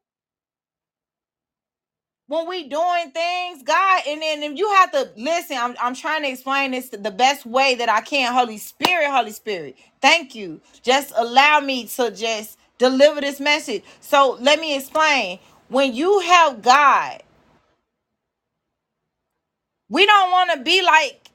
[2.34, 6.24] when we doing things, God, and then if you have to listen, I'm, I'm trying
[6.24, 8.34] to explain this the best way that I can.
[8.34, 10.62] Holy Spirit, Holy Spirit, thank you.
[10.84, 13.84] Just allow me to just deliver this message.
[14.02, 15.40] So let me explain.
[15.70, 17.24] When you have God,
[19.90, 21.30] we don't want to be like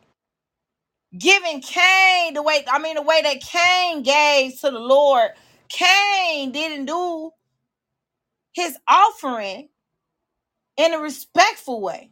[1.18, 5.30] giving Cain the way, I mean, the way that Cain gave to the Lord.
[5.68, 7.30] Cain didn't do
[8.54, 9.68] his offering
[10.78, 12.10] in a respectful way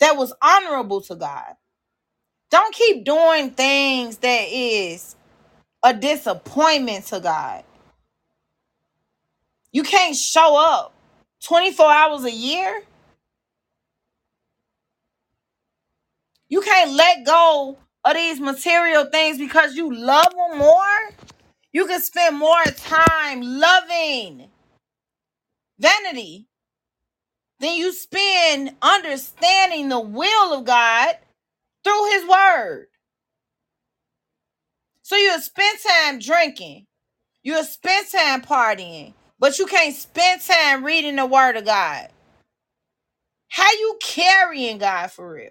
[0.00, 1.54] that was honorable to God.
[2.50, 5.16] Don't keep doing things that is
[5.84, 7.64] a disappointment to God.
[9.72, 10.94] You can't show up
[11.44, 12.82] 24 hours a year.
[16.48, 21.10] You can't let go of these material things because you love them more.
[21.72, 24.48] You can spend more time loving
[25.80, 26.48] vanity
[27.62, 31.16] than you spend understanding the will of God
[31.84, 32.88] through his word.
[35.02, 36.86] So you'll spend time drinking,
[37.42, 42.08] you'll spend time partying, but you can't spend time reading the word of God.
[43.50, 45.50] How you carrying God for real?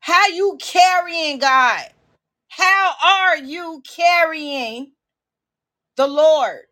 [0.00, 1.84] How you carrying God?
[2.48, 4.92] How are you carrying
[5.96, 6.62] the Lord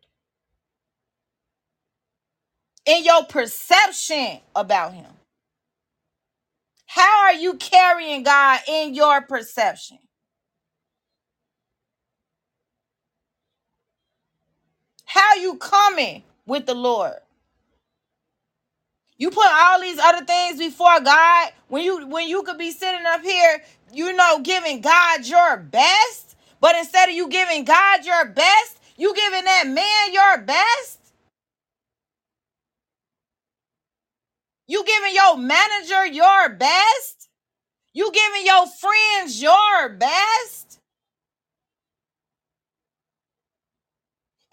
[2.89, 5.07] in your perception about him?
[6.87, 9.99] How are you carrying God in your perception?
[15.05, 17.15] How you coming with the Lord?
[19.17, 23.05] You put all these other things before God when you when you could be sitting
[23.07, 23.63] up here,
[23.93, 29.15] you know, giving God your best, but instead of you giving God your best, you
[29.15, 30.98] giving that man your best.
[34.69, 37.27] You giving your manager your best.
[37.91, 40.79] You giving your friends your best.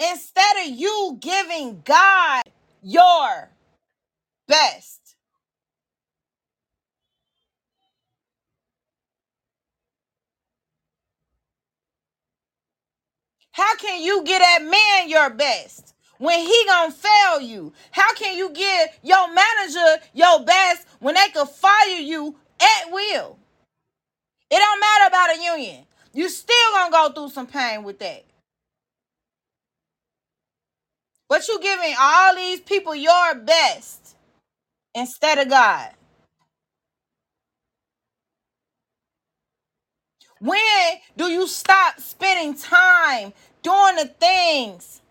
[0.01, 2.45] Instead of you giving God
[2.83, 3.51] your
[4.49, 5.17] best.
[13.53, 17.73] How can you get that man your best when he gonna fail you?
[17.93, 23.39] How can you give your manager your best when they could fire you at will?
[24.51, 25.87] It don't matter about a union.
[26.15, 28.25] You still gonna go through some pain with that.
[31.29, 34.17] But you giving all these people your best
[34.95, 35.91] instead of God.
[40.41, 43.33] When do you stop spending time
[43.63, 45.03] doing the things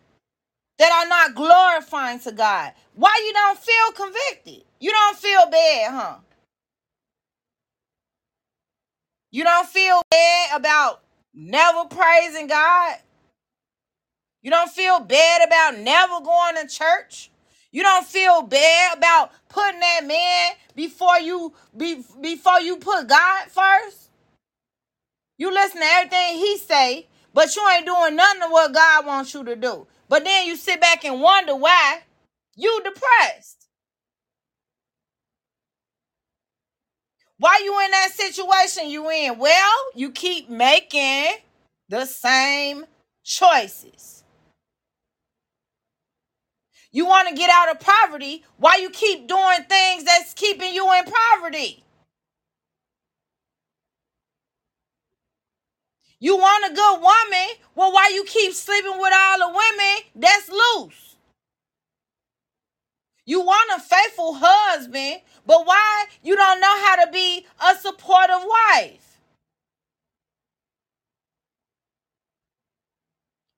[0.79, 2.73] that are not glorifying to God?
[2.95, 4.63] Why you don't feel convicted?
[4.79, 6.15] You don't feel bad, huh?
[9.31, 11.01] You don't feel bad about
[11.33, 12.97] never praising God?
[14.41, 17.31] You don't feel bad about never going to church?
[17.71, 23.47] You don't feel bad about putting that man before you be, before you put God
[23.49, 24.09] first?
[25.37, 29.33] You listen to everything he say, but you ain't doing nothing of what God wants
[29.33, 29.87] you to do.
[30.09, 32.01] But then you sit back and wonder why
[32.55, 33.67] you depressed.
[37.39, 39.39] Why you in that situation you in?
[39.39, 41.27] Well, you keep making
[41.89, 42.85] the same
[43.23, 44.23] choices.
[46.91, 48.45] You want to get out of poverty.
[48.57, 51.84] Why you keep doing things that's keeping you in poverty?
[56.19, 57.49] You want a good woman?
[57.75, 61.15] Well, why you keep sleeping with all the women that's loose?
[63.25, 68.43] You want a faithful husband, but why you don't know how to be a supportive
[68.45, 69.19] wife?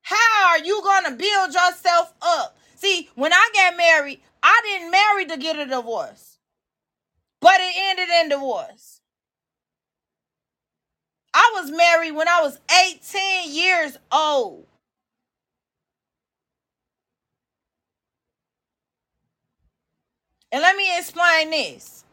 [0.03, 2.57] How are you going to build yourself up?
[2.75, 6.37] See, when I got married, I didn't marry to get a divorce,
[7.41, 8.96] but it ended in divorce.
[11.37, 14.65] I was married when I was 18 years old.
[20.51, 22.05] And let me explain this.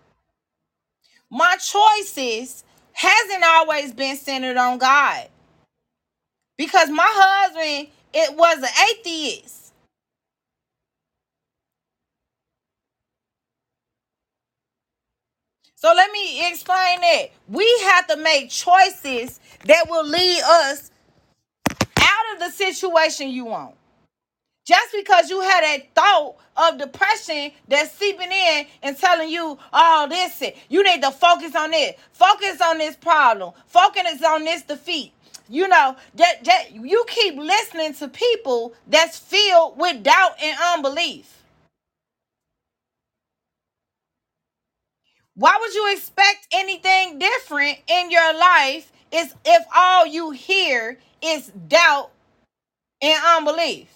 [1.31, 5.29] My choices hasn't always been centered on God.
[6.59, 9.64] Because my husband, it was an atheist.
[15.85, 17.27] So let me explain that.
[17.47, 20.91] We have to make choices that will lead us
[21.99, 23.75] out of the situation you want.
[24.65, 30.07] Just because you had a thought of depression that's seeping in and telling you, oh,
[30.09, 30.57] this it.
[30.71, 31.99] You need to focus on it.
[32.13, 33.53] Focus on this problem.
[33.67, 35.13] Focus on this defeat.
[35.51, 41.44] You know, that, that you keep listening to people that's filled with doubt and unbelief.
[45.37, 51.53] Why would you expect anything different in your life is if all you hear is
[51.69, 52.13] doubt
[53.03, 53.89] and unbelief?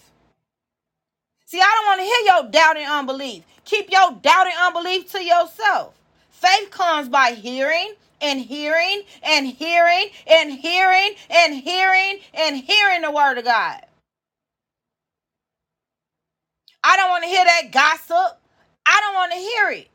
[1.45, 3.43] See, I don't want to hear your doubt and unbelief.
[3.65, 5.95] Keep your doubt and unbelief to yourself.
[6.31, 13.11] Faith comes by hearing and hearing and hearing and hearing and hearing and hearing the
[13.11, 13.81] word of God.
[16.83, 18.39] I don't want to hear that gossip.
[18.87, 19.89] I don't want to hear it.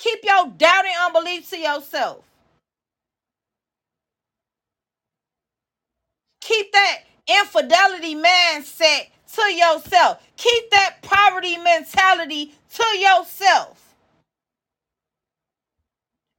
[0.00, 2.24] Keep your doubt and unbelief to yourself.
[6.40, 6.98] Keep that
[7.28, 10.22] infidelity mindset to yourself.
[10.36, 13.94] Keep that poverty mentality to yourself.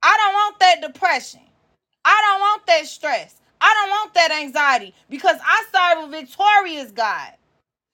[0.04, 1.42] I don't want that depression.
[2.06, 3.36] I don't want that stress.
[3.62, 5.66] I don't want that anxiety because I
[5.96, 7.32] serve a victorious God.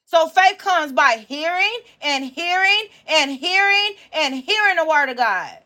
[0.07, 5.59] So faith comes by hearing and hearing and hearing and hearing the word of God.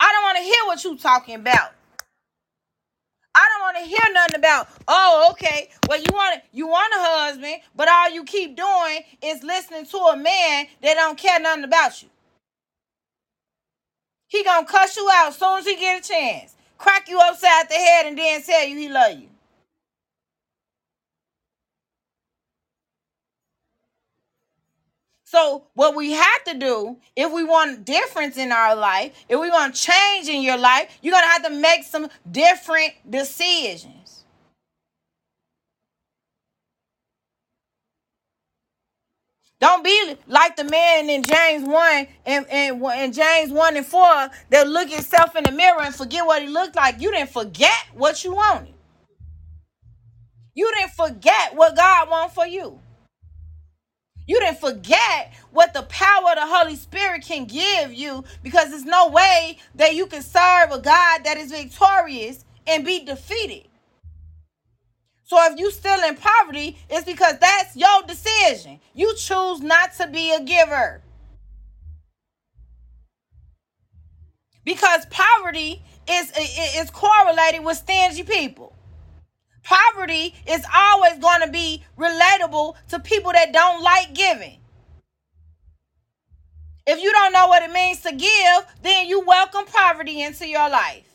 [0.00, 1.72] I don't want to hear what you talking about.
[3.34, 6.98] I don't want to hear nothing about, oh, okay, well, you want you want a
[7.00, 11.64] husband, but all you keep doing is listening to a man that don't care nothing
[11.64, 12.10] about you.
[14.28, 17.70] He gonna cuss you out as soon as he get a chance, crack you upside
[17.70, 19.29] the head, and then tell you he love you.
[25.30, 29.48] So what we have to do, if we want difference in our life, if we
[29.48, 34.24] want change in your life, you're gonna have to make some different decisions.
[39.60, 44.30] Don't be like the man in James 1 and, and, and James 1 and 4
[44.50, 47.00] that look himself in the mirror and forget what he looked like.
[47.00, 48.74] You didn't forget what you wanted.
[50.54, 52.80] You didn't forget what God wants for you.
[54.26, 58.84] You didn't forget what the power of the Holy Spirit can give you because there's
[58.84, 63.66] no way that you can serve a God that is victorious and be defeated.
[65.24, 68.80] So if you still in poverty, it's because that's your decision.
[68.94, 71.02] You choose not to be a giver.
[74.64, 76.32] Because poverty is
[76.76, 78.74] is correlated with stingy people.
[79.62, 84.58] Poverty is always going to be relatable to people that don't like giving.
[86.86, 90.68] If you don't know what it means to give, then you welcome poverty into your
[90.70, 91.06] life.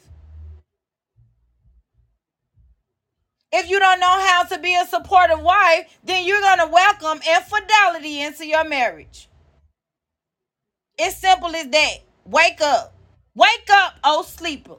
[3.52, 7.20] If you don't know how to be a supportive wife, then you're going to welcome
[7.36, 9.30] infidelity into your marriage.
[10.98, 11.98] It's simple as that.
[12.26, 12.94] Wake up.
[13.36, 14.78] Wake up, oh sleeper.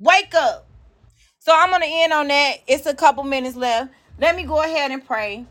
[0.00, 0.66] Wake up.
[1.42, 2.58] So I'm going to end on that.
[2.68, 3.92] It's a couple minutes left.
[4.20, 5.46] Let me go ahead and pray.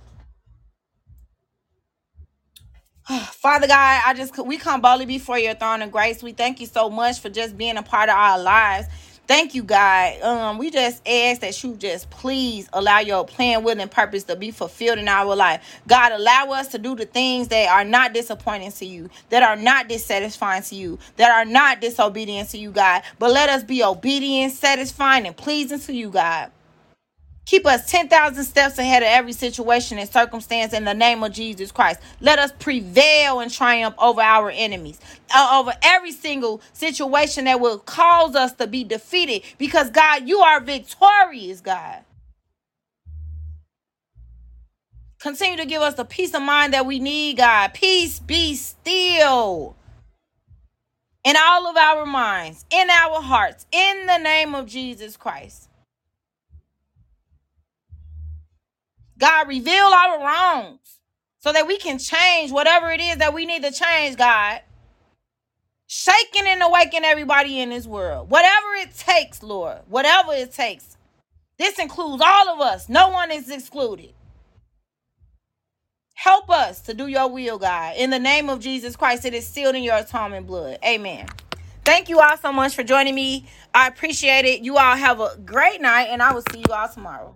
[3.09, 6.23] Father God, I just we come boldly before your throne of grace.
[6.23, 8.87] We thank you so much for just being a part of our lives.
[9.27, 10.21] Thank you, God.
[10.21, 14.37] Um, we just ask that you just please allow your plan, will, and purpose to
[14.37, 15.81] be fulfilled in our life.
[15.87, 19.57] God, allow us to do the things that are not disappointing to you, that are
[19.57, 23.03] not dissatisfying to you, that are not disobedient to you, God.
[23.19, 26.51] But let us be obedient, satisfying, and pleasing to you, God.
[27.45, 31.71] Keep us 10,000 steps ahead of every situation and circumstance in the name of Jesus
[31.71, 31.99] Christ.
[32.21, 34.99] Let us prevail and triumph over our enemies,
[35.35, 40.39] uh, over every single situation that will cause us to be defeated because, God, you
[40.39, 42.03] are victorious, God.
[45.19, 47.73] Continue to give us the peace of mind that we need, God.
[47.73, 49.75] Peace be still
[51.25, 55.69] in all of our minds, in our hearts, in the name of Jesus Christ.
[59.21, 60.99] God, reveal our wrongs
[61.39, 64.61] so that we can change whatever it is that we need to change, God.
[65.87, 68.31] Shaking and awaken everybody in this world.
[68.31, 69.79] Whatever it takes, Lord.
[69.87, 70.97] Whatever it takes.
[71.59, 72.89] This includes all of us.
[72.89, 74.13] No one is excluded.
[76.15, 77.97] Help us to do your will, God.
[77.97, 80.79] In the name of Jesus Christ, it is sealed in your atonement blood.
[80.85, 81.27] Amen.
[81.85, 83.47] Thank you all so much for joining me.
[83.73, 84.61] I appreciate it.
[84.61, 87.35] You all have a great night, and I will see you all tomorrow.